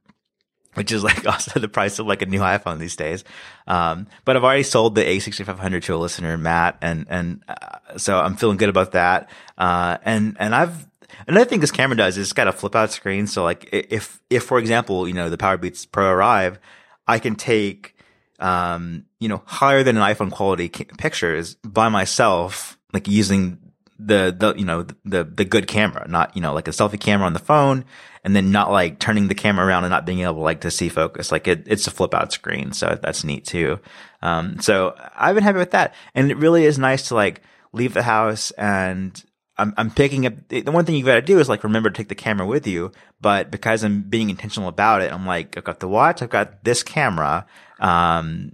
which 0.75 0.93
is 0.93 1.03
like 1.03 1.27
also 1.33 1.61
the 1.61 1.69
price 1.69 1.99
of 1.99 2.07
like 2.07 2.23
a 2.23 2.27
new 2.27 2.41
iPhone 2.41 2.79
these 2.79 2.97
days. 2.97 3.25
Um, 3.67 4.07
but 4.25 4.37
I've 4.37 4.45
already 4.45 4.63
sold 4.63 4.95
the 4.95 5.03
A6500 5.03 5.83
to 5.85 5.95
a 5.95 5.97
listener, 5.97 6.37
Matt, 6.39 6.79
and 6.83 7.07
and 7.09 7.43
uh, 7.49 7.97
so 7.99 8.19
I'm 8.19 8.37
feeling 8.37 8.57
good 8.57 8.69
about 8.69 8.93
that. 8.93 9.31
Uh, 9.59 9.99
and 10.05 10.37
and 10.39 10.55
I've 10.55 10.87
another 11.27 11.45
thing 11.45 11.61
this 11.61 11.73
camera 11.73 11.97
does 11.97 12.17
is 12.17 12.27
it's 12.27 12.33
got 12.33 12.49
a 12.49 12.53
flip 12.53 12.75
out 12.77 12.93
screen. 12.93 13.27
So 13.27 13.45
like 13.45 13.69
if 13.73 14.21
if 14.31 14.45
for 14.45 14.59
example 14.59 15.07
you 15.09 15.15
know 15.15 15.31
the 15.31 15.39
PowerBeats 15.39 15.91
Pro 15.91 16.09
arrive, 16.09 16.59
I 17.07 17.19
can 17.19 17.35
take 17.35 17.97
um, 18.39 19.05
you 19.19 19.29
know 19.29 19.43
higher 19.47 19.83
than 19.83 19.97
an 19.97 20.03
iPhone 20.03 20.31
quality 20.31 20.69
pictures 20.69 21.57
by 21.57 21.89
myself, 21.89 22.79
like 22.93 23.09
using 23.09 23.59
the 23.99 24.35
the 24.37 24.55
you 24.57 24.65
know 24.65 24.87
the 25.05 25.25
the 25.25 25.45
good 25.45 25.67
camera, 25.67 26.07
not 26.09 26.35
you 26.35 26.43
know 26.43 26.55
like 26.55 26.69
a 26.69 26.73
selfie 26.73 27.01
camera 27.01 27.27
on 27.27 27.33
the 27.33 27.39
phone, 27.39 27.85
and 28.25 28.37
then 28.37 28.53
not 28.53 28.71
like 28.71 28.99
turning 28.99 29.29
the 29.29 29.35
camera 29.35 29.67
around 29.67 29.85
and 29.85 29.91
not 29.91 30.07
being 30.07 30.21
able 30.21 30.41
like 30.41 30.61
to 30.61 30.71
see 30.71 30.89
focus. 30.89 31.33
Like 31.33 31.49
it, 31.49 31.65
it's 31.67 31.87
a 31.87 31.91
flip 31.91 32.15
out 32.15 32.33
screen, 32.33 32.73
so 32.73 32.99
that's 33.01 33.25
neat 33.25 33.45
too. 33.45 33.81
Um, 34.23 34.61
so 34.61 34.95
I've 35.17 35.35
been 35.35 35.45
happy 35.45 35.59
with 35.59 35.73
that, 35.73 35.95
and 36.15 36.31
it 36.31 36.37
really 36.37 36.65
is 36.65 36.79
nice 36.79 37.09
to 37.09 37.15
like 37.15 37.43
leave 37.73 37.95
the 37.95 38.03
house 38.03 38.51
and. 38.53 39.23
I'm, 39.59 39.75
I'm 39.77 39.91
picking 39.91 40.25
up 40.25 40.33
the 40.49 40.63
one 40.63 40.87
thing 40.87 40.95
you 40.95 41.05
got 41.05 41.17
to 41.17 41.21
do 41.21 41.39
is 41.39 41.51
like 41.51 41.65
remember 41.65 41.91
to 41.91 41.95
take 41.95 42.09
the 42.09 42.15
camera 42.15 42.47
with 42.47 42.67
you. 42.67 42.93
But 43.21 43.51
because 43.51 43.85
I'm 43.85 44.01
being 44.01 44.31
intentional 44.31 44.71
about 44.71 45.03
it, 45.03 45.13
I'm 45.13 45.27
like, 45.27 45.55
I've 45.55 45.65
got 45.65 45.81
the 45.81 45.89
watch, 45.89 46.23
I've 46.23 46.31
got 46.31 46.65
this 46.65 46.83
camera. 46.83 47.45
Um, 47.79 48.53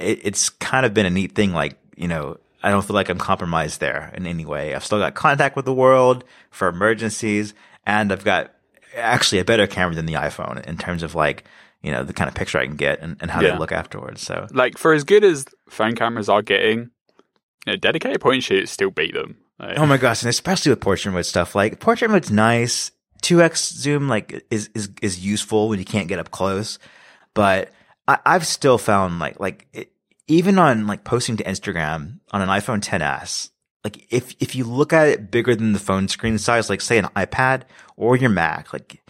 it, 0.00 0.20
it's 0.22 0.48
kind 0.48 0.86
of 0.86 0.94
been 0.94 1.04
a 1.04 1.10
neat 1.10 1.34
thing. 1.34 1.52
Like, 1.52 1.78
you 1.94 2.08
know, 2.08 2.38
I 2.62 2.70
don't 2.70 2.84
feel 2.84 2.94
like 2.94 3.08
I'm 3.08 3.18
compromised 3.18 3.80
there 3.80 4.10
in 4.16 4.26
any 4.26 4.46
way. 4.46 4.74
I've 4.74 4.84
still 4.84 4.98
got 4.98 5.14
contact 5.14 5.56
with 5.56 5.66
the 5.66 5.74
world 5.74 6.24
for 6.50 6.68
emergencies 6.68 7.52
and 7.86 8.12
I've 8.12 8.24
got 8.24 8.52
actually 8.96 9.38
a 9.38 9.44
better 9.44 9.66
camera 9.66 9.94
than 9.94 10.06
the 10.06 10.14
iPhone 10.14 10.64
in 10.66 10.76
terms 10.78 11.02
of 11.02 11.14
like, 11.14 11.44
you 11.82 11.92
know, 11.92 12.02
the 12.02 12.12
kind 12.12 12.28
of 12.28 12.34
picture 12.34 12.58
I 12.58 12.66
can 12.66 12.76
get 12.76 13.00
and, 13.00 13.16
and 13.20 13.30
how 13.30 13.40
Yeah. 13.40 13.52
they 13.52 13.58
look 13.58 13.72
afterwards. 13.72 14.22
So 14.22 14.46
Like 14.50 14.78
for 14.78 14.92
as 14.92 15.04
good 15.04 15.22
as 15.24 15.44
phone 15.68 15.94
cameras 15.94 16.28
are 16.28 16.42
getting, 16.42 16.78
you 17.66 17.72
know, 17.72 17.76
dedicated 17.76 18.20
point 18.20 18.34
and 18.36 18.44
shoots 18.44 18.72
still 18.72 18.90
beat 18.90 19.14
them. 19.14 19.36
Like, 19.58 19.78
Oh 19.78 19.86
my 19.86 19.96
gosh, 19.96 20.22
and 20.22 20.28
especially 20.30 20.70
with 20.70 20.80
portrait 20.80 21.12
mode 21.12 21.26
stuff. 21.26 21.54
Like 21.54 21.80
portrait 21.80 22.10
mode's 22.10 22.30
nice. 22.30 22.90
2x 23.22 23.72
zoom 23.72 24.08
like 24.08 24.44
is 24.50 24.68
is 24.74 24.90
is 25.02 25.24
useful 25.24 25.68
when 25.68 25.78
you 25.78 25.84
can't 25.84 26.06
get 26.08 26.18
up 26.18 26.30
close. 26.30 26.78
But 27.34 27.72
I, 28.06 28.18
I've 28.26 28.46
still 28.46 28.78
found 28.78 29.18
like 29.18 29.40
like 29.40 29.66
it, 29.72 29.90
even 30.28 30.58
on 30.58 30.86
like 30.86 31.02
posting 31.04 31.36
to 31.38 31.44
Instagram 31.44 32.18
on 32.32 32.42
an 32.42 32.48
iPhone 32.48 32.80
10s, 32.84 33.50
like 33.86 34.04
if 34.10 34.34
if 34.40 34.56
you 34.56 34.64
look 34.64 34.92
at 34.92 35.06
it 35.06 35.30
bigger 35.30 35.54
than 35.54 35.72
the 35.72 35.78
phone 35.78 36.08
screen 36.08 36.38
size, 36.38 36.68
like 36.68 36.80
say 36.80 36.98
an 36.98 37.04
iPad 37.14 37.62
or 37.96 38.16
your 38.16 38.30
Mac, 38.30 38.72
like 38.72 39.00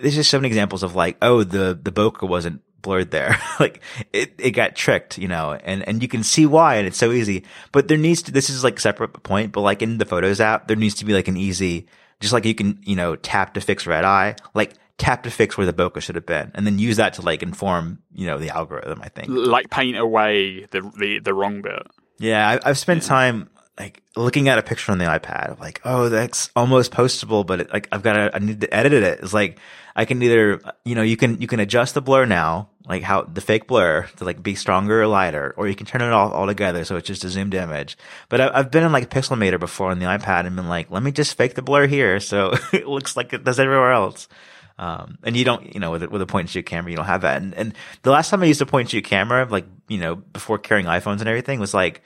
there's 0.00 0.16
just 0.16 0.28
so 0.28 0.38
many 0.38 0.48
examples 0.48 0.82
of 0.82 0.96
like, 0.96 1.16
oh, 1.22 1.44
the 1.44 1.78
the 1.80 1.92
bokeh 1.92 2.28
wasn't 2.28 2.60
blurred 2.82 3.12
there. 3.12 3.38
like 3.60 3.80
it, 4.12 4.34
it 4.38 4.50
got 4.50 4.74
tricked, 4.74 5.18
you 5.18 5.28
know, 5.28 5.52
and, 5.52 5.86
and 5.88 6.02
you 6.02 6.08
can 6.08 6.24
see 6.24 6.46
why 6.46 6.74
and 6.74 6.86
it's 6.88 6.98
so 6.98 7.12
easy. 7.12 7.44
But 7.70 7.86
there 7.86 7.96
needs 7.96 8.22
to, 8.22 8.32
this 8.32 8.50
is 8.50 8.64
like 8.64 8.80
separate 8.80 9.22
point, 9.22 9.52
but 9.52 9.60
like 9.60 9.82
in 9.82 9.98
the 9.98 10.04
photos 10.04 10.40
app, 10.40 10.66
there 10.66 10.76
needs 10.76 10.96
to 10.96 11.04
be 11.04 11.14
like 11.14 11.28
an 11.28 11.36
easy, 11.36 11.86
just 12.18 12.32
like 12.32 12.44
you 12.44 12.56
can, 12.56 12.80
you 12.82 12.96
know, 12.96 13.14
tap 13.14 13.54
to 13.54 13.60
fix 13.60 13.86
red 13.86 14.04
eye, 14.04 14.34
like 14.52 14.74
tap 14.98 15.22
to 15.22 15.30
fix 15.30 15.56
where 15.56 15.66
the 15.66 15.72
bokeh 15.72 16.00
should 16.00 16.16
have 16.16 16.26
been 16.26 16.50
and 16.56 16.66
then 16.66 16.80
use 16.80 16.96
that 16.96 17.14
to 17.14 17.22
like 17.22 17.44
inform, 17.44 18.00
you 18.12 18.26
know, 18.26 18.38
the 18.38 18.50
algorithm, 18.50 19.00
I 19.00 19.08
think. 19.10 19.28
like 19.28 19.70
paint 19.70 19.96
away 19.96 20.66
the 20.72 20.80
the, 20.98 21.20
the 21.20 21.32
wrong 21.34 21.62
bit. 21.62 21.86
Yeah, 22.18 22.48
I, 22.48 22.70
I've 22.70 22.78
spent 22.78 23.02
time 23.02 23.50
like 23.78 24.02
looking 24.14 24.48
at 24.48 24.58
a 24.58 24.62
picture 24.62 24.92
on 24.92 24.98
the 24.98 25.04
iPad 25.04 25.50
of 25.50 25.60
like, 25.60 25.80
oh, 25.84 26.08
that's 26.08 26.50
almost 26.54 26.92
postable, 26.92 27.44
but 27.44 27.62
it, 27.62 27.72
like 27.72 27.88
I've 27.90 28.02
got 28.02 28.12
to, 28.12 28.30
I 28.34 28.38
need 28.38 28.60
to 28.60 28.72
edit 28.72 28.92
it. 28.92 29.20
It's 29.20 29.32
like 29.32 29.58
I 29.96 30.04
can 30.04 30.22
either, 30.22 30.60
you 30.84 30.94
know, 30.94 31.02
you 31.02 31.16
can 31.16 31.40
you 31.40 31.48
can 31.48 31.58
adjust 31.58 31.94
the 31.94 32.00
blur 32.00 32.24
now, 32.24 32.68
like 32.86 33.02
how 33.02 33.22
the 33.22 33.40
fake 33.40 33.66
blur 33.66 34.06
to 34.16 34.24
like 34.24 34.42
be 34.42 34.54
stronger 34.54 35.02
or 35.02 35.06
lighter, 35.08 35.54
or 35.56 35.66
you 35.66 35.74
can 35.74 35.86
turn 35.86 36.02
it 36.02 36.12
off 36.12 36.32
altogether 36.32 36.84
so 36.84 36.96
it's 36.96 37.08
just 37.08 37.24
a 37.24 37.28
zoomed 37.28 37.54
image. 37.54 37.98
But 38.28 38.40
I, 38.40 38.58
I've 38.58 38.70
been 38.70 38.84
in 38.84 38.92
like 38.92 39.10
Pixelmator 39.10 39.58
before 39.58 39.90
on 39.90 39.98
the 39.98 40.06
iPad 40.06 40.46
and 40.46 40.54
been 40.54 40.68
like, 40.68 40.90
let 40.90 41.02
me 41.02 41.10
just 41.10 41.36
fake 41.36 41.54
the 41.54 41.62
blur 41.62 41.88
here 41.88 42.20
so 42.20 42.54
it 42.72 42.86
looks 42.86 43.16
like 43.16 43.32
it 43.32 43.44
does 43.44 43.58
everywhere 43.58 43.92
else. 43.92 44.28
Um, 44.76 45.18
and 45.22 45.36
you 45.36 45.44
don't, 45.44 45.72
you 45.72 45.80
know, 45.80 45.92
with 45.92 46.02
a, 46.02 46.08
with 46.08 46.20
a 46.20 46.26
point 46.26 46.44
and 46.44 46.50
shoot 46.50 46.66
camera, 46.66 46.90
you 46.90 46.96
don't 46.96 47.06
have 47.06 47.20
that. 47.20 47.40
And, 47.40 47.54
and 47.54 47.74
the 48.02 48.10
last 48.10 48.30
time 48.30 48.42
I 48.42 48.46
used 48.46 48.60
a 48.60 48.66
point 48.66 48.86
and 48.86 48.90
shoot 48.90 49.04
camera, 49.04 49.46
like, 49.48 49.66
you 49.86 49.98
know, 49.98 50.16
before 50.16 50.58
carrying 50.58 50.86
iPhones 50.86 51.20
and 51.20 51.28
everything 51.28 51.60
was 51.60 51.74
like 51.74 52.02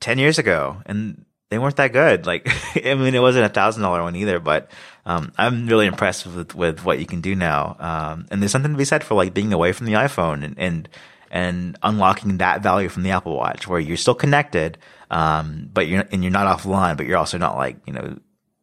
10 0.00 0.18
years 0.18 0.38
ago 0.38 0.82
and 0.86 1.24
they 1.50 1.58
weren't 1.58 1.76
that 1.76 1.92
good. 1.92 2.26
Like, 2.26 2.48
I 2.84 2.94
mean, 2.94 3.14
it 3.14 3.22
wasn't 3.22 3.46
a 3.46 3.50
thousand 3.50 3.82
dollar 3.82 4.02
one 4.02 4.16
either, 4.16 4.40
but, 4.40 4.70
um, 5.04 5.32
I'm 5.38 5.66
really 5.66 5.86
impressed 5.86 6.26
with, 6.26 6.54
with 6.54 6.84
what 6.84 6.98
you 6.98 7.06
can 7.06 7.20
do 7.20 7.34
now. 7.34 7.76
Um, 7.78 8.26
and 8.30 8.42
there's 8.42 8.52
something 8.52 8.72
to 8.72 8.78
be 8.78 8.84
said 8.84 9.04
for 9.04 9.14
like 9.14 9.34
being 9.34 9.52
away 9.52 9.72
from 9.72 9.86
the 9.86 9.92
iPhone 9.92 10.44
and, 10.44 10.58
and, 10.58 10.88
and 11.30 11.78
unlocking 11.82 12.38
that 12.38 12.62
value 12.62 12.88
from 12.88 13.02
the 13.02 13.10
Apple 13.10 13.36
Watch 13.36 13.68
where 13.68 13.80
you're 13.80 13.96
still 13.96 14.14
connected, 14.14 14.78
um, 15.10 15.70
but 15.72 15.86
you're, 15.86 16.04
and 16.10 16.22
you're 16.22 16.32
not 16.32 16.58
offline, 16.58 16.96
but 16.96 17.06
you're 17.06 17.18
also 17.18 17.38
not 17.38 17.56
like, 17.56 17.76
you 17.86 17.92
know, 17.92 18.18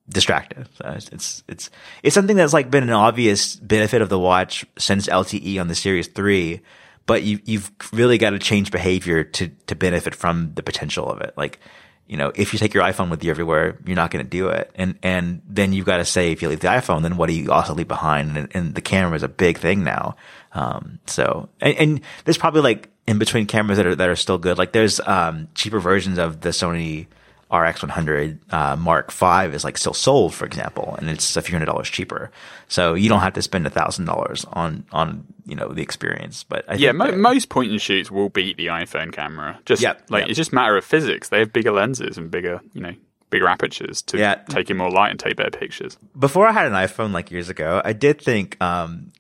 distracted. 0.10 0.68
So 0.76 0.90
it's, 0.90 1.10
it's, 1.10 1.44
it's, 1.48 1.70
it's 2.04 2.16
something 2.16 2.36
that's 2.36 2.54
like 2.54 2.70
been 2.70 2.84
an 2.84 2.90
obvious 2.90 3.56
benefit 3.56 4.02
of 4.02 4.10
the 4.10 4.20
watch 4.20 4.66
since 4.78 5.08
LTE 5.08 5.60
on 5.60 5.68
the 5.68 5.76
Series 5.76 6.08
3, 6.08 6.62
but 7.06 7.24
you, 7.24 7.40
you've 7.46 7.72
really 7.92 8.18
got 8.18 8.32
to 8.32 8.40
change 8.40 8.72
behavior 8.72 9.24
to, 9.24 9.50
to 9.68 9.76
benefit 9.76 10.16
from 10.16 10.54
the 10.56 10.64
potential 10.64 11.10
of 11.10 11.22
it. 11.22 11.34
Like, 11.36 11.60
you 12.08 12.18
know, 12.18 12.32
if 12.36 12.54
you 12.54 12.60
take 12.60 12.74
your 12.74 12.84
iPhone 12.84 13.10
with 13.10 13.24
you 13.24 13.32
everywhere, 13.32 13.78
you're 13.86 13.96
not 13.96 14.12
going 14.12 14.26
to 14.26 14.30
do 14.30 14.50
it. 14.50 14.72
And, 14.76 15.00
and 15.02 15.42
then 15.48 15.74
you've 15.74 15.86
got 15.86 15.98
to 15.98 16.06
say, 16.06 16.32
if 16.32 16.42
you 16.42 16.50
leave 16.50 16.60
the 16.60 16.68
iPhone, 16.68 17.02
then 17.02 17.18
what 17.18 17.28
do 17.28 17.34
you 17.34 17.52
also 17.52 17.74
leave 17.74 17.88
behind? 17.88 18.38
And, 18.38 18.50
and 18.54 18.76
the 18.76 18.82
camera 18.82 19.16
is 19.16 19.24
a 19.24 19.30
big 19.30 19.58
thing 19.58 19.84
now. 19.84 20.16
Um, 20.54 21.00
so, 21.08 21.50
and, 21.62 21.76
and 21.78 22.02
there's 22.26 22.38
probably 22.38 22.62
like 22.62 22.90
in 23.08 23.20
between 23.20 23.48
cameras 23.48 23.78
that 23.78 23.86
are, 23.86 23.96
that 23.96 24.10
are 24.10 24.16
still 24.16 24.38
good. 24.38 24.58
Like 24.58 24.74
there's, 24.74 25.00
um, 25.02 25.48
cheaper 25.56 25.80
versions 25.80 26.18
of 26.18 26.42
the 26.42 26.50
Sony 26.50 27.08
RX100, 27.54 28.40
uh, 28.52 28.76
Mark 28.76 29.12
V 29.12 29.56
is 29.56 29.64
like 29.64 29.78
still 29.78 29.94
sold, 29.94 30.34
for 30.34 30.46
example, 30.46 30.96
and 30.98 31.10
it's 31.10 31.38
a 31.38 31.42
few 31.42 31.54
hundred 31.54 31.68
dollars 31.68 31.90
cheaper. 31.90 32.32
So 32.68 32.94
you 32.96 33.08
don't 33.10 33.22
have 33.22 33.34
to 33.34 33.42
spend 33.42 33.68
a 33.68 33.70
thousand 33.70 34.06
dollars 34.06 34.46
on, 34.54 34.86
on, 34.92 35.26
you 35.46 35.56
know, 35.56 35.70
the 35.70 35.82
experience. 35.84 36.44
But 36.44 36.66
I 36.68 36.74
Yeah, 36.76 36.90
think 36.90 36.98
mo- 36.98 37.12
that- 37.12 37.18
most 37.18 37.50
point 37.50 37.72
and 37.72 37.80
shoots 37.82 38.10
will 38.10 38.30
beat 38.30 38.58
the 38.58 38.68
iPhone 38.68 39.14
camera. 39.14 39.60
Just 39.66 39.82
Yep, 39.82 40.04
like 40.10 40.22
yep. 40.22 40.30
it's 40.30 40.38
just 40.38 40.52
a 40.52 40.56
matter 40.56 40.76
of 40.78 40.84
physics. 40.84 41.30
They 41.30 41.40
have 41.40 41.54
bigger 41.54 41.72
lenses 41.72 42.18
and 42.18 42.32
bigger, 42.32 42.60
you 42.74 42.82
know, 42.82 42.94
bigger 43.30 43.48
apertures 43.48 44.02
to 44.04 44.18
Yeah. 44.18 44.36
take 44.50 44.70
in 44.70 44.78
more 44.78 44.92
light 44.92 45.12
and 45.12 45.20
take 45.20 45.36
better 45.36 45.52
pictures. 45.58 45.98
before 46.20 46.48
I 46.48 46.52
had 46.52 46.66
an 46.68 46.74
iPhone 46.74 47.12
like 47.14 47.32
years 47.32 47.50
ago, 47.50 47.82
I 47.86 47.94
did 47.94 48.22
think, 48.22 48.62
um, 48.62 49.12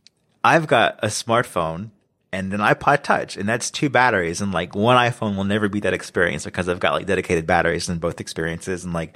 I've 0.43 0.67
got 0.67 0.99
a 1.01 1.07
smartphone 1.07 1.91
and 2.33 2.51
an 2.51 2.59
iPod 2.59 3.03
Touch, 3.03 3.37
and 3.37 3.47
that's 3.47 3.71
two 3.71 3.89
batteries, 3.89 4.41
and 4.41 4.51
like 4.51 4.75
one 4.75 4.97
iPhone 4.97 5.37
will 5.37 5.43
never 5.43 5.69
be 5.69 5.79
that 5.81 5.93
experience 5.93 6.43
because 6.43 6.67
I've 6.67 6.79
got 6.79 6.93
like 6.93 7.05
dedicated 7.05 7.45
batteries 7.45 7.87
in 7.87 7.99
both 7.99 8.19
experiences, 8.19 8.83
and 8.83 8.91
like 8.91 9.15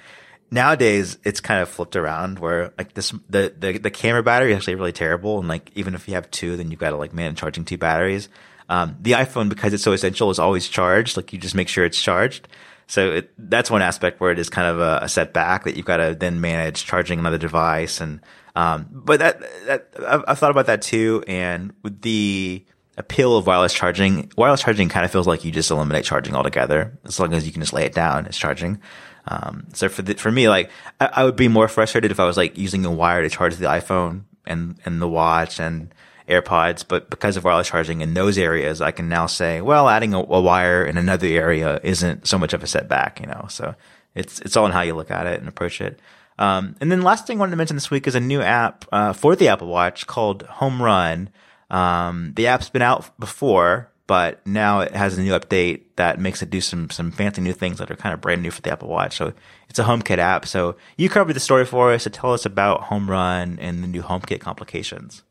nowadays 0.51 1.18
it's 1.26 1.41
kind 1.41 1.61
of 1.61 1.68
flipped 1.68 1.95
around 1.95 2.39
where 2.39 2.72
like 2.78 2.93
this 2.93 3.11
the 3.30 3.53
the, 3.59 3.80
the 3.80 3.91
camera 3.91 4.24
battery 4.24 4.51
is 4.51 4.57
actually 4.57 4.76
really 4.76 4.93
terrible, 4.93 5.39
and 5.39 5.47
like 5.47 5.72
even 5.76 5.95
if 5.95 6.07
you 6.07 6.13
have 6.13 6.30
two, 6.32 6.55
then 6.55 6.72
you've 6.72 6.80
got 6.80 6.91
to 6.91 6.97
like 6.97 7.11
manage 7.11 7.38
charging 7.38 7.65
two 7.65 7.78
batteries. 7.78 8.30
Um, 8.70 8.97
the 9.01 9.13
iPhone 9.13 9.49
because 9.49 9.74
it's 9.74 9.84
so 9.84 9.93
essential 9.93 10.30
is 10.30 10.39
always 10.39 10.68
charged, 10.68 11.18
like 11.18 11.34
you 11.34 11.39
just 11.39 11.55
make 11.55 11.68
sure 11.70 11.86
it's 11.86 12.01
charged. 12.01 12.47
So 12.88 13.11
it, 13.11 13.32
that's 13.38 13.70
one 13.70 13.82
aspect 13.82 14.22
where 14.22 14.32
it 14.32 14.39
is 14.39 14.49
kind 14.49 14.68
of 14.68 14.80
a, 14.80 14.99
a 15.03 15.09
setback 15.09 15.65
that 15.65 15.76
you've 15.76 15.86
got 15.86 15.97
to 15.97 16.15
then 16.15 16.39
manage 16.39 16.86
charging 16.86 17.20
another 17.20 17.38
device. 17.38 17.99
And, 17.99 18.22
um, 18.55 18.88
but 18.89 19.20
that, 19.20 19.41
that, 19.65 19.89
I've, 20.07 20.24
I've 20.26 20.39
thought 20.39 20.51
about 20.51 20.68
that 20.68 20.82
too. 20.82 21.22
And 21.28 21.74
with 21.84 22.01
the, 22.01 22.63
appeal 22.98 23.38
of 23.38 23.48
wireless 23.48 23.74
charging. 23.74 24.32
Wireless 24.36 24.62
charging 24.62 24.89
kind 24.89 25.06
of 25.06 25.12
feels 25.12 25.28
like 25.28 25.45
you 25.45 25.52
just 25.52 25.72
eliminate 25.72 26.06
charging 26.06 26.36
altogether. 26.36 26.98
As 27.06 27.20
long 27.20 27.34
as 27.34 27.45
you 27.45 27.52
can 27.52 27.62
just 27.62 27.74
lay 27.74 27.86
it 27.86 27.93
down, 27.93 28.26
it's 28.26 28.38
charging. 28.38 28.82
Um, 29.28 29.68
so 29.74 29.89
for 29.89 30.02
the, 30.02 30.16
for 30.16 30.32
me, 30.32 30.50
like 30.50 30.70
I, 31.00 31.10
I, 31.14 31.24
would 31.26 31.36
be 31.36 31.48
more 31.48 31.68
frustrated 31.68 32.12
if 32.12 32.20
I 32.20 32.26
was 32.26 32.38
like 32.38 32.58
using 32.58 32.86
a 32.86 32.91
wire 32.91 33.22
to 33.22 33.30
charge 33.30 33.56
the 33.56 33.66
iPhone 33.66 34.24
and 34.45 34.80
and 34.86 35.02
the 35.02 35.08
watch 35.08 35.60
and 35.60 35.93
AirPods. 36.30 36.86
But 36.88 37.10
because 37.10 37.36
of 37.36 37.43
wireless 37.43 37.68
charging 37.68 38.02
in 38.02 38.14
those 38.14 38.38
areas, 38.38 38.82
I 38.82 38.91
can 38.91 39.10
now 39.10 39.26
say, 39.26 39.60
well, 39.62 39.89
adding 39.89 40.14
a, 40.14 40.20
a 40.20 40.41
wire 40.41 40.86
in 40.86 40.98
another 40.98 41.28
area 41.28 41.80
isn't 41.84 42.26
so 42.26 42.38
much 42.38 42.54
of 42.54 42.64
a 42.64 42.68
setback, 42.68 43.20
you 43.20 43.28
know. 43.28 43.48
So 43.50 43.76
it's 44.16 44.39
it's 44.39 44.56
all 44.56 44.66
in 44.66 44.72
how 44.72 44.82
you 44.82 44.95
look 44.95 45.12
at 45.12 45.28
it 45.28 45.39
and 45.39 45.50
approach 45.50 45.82
it. 45.82 46.00
Um, 46.39 46.76
and 46.80 46.91
then 46.91 47.02
last 47.02 47.28
thing 47.28 47.38
I 47.38 47.39
wanted 47.39 47.52
to 47.52 47.58
mention 47.58 47.76
this 47.76 47.91
week 47.91 48.08
is 48.08 48.16
a 48.16 48.20
new 48.20 48.41
app 48.41 48.86
uh, 48.91 49.12
for 49.12 49.36
the 49.36 49.48
Apple 49.48 49.68
Watch 49.68 50.08
called 50.08 50.45
HomeRun. 50.45 51.30
Um, 51.70 52.34
the 52.36 52.47
app's 52.47 52.70
been 52.70 52.82
out 52.82 53.18
before, 53.20 53.91
but 54.07 54.45
now 54.47 54.80
it 54.80 54.95
has 54.95 55.18
a 55.18 55.22
new 55.22 55.38
update 55.38 55.82
that 55.97 56.20
makes 56.20 56.41
it 56.41 56.49
do 56.49 56.61
some 56.61 56.89
some 56.89 57.11
fancy 57.11 57.41
new 57.41 57.53
things 57.53 57.80
that 57.80 57.91
are 57.91 57.95
kind 57.95 58.13
of 58.13 58.22
brand 58.22 58.41
new 58.41 58.51
for 58.51 58.61
the 58.61 58.72
Apple 58.72 58.88
Watch. 58.88 59.18
So 59.18 59.34
it's 59.70 59.80
a 59.80 59.84
HomeKit 59.84 60.18
app. 60.18 60.45
So 60.45 60.78
you 60.95 61.09
covered 61.09 61.34
the 61.34 61.41
story 61.41 61.65
for 61.65 61.91
us. 61.91 62.03
So 62.03 62.09
tell 62.09 62.34
us 62.34 62.45
about 62.45 62.84
HomeRun 62.84 63.57
and 63.59 63.84
the 63.84 63.88
new 63.88 64.01
HomeKit 64.01 64.39
complications. 64.39 65.24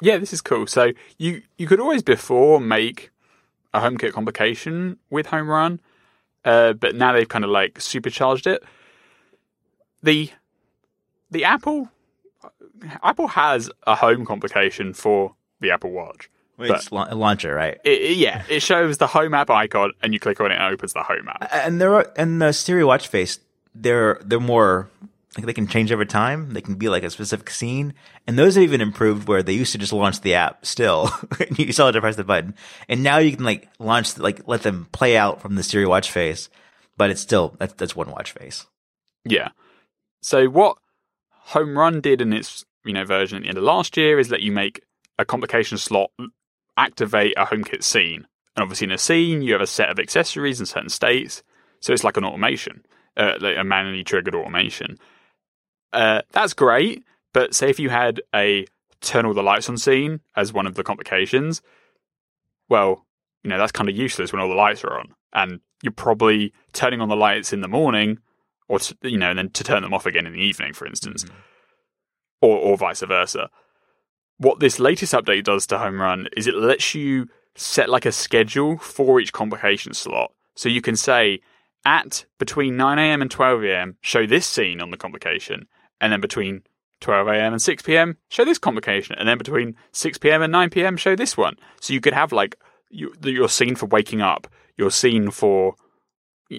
Yeah, 0.00 0.18
this 0.18 0.32
is 0.32 0.40
cool. 0.40 0.66
So 0.66 0.92
you 1.18 1.42
you 1.58 1.66
could 1.66 1.80
always 1.80 2.02
before 2.02 2.60
make 2.60 3.10
a 3.74 3.80
HomeKit 3.80 4.12
complication 4.12 4.98
with 5.10 5.26
HomeRun, 5.26 5.80
uh, 6.44 6.72
but 6.74 6.94
now 6.94 7.12
they've 7.12 7.28
kind 7.28 7.44
of 7.44 7.50
like 7.50 7.80
supercharged 7.80 8.46
it. 8.46 8.62
The 10.02 10.30
the 11.30 11.44
Apple 11.44 11.90
Apple 13.02 13.28
has 13.28 13.70
a 13.86 13.96
home 13.96 14.24
complication 14.24 14.94
for 14.94 15.34
the 15.60 15.70
Apple 15.70 15.90
Watch. 15.90 16.30
It's 16.58 16.92
la- 16.92 17.08
launcher, 17.14 17.54
right? 17.54 17.78
It, 17.84 18.16
yeah, 18.16 18.44
it 18.48 18.60
shows 18.60 18.98
the 18.98 19.06
home 19.06 19.34
app 19.34 19.50
icon, 19.50 19.92
and 20.02 20.12
you 20.12 20.20
click 20.20 20.40
on 20.40 20.50
it, 20.50 20.56
and 20.56 20.64
it 20.64 20.74
opens 20.74 20.92
the 20.92 21.02
home 21.02 21.28
app. 21.28 21.48
And 21.52 21.80
there 21.80 21.94
are 21.94 22.12
and 22.16 22.40
the 22.40 22.52
Siri 22.52 22.84
watch 22.84 23.08
face, 23.08 23.38
they're 23.74 24.20
they're 24.22 24.40
more 24.40 24.90
like 25.36 25.46
they 25.46 25.52
can 25.52 25.66
change 25.66 25.92
over 25.92 26.04
time. 26.04 26.52
They 26.52 26.60
can 26.60 26.74
be 26.74 26.88
like 26.88 27.02
a 27.02 27.10
specific 27.10 27.50
scene, 27.50 27.94
and 28.26 28.38
those 28.38 28.56
have 28.56 28.64
even 28.64 28.80
improved 28.80 29.28
where 29.28 29.42
they 29.42 29.52
used 29.52 29.72
to 29.72 29.78
just 29.78 29.92
launch 29.92 30.20
the 30.20 30.34
app 30.34 30.66
still. 30.66 31.10
you 31.56 31.72
still 31.72 31.86
had 31.86 31.92
to 31.92 32.00
press 32.00 32.16
the 32.16 32.24
button, 32.24 32.54
and 32.88 33.02
now 33.02 33.18
you 33.18 33.34
can 33.36 33.44
like 33.44 33.68
launch 33.78 34.18
like 34.18 34.46
let 34.46 34.62
them 34.62 34.88
play 34.92 35.16
out 35.16 35.40
from 35.40 35.54
the 35.54 35.62
Siri 35.62 35.86
watch 35.86 36.10
face, 36.10 36.50
but 36.96 37.10
it's 37.10 37.20
still 37.20 37.54
that's 37.58 37.74
that's 37.74 37.96
one 37.96 38.10
watch 38.10 38.32
face. 38.32 38.66
Yeah. 39.24 39.50
So 40.22 40.46
what 40.46 40.76
HomeRun 41.50 42.02
did 42.02 42.20
in 42.20 42.32
its 42.32 42.64
you 42.84 42.92
know 42.92 43.04
version 43.04 43.38
at 43.38 43.42
the 43.42 43.48
end 43.48 43.58
of 43.58 43.64
last 43.64 43.96
year 43.96 44.18
is 44.18 44.30
let 44.30 44.42
you 44.42 44.52
make 44.52 44.82
a 45.20 45.24
complication 45.24 45.78
slot 45.78 46.10
activate 46.76 47.34
a 47.36 47.44
HomeKit 47.44 47.84
scene. 47.84 48.26
And 48.56 48.62
obviously, 48.62 48.86
in 48.86 48.92
a 48.92 48.98
scene, 48.98 49.42
you 49.42 49.52
have 49.52 49.60
a 49.60 49.66
set 49.66 49.90
of 49.90 50.00
accessories 50.00 50.58
in 50.58 50.66
certain 50.66 50.88
states. 50.88 51.42
So 51.80 51.92
it's 51.92 52.04
like 52.04 52.16
an 52.16 52.24
automation, 52.24 52.84
uh, 53.16 53.34
like 53.40 53.56
a 53.56 53.64
manually 53.64 54.02
triggered 54.02 54.34
automation. 54.34 54.98
Uh, 55.92 56.22
that's 56.32 56.54
great. 56.54 57.04
But 57.32 57.54
say 57.54 57.70
if 57.70 57.78
you 57.78 57.90
had 57.90 58.22
a 58.34 58.66
turn 59.00 59.24
all 59.24 59.34
the 59.34 59.42
lights 59.42 59.68
on 59.68 59.78
scene 59.78 60.20
as 60.36 60.52
one 60.52 60.66
of 60.66 60.74
the 60.74 60.82
complications, 60.82 61.62
well, 62.68 63.06
you 63.44 63.50
know, 63.50 63.58
that's 63.58 63.72
kind 63.72 63.88
of 63.88 63.96
useless 63.96 64.32
when 64.32 64.40
all 64.40 64.48
the 64.48 64.54
lights 64.54 64.84
are 64.84 64.98
on. 64.98 65.14
And 65.32 65.60
you're 65.82 65.92
probably 65.92 66.52
turning 66.72 67.00
on 67.00 67.08
the 67.08 67.16
lights 67.16 67.52
in 67.52 67.60
the 67.60 67.68
morning 67.68 68.18
or, 68.68 68.78
to, 68.78 68.96
you 69.02 69.16
know, 69.18 69.30
and 69.30 69.38
then 69.38 69.50
to 69.50 69.64
turn 69.64 69.82
them 69.82 69.94
off 69.94 70.06
again 70.06 70.26
in 70.26 70.32
the 70.32 70.40
evening, 70.40 70.72
for 70.72 70.86
instance, 70.86 71.24
mm-hmm. 71.24 71.34
or, 72.42 72.58
or 72.58 72.76
vice 72.76 73.00
versa 73.00 73.48
what 74.40 74.58
this 74.58 74.80
latest 74.80 75.12
update 75.12 75.44
does 75.44 75.66
to 75.66 75.76
HomeRun 75.76 76.26
is 76.34 76.46
it 76.46 76.54
lets 76.54 76.94
you 76.94 77.28
set 77.56 77.90
like 77.90 78.06
a 78.06 78.12
schedule 78.12 78.78
for 78.78 79.20
each 79.20 79.34
complication 79.34 79.92
slot. 79.92 80.32
So 80.56 80.70
you 80.70 80.80
can 80.80 80.96
say 80.96 81.40
at 81.84 82.24
between 82.38 82.74
9am 82.74 83.20
and 83.20 83.30
12am, 83.30 83.96
show 84.00 84.26
this 84.26 84.46
scene 84.46 84.80
on 84.80 84.90
the 84.90 84.96
complication, 84.96 85.68
and 86.00 86.10
then 86.10 86.22
between 86.22 86.62
12am 87.02 87.48
and 87.48 87.56
6pm, 87.56 88.16
show 88.30 88.46
this 88.46 88.58
complication, 88.58 89.14
and 89.18 89.28
then 89.28 89.36
between 89.36 89.76
6pm 89.92 90.42
and 90.42 90.54
9pm, 90.54 90.98
show 90.98 91.14
this 91.14 91.36
one. 91.36 91.56
So 91.82 91.92
you 91.92 92.00
could 92.00 92.14
have 92.14 92.32
like 92.32 92.56
you, 92.88 93.12
your 93.22 93.48
scene 93.50 93.76
for 93.76 93.86
waking 93.86 94.22
up, 94.22 94.46
your 94.78 94.90
scene 94.90 95.30
for 95.30 95.74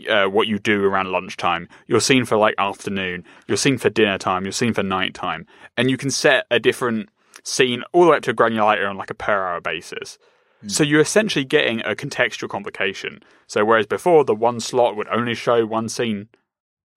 uh, 0.07 0.25
what 0.25 0.47
you 0.47 0.59
do 0.59 0.85
around 0.85 1.11
lunchtime, 1.11 1.67
your 1.87 1.99
scene 1.99 2.25
for 2.25 2.37
like 2.37 2.53
afternoon, 2.59 3.23
your 3.47 3.57
scene 3.57 3.79
for 3.79 3.89
dinner 3.89 4.19
time, 4.19 4.45
your 4.45 4.51
scene 4.51 4.75
for 4.75 4.83
night 4.83 5.15
time, 5.15 5.47
and 5.77 5.89
you 5.89 5.97
can 5.97 6.11
set 6.11 6.45
a 6.51 6.59
different 6.59 7.09
seen 7.43 7.83
all 7.91 8.05
the 8.05 8.11
way 8.11 8.17
up 8.17 8.23
to 8.23 8.31
a 8.31 8.33
granularity 8.33 8.89
on 8.89 8.97
like 8.97 9.09
a 9.09 9.15
per 9.15 9.47
hour 9.47 9.61
basis. 9.61 10.17
Mm. 10.63 10.71
So 10.71 10.83
you're 10.83 11.01
essentially 11.01 11.45
getting 11.45 11.81
a 11.81 11.95
contextual 11.95 12.49
complication. 12.49 13.23
So 13.47 13.65
whereas 13.65 13.87
before 13.87 14.23
the 14.23 14.35
one 14.35 14.59
slot 14.59 14.95
would 14.95 15.07
only 15.09 15.33
show 15.33 15.65
one 15.65 15.89
scene 15.89 16.29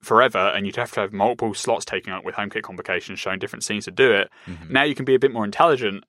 forever 0.03 0.39
and 0.39 0.67
you'd 0.67 0.77
have 0.77 0.93
to 0.93 1.01
have 1.01 1.13
multiple 1.13 1.55
slots 1.55 1.85
taken 1.85 2.13
up 2.13 2.25
with 2.25 2.35
HomeKit 2.35 2.63
complications 2.63 3.19
showing 3.19 3.39
different 3.39 3.65
scenes 3.65 3.87
to 3.87 3.91
do 3.91 4.13
it, 4.13 4.31
mm-hmm. 4.47 4.73
now 4.73 4.83
you 4.83 4.95
can 4.95 5.05
be 5.05 5.15
a 5.15 5.19
bit 5.19 5.33
more 5.33 5.45
intelligent 5.45 6.05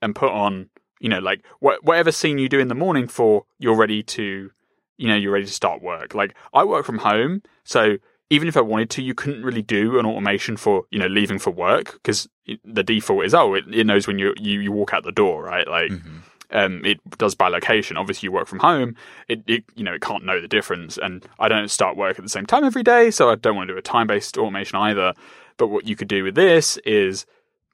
and 0.00 0.14
put 0.14 0.30
on, 0.30 0.70
you 1.00 1.08
know, 1.08 1.18
like 1.18 1.44
wh- 1.60 1.82
whatever 1.82 2.12
scene 2.12 2.38
you 2.38 2.48
do 2.48 2.60
in 2.60 2.68
the 2.68 2.74
morning 2.74 3.08
for, 3.08 3.44
you're 3.58 3.76
ready 3.76 4.02
to, 4.02 4.50
you 4.96 5.08
know, 5.08 5.16
you're 5.16 5.32
ready 5.32 5.46
to 5.46 5.52
start 5.52 5.82
work. 5.82 6.14
Like 6.14 6.34
I 6.54 6.64
work 6.64 6.86
from 6.86 6.98
home, 6.98 7.42
so 7.64 7.96
even 8.30 8.48
if 8.48 8.56
I 8.56 8.60
wanted 8.60 8.90
to, 8.90 9.02
you 9.02 9.12
couldn't 9.12 9.42
really 9.42 9.62
do 9.62 9.98
an 9.98 10.06
automation 10.06 10.56
for 10.56 10.84
you 10.90 10.98
know 10.98 11.06
leaving 11.06 11.38
for 11.38 11.50
work 11.50 11.94
because 11.94 12.28
the 12.64 12.82
default 12.82 13.24
is 13.24 13.34
oh 13.34 13.54
it, 13.54 13.64
it, 13.72 13.86
knows 13.86 14.06
when 14.06 14.18
you, 14.18 14.34
you 14.38 14.60
you 14.60 14.72
walk 14.72 14.94
out 14.94 15.04
the 15.04 15.12
door 15.12 15.42
right 15.42 15.68
like 15.68 15.90
mm-hmm. 15.90 16.18
um, 16.52 16.84
it 16.84 16.98
does 17.18 17.34
by 17.34 17.48
location. 17.48 17.96
Obviously, 17.96 18.28
you 18.28 18.32
work 18.32 18.46
from 18.46 18.60
home. 18.60 18.96
It, 19.28 19.42
it 19.46 19.64
you 19.74 19.84
know 19.84 19.94
it 19.94 20.00
can't 20.00 20.24
know 20.24 20.40
the 20.40 20.48
difference, 20.48 20.96
and 20.96 21.26
I 21.38 21.48
don't 21.48 21.70
start 21.70 21.96
work 21.96 22.18
at 22.18 22.24
the 22.24 22.30
same 22.30 22.46
time 22.46 22.64
every 22.64 22.82
day, 22.82 23.10
so 23.10 23.30
I 23.30 23.34
don't 23.34 23.56
want 23.56 23.68
to 23.68 23.74
do 23.74 23.78
a 23.78 23.82
time 23.82 24.06
based 24.06 24.38
automation 24.38 24.78
either. 24.78 25.14
But 25.56 25.68
what 25.68 25.86
you 25.86 25.96
could 25.96 26.08
do 26.08 26.24
with 26.24 26.36
this 26.36 26.78
is 26.78 27.26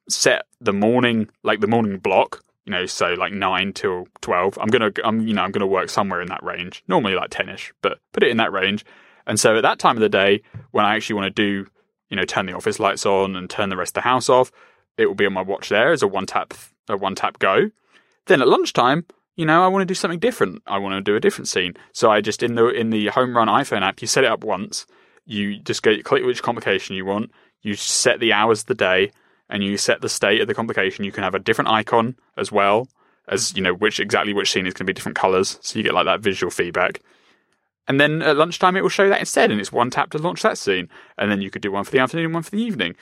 set 0.09 0.46
the 0.61 0.72
morning 0.72 1.28
like 1.42 1.61
the 1.61 1.66
morning 1.66 1.98
block 1.98 2.42
you 2.64 2.72
know, 2.72 2.84
so 2.84 3.14
like 3.14 3.32
nine 3.32 3.72
till 3.72 4.09
twelve. 4.22 4.59
I'm 4.61 4.66
gonna, 4.66 4.90
I'm, 5.04 5.20
you 5.20 5.32
know, 5.32 5.42
I'm 5.42 5.52
gonna 5.52 5.68
work 5.68 5.88
somewhere 5.88 6.20
in 6.20 6.26
that 6.28 6.42
range. 6.42 6.82
Normally 6.88 7.14
like 7.14 7.30
ten-ish, 7.30 7.72
but 7.80 8.00
put 8.12 8.24
it 8.24 8.30
in 8.30 8.38
that 8.38 8.50
range. 8.50 8.84
And 9.26 9.38
so 9.40 9.56
at 9.56 9.62
that 9.62 9.78
time 9.78 9.96
of 9.96 10.00
the 10.00 10.08
day, 10.08 10.42
when 10.70 10.84
I 10.84 10.94
actually 10.94 11.14
want 11.14 11.34
to 11.34 11.42
do, 11.42 11.68
you 12.08 12.16
know, 12.16 12.24
turn 12.24 12.46
the 12.46 12.52
office 12.52 12.78
lights 12.78 13.04
on 13.04 13.36
and 13.36 13.50
turn 13.50 13.68
the 13.68 13.76
rest 13.76 13.90
of 13.90 14.02
the 14.02 14.08
house 14.08 14.28
off, 14.28 14.52
it 14.96 15.06
will 15.06 15.14
be 15.14 15.26
on 15.26 15.32
my 15.32 15.42
watch 15.42 15.68
there 15.68 15.92
as 15.92 16.02
a 16.02 16.08
one 16.08 16.26
tap, 16.26 16.54
a 16.88 16.96
one 16.96 17.14
tap 17.14 17.38
go. 17.38 17.70
Then 18.26 18.40
at 18.40 18.48
lunchtime, 18.48 19.04
you 19.36 19.44
know, 19.44 19.64
I 19.64 19.68
want 19.68 19.82
to 19.82 19.86
do 19.86 19.94
something 19.94 20.18
different. 20.18 20.62
I 20.66 20.78
want 20.78 20.94
to 20.94 21.00
do 21.00 21.16
a 21.16 21.20
different 21.20 21.48
scene. 21.48 21.74
So 21.92 22.10
I 22.10 22.20
just 22.20 22.42
in 22.42 22.54
the 22.54 22.68
in 22.68 22.90
the 22.90 23.08
HomeRun 23.08 23.48
iPhone 23.48 23.82
app, 23.82 24.00
you 24.00 24.08
set 24.08 24.24
it 24.24 24.30
up 24.30 24.44
once. 24.44 24.86
You 25.26 25.58
just 25.58 25.82
go 25.82 26.00
click 26.02 26.24
which 26.24 26.42
complication 26.42 26.96
you 26.96 27.04
want. 27.04 27.30
You 27.62 27.74
set 27.74 28.20
the 28.20 28.32
hours 28.32 28.60
of 28.60 28.66
the 28.66 28.74
day, 28.74 29.10
and 29.50 29.62
you 29.62 29.76
set 29.76 30.00
the 30.00 30.08
state 30.08 30.40
of 30.40 30.46
the 30.46 30.54
complication. 30.54 31.04
You 31.04 31.12
can 31.12 31.24
have 31.24 31.34
a 31.34 31.38
different 31.38 31.70
icon 31.70 32.16
as 32.36 32.50
well 32.50 32.88
as 33.28 33.54
you 33.56 33.62
know 33.62 33.74
which 33.74 34.00
exactly 34.00 34.32
which 34.32 34.52
scene 34.52 34.66
is 34.66 34.72
going 34.72 34.86
to 34.86 34.90
be 34.90 34.92
different 34.92 35.16
colors. 35.16 35.58
So 35.60 35.78
you 35.78 35.82
get 35.82 35.94
like 35.94 36.06
that 36.06 36.20
visual 36.20 36.50
feedback. 36.50 37.02
And 37.89 38.01
then 38.01 38.22
at 38.22 38.37
lunchtime, 38.37 38.76
it 38.76 38.82
will 38.82 38.89
show 38.89 39.09
that 39.09 39.20
instead, 39.20 39.51
and 39.51 39.61
it's 39.61 39.72
one 39.72 39.91
tap 39.91 40.11
to 40.11 40.18
launch 40.18 40.43
that 40.43 40.59
scene. 40.59 40.89
And 41.18 41.30
then 41.30 41.41
you 41.41 41.51
could 41.51 41.62
do 41.62 41.70
one 41.70 41.84
for 41.84 41.93
the 41.93 42.01
afternoon, 42.01 42.32
one 42.32 42.43
for 42.43 42.51
the 42.51 42.62
evening. 42.62 42.97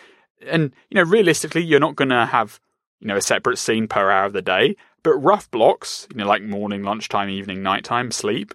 And 0.47 0.72
you 0.91 0.97
know, 0.97 1.09
realistically, 1.09 1.62
you're 1.62 1.80
not 1.80 1.97
going 1.97 2.11
to 2.11 2.26
have 2.26 2.61
you 3.01 3.09
know 3.09 3.16
a 3.16 3.22
separate 3.22 3.59
scene 3.59 3.89
per 3.89 4.11
hour 4.11 4.26
of 4.26 4.32
the 4.32 4.43
day, 4.43 4.76
but 5.03 5.14
rough 5.14 5.51
blocks, 5.51 6.07
you 6.11 6.18
know, 6.18 6.26
like 6.26 6.43
morning, 6.43 6.82
lunchtime, 6.82 7.30
evening, 7.30 7.62
nighttime, 7.62 8.11
sleep, 8.11 8.55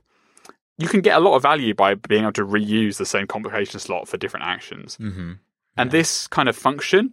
you 0.78 0.88
can 0.88 1.02
get 1.02 1.18
a 1.18 1.20
lot 1.20 1.36
of 1.36 1.42
value 1.42 1.74
by 1.74 1.96
being 1.96 2.24
able 2.24 2.34
to 2.34 2.46
reuse 2.46 2.98
the 2.98 3.06
same 3.06 3.28
complication 3.28 3.80
slot 3.80 4.08
for 4.08 4.18
different 4.18 4.46
actions. 4.46 4.98
Mm-hmm. 4.98 5.34
And 5.78 5.92
this 5.92 6.28
kind 6.28 6.50
of 6.50 6.58
function, 6.58 7.12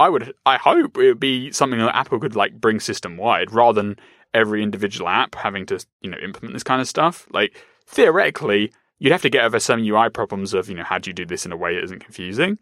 I 0.00 0.08
would, 0.08 0.34
I 0.46 0.56
hope 0.56 0.98
it 0.98 1.08
would 1.08 1.20
be 1.20 1.52
something 1.52 1.78
that 1.78 1.94
Apple 1.94 2.18
could 2.18 2.34
like 2.34 2.60
bring 2.60 2.80
system 2.80 3.16
wide, 3.16 3.52
rather 3.52 3.80
than 3.80 3.98
every 4.32 4.62
individual 4.62 5.08
app 5.08 5.34
having 5.36 5.64
to 5.66 5.84
you 6.00 6.10
know 6.10 6.18
implement 6.18 6.54
this 6.54 6.64
kind 6.64 6.80
of 6.80 6.88
stuff. 6.88 7.26
Like 7.30 7.54
theoretically, 7.86 8.72
you'd 8.98 9.12
have 9.12 9.22
to 9.22 9.30
get 9.30 9.44
over 9.44 9.60
some 9.60 9.82
UI 9.82 10.08
problems 10.08 10.54
of, 10.54 10.68
you 10.68 10.74
know, 10.74 10.84
how 10.84 10.98
do 10.98 11.10
you 11.10 11.14
do 11.14 11.26
this 11.26 11.44
in 11.44 11.52
a 11.52 11.56
way 11.56 11.74
that 11.74 11.84
isn't 11.84 12.04
confusing? 12.04 12.58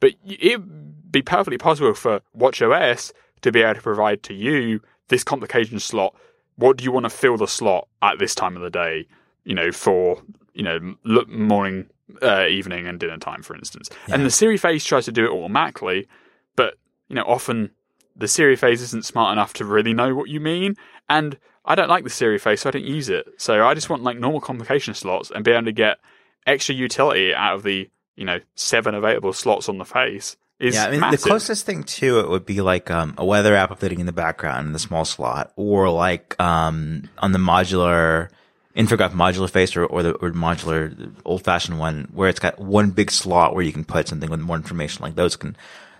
But 0.00 0.12
it'd 0.24 1.10
be 1.10 1.22
perfectly 1.22 1.58
possible 1.58 1.94
for 1.94 2.20
WatchOS 2.36 3.12
to 3.42 3.52
be 3.52 3.62
able 3.62 3.74
to 3.74 3.80
provide 3.80 4.22
to 4.24 4.34
you 4.34 4.80
this 5.08 5.24
complication 5.24 5.78
slot. 5.80 6.14
What 6.56 6.76
do 6.76 6.84
you 6.84 6.92
want 6.92 7.04
to 7.04 7.10
fill 7.10 7.36
the 7.36 7.46
slot 7.46 7.88
at 8.02 8.18
this 8.18 8.34
time 8.34 8.56
of 8.56 8.62
the 8.62 8.70
day? 8.70 9.06
You 9.44 9.54
know, 9.54 9.70
for 9.70 10.22
you 10.54 10.62
know 10.62 10.96
morning, 11.28 11.86
uh, 12.20 12.46
evening, 12.46 12.86
and 12.86 12.98
dinner 12.98 13.18
time, 13.18 13.42
for 13.42 13.54
instance. 13.54 13.88
Yeah. 14.08 14.14
And 14.14 14.26
the 14.26 14.30
Siri 14.30 14.56
face 14.56 14.84
tries 14.84 15.04
to 15.04 15.12
do 15.12 15.24
it 15.24 15.30
automatically, 15.30 16.08
but 16.56 16.74
you 17.08 17.14
know, 17.14 17.22
often 17.22 17.70
the 18.16 18.28
Siri 18.28 18.56
face 18.56 18.80
isn't 18.80 19.04
smart 19.04 19.32
enough 19.32 19.52
to 19.54 19.64
really 19.64 19.94
know 19.94 20.14
what 20.14 20.28
you 20.28 20.40
mean. 20.40 20.74
And 21.08 21.38
I 21.66 21.74
don't 21.74 21.88
like 21.88 22.04
the 22.04 22.10
Siri 22.10 22.38
face, 22.38 22.62
so 22.62 22.68
I 22.68 22.72
don't 22.72 22.84
use 22.84 23.08
it. 23.08 23.26
So 23.38 23.66
I 23.66 23.74
just 23.74 23.90
want 23.90 24.02
like 24.02 24.18
normal 24.18 24.40
complication 24.40 24.94
slots 24.94 25.30
and 25.30 25.44
be 25.44 25.50
able 25.50 25.64
to 25.64 25.72
get 25.72 25.98
extra 26.46 26.74
utility 26.74 27.34
out 27.34 27.56
of 27.56 27.62
the 27.62 27.90
you 28.16 28.24
know 28.24 28.38
seven 28.54 28.94
available 28.94 29.32
slots 29.32 29.68
on 29.68 29.78
the 29.78 29.84
face 29.84 30.36
is 30.58 30.74
yeah, 30.74 30.86
I 30.86 30.90
mean, 30.90 31.00
massive. 31.00 31.20
the 31.20 31.28
closest 31.28 31.66
thing 31.66 31.82
to 31.84 32.20
it 32.20 32.30
would 32.30 32.46
be 32.46 32.60
like 32.60 32.90
um, 32.90 33.14
a 33.18 33.24
weather 33.24 33.54
app 33.54 33.70
updating 33.70 33.98
in 33.98 34.06
the 34.06 34.12
background 34.12 34.66
in 34.66 34.72
the 34.72 34.78
small 34.78 35.04
slot, 35.04 35.52
or 35.56 35.90
like 35.90 36.40
um, 36.40 37.08
on 37.18 37.32
the 37.32 37.38
modular 37.38 38.30
infograph 38.74 39.10
modular 39.10 39.48
face 39.50 39.74
or, 39.76 39.84
or 39.84 40.02
the 40.02 40.12
or 40.14 40.30
modular 40.32 41.14
old 41.24 41.42
fashioned 41.42 41.78
one 41.78 42.08
where 42.12 42.28
it's 42.28 42.38
got 42.38 42.58
one 42.58 42.90
big 42.90 43.10
slot 43.10 43.54
where 43.54 43.64
you 43.64 43.72
can 43.72 43.84
put 43.84 44.08
something 44.08 44.30
with 44.30 44.40
more 44.40 44.56
information. 44.56 45.02
Like 45.02 45.14
those 45.14 45.36
can 45.36 45.56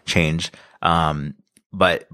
change. 0.07 0.53
Um, 0.81 1.35
but 1.73 2.07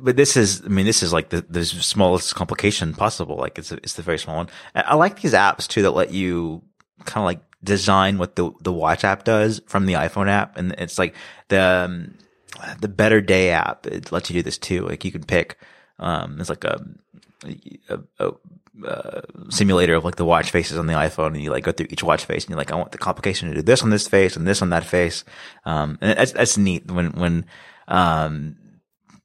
but 0.00 0.16
this 0.16 0.36
is 0.36 0.62
I 0.64 0.68
mean 0.68 0.86
this 0.86 1.02
is 1.02 1.12
like 1.12 1.30
the 1.30 1.44
the 1.48 1.64
smallest 1.64 2.34
complication 2.34 2.94
possible. 2.94 3.36
Like 3.36 3.58
it's 3.58 3.72
a, 3.72 3.76
it's 3.76 3.94
the 3.94 4.02
very 4.02 4.18
small 4.18 4.36
one. 4.36 4.48
I, 4.74 4.94
like 4.94 5.20
these 5.20 5.32
apps 5.32 5.66
too 5.66 5.82
that 5.82 5.92
let 5.92 6.12
you 6.12 6.62
kind 7.04 7.22
of 7.22 7.26
like 7.26 7.40
design 7.62 8.18
what 8.18 8.36
the 8.36 8.52
the 8.60 8.72
watch 8.72 9.04
app 9.04 9.24
does 9.24 9.60
from 9.66 9.86
the 9.86 9.94
iPhone 9.94 10.28
app, 10.28 10.56
and 10.56 10.72
it's 10.78 10.98
like 10.98 11.14
the 11.48 11.60
um, 11.60 12.14
the 12.80 12.88
Better 12.88 13.20
Day 13.20 13.50
app. 13.50 13.86
It 13.86 14.12
lets 14.12 14.30
you 14.30 14.34
do 14.34 14.42
this 14.42 14.58
too. 14.58 14.86
Like 14.86 15.04
you 15.04 15.12
can 15.12 15.24
pick. 15.24 15.58
Um, 15.98 16.40
it's 16.40 16.48
like 16.48 16.62
a, 16.62 16.80
a, 17.88 17.98
a, 18.20 18.32
a 18.84 19.22
simulator 19.50 19.94
of 19.94 20.04
like 20.04 20.16
the 20.16 20.24
watch 20.24 20.50
faces 20.50 20.78
on 20.78 20.86
the 20.86 20.94
iPhone, 20.94 21.28
and 21.28 21.42
you 21.42 21.50
like 21.50 21.64
go 21.64 21.72
through 21.72 21.88
each 21.90 22.04
watch 22.04 22.24
face, 22.24 22.44
and 22.44 22.50
you're 22.50 22.58
like, 22.58 22.72
I 22.72 22.76
want 22.76 22.92
the 22.92 22.98
complication 22.98 23.48
to 23.48 23.54
do 23.54 23.62
this 23.62 23.82
on 23.82 23.90
this 23.90 24.06
face 24.06 24.36
and 24.36 24.46
this 24.46 24.62
on 24.62 24.70
that 24.70 24.84
face. 24.84 25.24
Um, 25.64 25.98
and 26.00 26.16
that's 26.16 26.32
that's 26.32 26.56
neat 26.56 26.90
when 26.90 27.12
when 27.12 27.46
um 27.88 28.56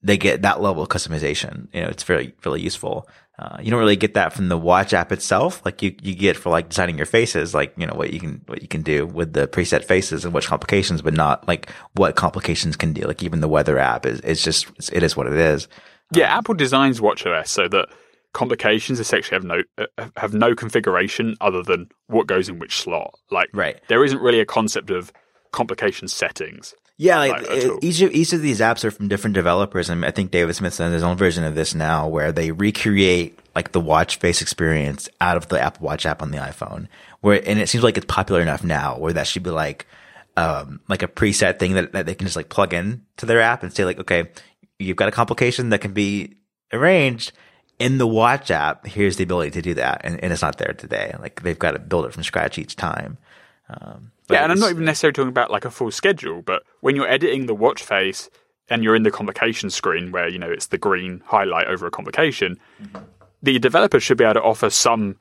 they 0.03 0.17
get 0.17 0.41
that 0.41 0.61
level 0.61 0.83
of 0.83 0.89
customization. 0.89 1.67
You 1.73 1.81
know, 1.81 1.87
it's 1.87 2.03
very, 2.03 2.33
really 2.45 2.61
useful. 2.61 3.07
Uh, 3.39 3.57
you 3.61 3.71
don't 3.71 3.79
really 3.79 3.95
get 3.95 4.13
that 4.13 4.31
from 4.33 4.47
the 4.49 4.57
watch 4.57 4.93
app 4.93 5.11
itself. 5.11 5.61
Like 5.65 5.81
you, 5.81 5.95
you 6.03 6.13
get 6.13 6.37
for 6.37 6.49
like 6.49 6.69
designing 6.69 6.97
your 6.97 7.07
faces, 7.07 7.53
like, 7.53 7.73
you 7.77 7.87
know, 7.87 7.95
what 7.95 8.13
you 8.13 8.19
can, 8.19 8.41
what 8.45 8.61
you 8.61 8.67
can 8.67 8.83
do 8.83 9.07
with 9.07 9.33
the 9.33 9.47
preset 9.47 9.83
faces 9.83 10.23
and 10.23 10.33
which 10.33 10.45
complications, 10.47 11.01
but 11.01 11.13
not 11.13 11.47
like 11.47 11.71
what 11.93 12.15
complications 12.15 12.75
can 12.75 12.93
do. 12.93 13.01
Like 13.03 13.23
even 13.23 13.41
the 13.41 13.47
weather 13.47 13.79
app 13.79 14.05
is, 14.05 14.19
it's 14.19 14.43
just, 14.43 14.69
it's, 14.77 14.89
it 14.89 15.01
is 15.01 15.17
what 15.17 15.25
it 15.25 15.33
is. 15.33 15.67
Yeah. 16.13 16.37
Apple 16.37 16.53
designs 16.53 16.99
WatchOS 16.99 17.47
so 17.47 17.67
that 17.69 17.87
complications 18.33 18.99
essentially 18.99 19.35
have 19.35 19.43
no, 19.43 19.63
uh, 19.79 20.09
have 20.17 20.33
no 20.33 20.53
configuration 20.53 21.35
other 21.41 21.63
than 21.63 21.89
what 22.07 22.27
goes 22.27 22.49
in 22.49 22.59
which 22.59 22.77
slot. 22.81 23.15
Like, 23.31 23.49
Right. 23.53 23.79
there 23.87 24.03
isn't 24.03 24.21
really 24.21 24.41
a 24.41 24.45
concept 24.45 24.91
of 24.91 25.11
complication 25.51 26.07
settings. 26.07 26.75
Yeah, 26.97 27.17
like 27.17 27.31
Like, 27.31 27.49
at 27.49 27.69
all. 27.69 27.79
each 27.81 28.01
of 28.01 28.11
each 28.11 28.33
of 28.33 28.41
these 28.41 28.59
apps 28.59 28.83
are 28.85 28.91
from 28.91 29.07
different 29.07 29.33
developers, 29.33 29.89
and 29.89 30.05
I 30.05 30.11
think 30.11 30.31
David 30.31 30.55
Smith's 30.55 30.77
done 30.77 30.93
his 30.93 31.03
own 31.03 31.17
version 31.17 31.43
of 31.43 31.55
this 31.55 31.73
now, 31.73 32.07
where 32.07 32.31
they 32.31 32.51
recreate 32.51 33.39
like 33.55 33.71
the 33.71 33.79
watch 33.81 34.17
face 34.17 34.41
experience 34.41 35.09
out 35.19 35.37
of 35.37 35.47
the 35.47 35.59
Apple 35.59 35.85
Watch 35.85 36.05
app 36.05 36.21
on 36.21 36.31
the 36.31 36.37
iPhone. 36.37 36.87
Where 37.21 37.41
and 37.45 37.59
it 37.59 37.67
seems 37.69 37.83
like 37.83 37.97
it's 37.97 38.05
popular 38.05 38.41
enough 38.41 38.63
now 38.63 38.97
where 38.97 39.13
that 39.13 39.27
should 39.27 39.43
be 39.43 39.49
like 39.49 39.87
um 40.37 40.79
like 40.87 41.03
a 41.03 41.07
preset 41.07 41.59
thing 41.59 41.73
that, 41.73 41.93
that 41.93 42.05
they 42.05 42.15
can 42.15 42.25
just 42.27 42.35
like 42.35 42.49
plug 42.49 42.73
in 42.73 43.03
to 43.17 43.25
their 43.25 43.41
app 43.41 43.63
and 43.63 43.73
say 43.73 43.85
like, 43.85 43.99
okay, 43.99 44.29
you've 44.79 44.97
got 44.97 45.07
a 45.07 45.11
complication 45.11 45.69
that 45.69 45.81
can 45.81 45.93
be 45.93 46.35
arranged 46.71 47.31
in 47.79 47.97
the 47.97 48.07
watch 48.07 48.51
app. 48.51 48.85
Here's 48.85 49.17
the 49.17 49.23
ability 49.23 49.51
to 49.51 49.61
do 49.61 49.73
that, 49.73 50.01
and, 50.03 50.23
and 50.23 50.31
it's 50.31 50.41
not 50.43 50.57
there 50.57 50.73
today. 50.73 51.15
Like 51.19 51.41
they've 51.41 51.57
got 51.57 51.71
to 51.71 51.79
build 51.79 52.05
it 52.05 52.13
from 52.13 52.23
scratch 52.23 52.57
each 52.59 52.75
time. 52.75 53.17
Um, 53.69 54.11
but 54.27 54.35
yeah, 54.35 54.43
and 54.43 54.51
I'm 54.51 54.59
not 54.59 54.71
even 54.71 54.85
necessarily 54.85 55.13
talking 55.13 55.29
about 55.29 55.51
like 55.51 55.65
a 55.65 55.71
full 55.71 55.91
schedule, 55.91 56.41
but 56.41 56.63
when 56.81 56.95
you're 56.95 57.07
editing 57.07 57.45
the 57.45 57.55
watch 57.55 57.83
face 57.83 58.29
and 58.69 58.83
you're 58.83 58.95
in 58.95 59.03
the 59.03 59.11
complication 59.11 59.69
screen 59.69 60.11
where, 60.11 60.27
you 60.27 60.39
know, 60.39 60.49
it's 60.49 60.67
the 60.67 60.77
green 60.77 61.21
highlight 61.25 61.67
over 61.67 61.85
a 61.85 61.91
complication, 61.91 62.57
mm-hmm. 62.81 63.03
the 63.41 63.59
developer 63.59 63.99
should 63.99 64.17
be 64.17 64.23
able 64.23 64.35
to 64.35 64.41
offer 64.41 64.69
some 64.69 65.17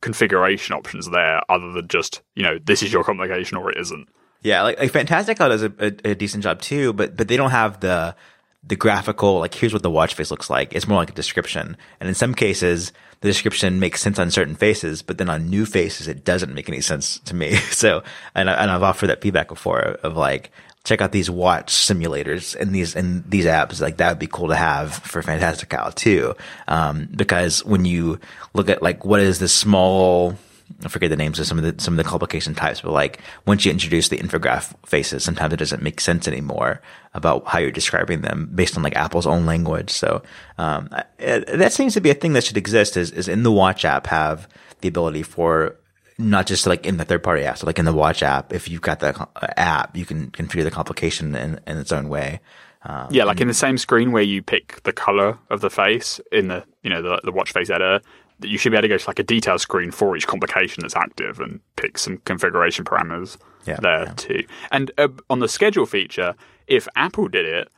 configuration 0.00 0.74
options 0.74 1.08
there 1.10 1.40
other 1.48 1.72
than 1.72 1.88
just, 1.88 2.20
you 2.34 2.42
know, 2.42 2.58
this 2.62 2.82
is 2.82 2.92
your 2.92 3.02
complication 3.02 3.56
or 3.56 3.70
it 3.70 3.78
isn't. 3.78 4.08
Yeah, 4.42 4.62
like, 4.62 4.78
like 4.78 4.92
does 4.92 5.62
a, 5.62 5.72
a, 5.78 6.10
a 6.10 6.14
decent 6.14 6.42
job 6.42 6.60
too, 6.60 6.92
but 6.92 7.16
but 7.16 7.28
they 7.28 7.38
don't 7.38 7.50
have 7.50 7.80
the 7.80 8.14
the 8.62 8.76
graphical 8.76 9.38
like 9.38 9.54
here's 9.54 9.72
what 9.72 9.82
the 9.82 9.90
watch 9.90 10.14
face 10.14 10.30
looks 10.30 10.50
like. 10.50 10.74
It's 10.74 10.86
more 10.86 10.98
like 10.98 11.08
a 11.08 11.14
description, 11.14 11.78
and 11.98 12.08
in 12.08 12.14
some 12.14 12.34
cases 12.34 12.92
the 13.24 13.30
description 13.30 13.80
makes 13.80 14.02
sense 14.02 14.18
on 14.18 14.30
certain 14.30 14.54
faces, 14.54 15.00
but 15.00 15.16
then 15.16 15.30
on 15.30 15.48
new 15.48 15.64
faces 15.64 16.08
it 16.08 16.26
doesn't 16.26 16.52
make 16.52 16.68
any 16.68 16.82
sense 16.82 17.18
to 17.20 17.34
me. 17.34 17.56
So 17.70 18.02
and 18.34 18.50
I, 18.50 18.52
and 18.52 18.70
I've 18.70 18.82
offered 18.82 19.06
that 19.08 19.22
feedback 19.22 19.48
before 19.48 19.80
of 19.80 20.14
like 20.14 20.52
check 20.84 21.00
out 21.00 21.12
these 21.12 21.30
watch 21.30 21.72
simulators 21.72 22.54
and 22.54 22.74
these 22.74 22.94
and 22.94 23.24
these 23.28 23.46
apps 23.46 23.80
like 23.80 23.96
that 23.96 24.10
would 24.10 24.18
be 24.18 24.26
cool 24.26 24.48
to 24.48 24.54
have 24.54 24.94
for 24.94 25.22
Fantastic 25.22 25.70
Fantastical 25.70 25.92
too, 25.92 26.34
um, 26.68 27.08
because 27.16 27.64
when 27.64 27.86
you 27.86 28.20
look 28.52 28.68
at 28.68 28.82
like 28.82 29.06
what 29.06 29.20
is 29.20 29.38
this 29.38 29.54
small 29.54 30.36
I 30.84 30.88
forget 30.88 31.10
the 31.10 31.16
names 31.16 31.38
of 31.38 31.46
some 31.46 31.58
of 31.58 31.64
the 31.64 31.82
some 31.82 31.94
of 31.94 31.98
the 31.98 32.08
complication 32.08 32.54
types, 32.54 32.80
but 32.80 32.92
like 32.92 33.20
once 33.46 33.64
you 33.64 33.70
introduce 33.70 34.08
the 34.08 34.18
infograph 34.18 34.74
faces, 34.86 35.22
sometimes 35.24 35.52
it 35.52 35.58
doesn't 35.58 35.82
make 35.82 36.00
sense 36.00 36.26
anymore 36.28 36.80
about 37.14 37.46
how 37.46 37.58
you're 37.58 37.70
describing 37.70 38.22
them 38.22 38.50
based 38.54 38.76
on 38.76 38.82
like 38.82 38.96
Apple's 38.96 39.26
own 39.26 39.46
language. 39.46 39.90
So 39.90 40.22
um, 40.58 40.88
I- 40.92 41.44
that 41.54 41.72
seems 41.72 41.94
to 41.94 42.00
be 42.00 42.10
a 42.10 42.14
thing 42.14 42.32
that 42.32 42.44
should 42.44 42.56
exist. 42.56 42.96
Is 42.96 43.10
is 43.10 43.28
in 43.28 43.42
the 43.42 43.52
Watch 43.52 43.84
app 43.84 44.06
have 44.08 44.48
the 44.80 44.88
ability 44.88 45.22
for 45.22 45.76
not 46.18 46.46
just 46.46 46.66
like 46.66 46.86
in 46.86 46.96
the 46.96 47.04
third 47.04 47.22
party 47.22 47.44
app, 47.44 47.58
so 47.58 47.66
like 47.66 47.78
in 47.78 47.84
the 47.84 47.92
Watch 47.92 48.22
app, 48.22 48.52
if 48.52 48.68
you've 48.68 48.82
got 48.82 49.00
the 49.00 49.28
app, 49.58 49.96
you 49.96 50.04
can 50.06 50.30
configure 50.30 50.62
the 50.64 50.70
complication 50.70 51.34
in, 51.34 51.58
in 51.66 51.76
its 51.78 51.90
own 51.92 52.08
way. 52.08 52.40
Um, 52.84 53.08
Yeah, 53.10 53.24
like 53.24 53.40
in 53.40 53.48
the 53.48 53.54
same 53.54 53.78
screen 53.78 54.12
where 54.12 54.22
you 54.22 54.42
pick 54.42 54.82
the 54.84 54.92
color 54.92 55.38
of 55.50 55.60
the 55.60 55.70
face 55.70 56.20
in 56.30 56.48
the, 56.48 56.64
you 56.82 56.90
know, 56.90 57.00
the, 57.02 57.20
the 57.24 57.32
watch 57.32 57.50
face 57.52 57.70
editor, 57.70 58.00
that 58.40 58.48
you 58.48 58.58
should 58.58 58.70
be 58.70 58.76
able 58.76 58.82
to 58.82 58.88
go 58.88 58.98
to 58.98 59.08
like 59.10 59.18
a 59.18 59.22
detail 59.24 59.58
screen 59.58 59.90
for 59.90 60.16
each 60.16 60.26
complication 60.26 60.82
that's 60.82 60.96
active 60.96 61.40
and 61.40 61.60
pick 61.76 61.98
some 61.98 62.18
configuration 62.18 62.84
parameters 62.84 63.36
Yeah, 63.66 63.78
there 63.80 64.04
yeah. 64.04 64.12
too. 64.14 64.44
And 64.72 64.90
uh, 64.98 65.08
on 65.30 65.38
the 65.38 65.48
schedule 65.48 65.86
feature, 65.86 66.34
if 66.66 66.88
Apple 66.96 67.28
did 67.28 67.46
it, 67.46 67.68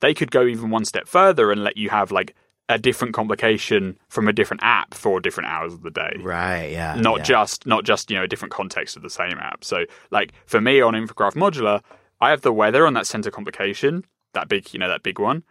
they 0.00 0.14
could 0.14 0.30
go 0.30 0.44
even 0.46 0.70
one 0.70 0.84
step 0.84 1.06
further 1.08 1.50
and 1.52 1.62
let 1.64 1.76
you 1.76 1.90
have 1.90 2.10
like 2.10 2.34
a 2.68 2.78
different 2.78 3.12
complication 3.12 3.98
from 4.08 4.28
a 4.28 4.32
different 4.32 4.62
app 4.62 4.94
for 4.94 5.20
different 5.20 5.48
hours 5.50 5.74
of 5.74 5.82
the 5.82 5.90
day 5.90 6.16
right. 6.20 6.70
Yeah. 6.70 6.94
not 6.94 7.18
yeah. 7.18 7.24
just 7.24 7.66
not 7.66 7.84
just 7.84 8.10
you 8.10 8.16
know 8.16 8.22
a 8.22 8.28
different 8.28 8.52
context 8.52 8.96
of 8.96 9.02
the 9.02 9.10
same 9.10 9.36
app. 9.38 9.64
So 9.64 9.84
like 10.10 10.32
for 10.46 10.60
me 10.60 10.80
on 10.80 10.94
Infograph 10.94 11.34
Modular, 11.34 11.82
I 12.20 12.30
have 12.30 12.42
the 12.42 12.52
weather 12.52 12.86
on 12.86 12.94
that 12.94 13.06
center 13.06 13.30
complication, 13.30 14.04
that 14.32 14.48
big 14.48 14.72
you 14.72 14.78
know 14.78 14.88
that 14.88 15.02
big 15.02 15.18
one. 15.18 15.42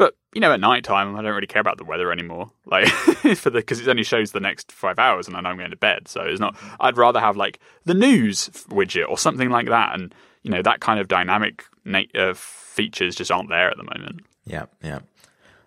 But 0.00 0.16
you 0.32 0.40
know 0.40 0.50
at 0.50 0.60
night 0.60 0.82
time 0.82 1.14
I 1.14 1.20
don't 1.20 1.34
really 1.34 1.46
care 1.46 1.60
about 1.60 1.76
the 1.76 1.84
weather 1.84 2.10
anymore, 2.10 2.50
like 2.64 2.88
for 3.36 3.50
the 3.50 3.58
because 3.58 3.80
it 3.80 3.86
only 3.86 4.02
shows 4.02 4.32
the 4.32 4.40
next 4.40 4.72
five 4.72 4.98
hours 4.98 5.28
and 5.28 5.36
I 5.36 5.42
know 5.42 5.50
I'm 5.50 5.58
going 5.58 5.72
to 5.72 5.76
bed. 5.76 6.08
So 6.08 6.22
it's 6.22 6.40
not. 6.40 6.56
I'd 6.80 6.96
rather 6.96 7.20
have 7.20 7.36
like 7.36 7.60
the 7.84 7.92
news 7.92 8.48
widget 8.70 9.06
or 9.10 9.18
something 9.18 9.50
like 9.50 9.66
that, 9.66 9.94
and 9.94 10.14
you 10.42 10.50
know 10.50 10.62
that 10.62 10.80
kind 10.80 11.00
of 11.00 11.08
dynamic 11.08 11.66
na- 11.84 12.04
uh, 12.14 12.32
features 12.32 13.14
just 13.14 13.30
aren't 13.30 13.50
there 13.50 13.70
at 13.70 13.76
the 13.76 13.82
moment. 13.82 14.22
Yeah, 14.46 14.64
yeah. 14.82 15.00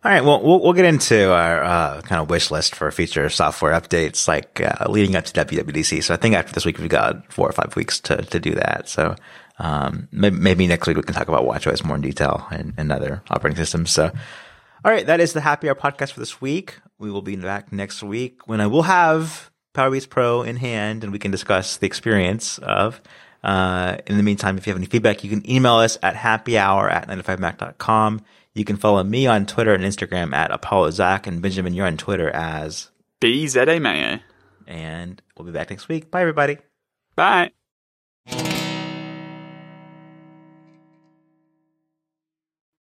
All 0.03 0.11
right, 0.11 0.23
well, 0.23 0.41
we'll 0.41 0.61
we'll 0.61 0.73
get 0.73 0.86
into 0.86 1.31
our 1.31 1.63
uh, 1.63 2.01
kind 2.01 2.19
of 2.19 2.31
wish 2.31 2.49
list 2.49 2.73
for 2.73 2.91
future 2.91 3.29
software 3.29 3.79
updates, 3.79 4.27
like 4.27 4.59
uh, 4.61 4.89
leading 4.89 5.15
up 5.15 5.25
to 5.25 5.45
WWDC. 5.45 6.03
So 6.03 6.15
I 6.15 6.17
think 6.17 6.34
after 6.34 6.53
this 6.53 6.65
week 6.65 6.79
we've 6.79 6.89
got 6.89 7.31
four 7.31 7.47
or 7.47 7.53
five 7.53 7.75
weeks 7.75 7.99
to 7.99 8.17
to 8.17 8.39
do 8.39 8.55
that. 8.55 8.89
So 8.89 9.15
um, 9.60 10.08
maybe, 10.12 10.36
maybe 10.38 10.68
next 10.68 10.88
week 10.88 10.97
we 10.97 11.04
can 11.04 11.14
talk 11.14 11.28
about 11.28 11.45
WatchOS 11.45 11.84
more 11.84 11.95
in 11.95 12.01
detail 12.01 12.47
and, 12.51 12.74
and 12.78 12.91
other 12.91 13.22
operating 13.30 13.58
systems. 13.58 13.91
So, 13.91 14.12
all 14.86 14.91
right, 14.91 15.06
that 15.06 15.20
is 15.20 15.34
the 15.34 15.41
Happy 15.41 15.70
Hour 15.70 15.76
podcast 15.76 16.12
for 16.14 16.20
this 16.20 16.41
week. 16.41 16.80
We 16.99 17.12
will 17.12 17.22
be 17.22 17.36
back 17.36 17.72
next 17.72 18.04
week 18.04 18.47
when 18.47 18.62
I 18.62 18.68
will 18.68 18.84
have 18.84 19.51
PowerBeats 19.74 20.10
Pro 20.10 20.41
in 20.41 20.58
hand 20.58 21.04
and 21.04 21.12
we 21.12 21.20
can 21.20 21.32
discuss 21.32 21.78
the 21.78 21.88
experience 21.88 22.58
of. 22.60 23.01
Uh, 23.43 23.97
in 24.08 24.16
the 24.16 24.24
meantime, 24.24 24.58
if 24.58 24.66
you 24.66 24.72
have 24.72 24.78
any 24.80 24.88
feedback, 24.88 25.24
you 25.24 25.30
can 25.30 25.49
email 25.49 25.74
us 25.76 25.97
at 26.01 26.16
happyhour 26.16 26.89
at 26.89 27.08
9to5mac.com. 27.10 28.22
You 28.56 28.64
can 28.64 28.78
follow 28.78 29.04
me 29.04 29.28
on 29.28 29.45
Twitter 29.45 29.74
and 29.74 29.84
Instagram 29.84 30.34
at 30.34 30.51
Apollo 30.51 30.91
Zac 30.91 31.28
and 31.28 31.41
Benjamin, 31.41 31.74
you're 31.74 31.88
on 31.88 31.97
Twitter 31.97 32.30
as, 32.30 32.89
BZA 33.22 33.82
Mayo. 33.82 34.20
and 34.68 35.22
we'll 35.38 35.45
be 35.45 35.51
back 35.51 35.72
next 35.72 35.88
week. 35.89 36.10
Bye, 36.12 36.22
everybody. 36.22 36.58
Bye. 37.16 37.51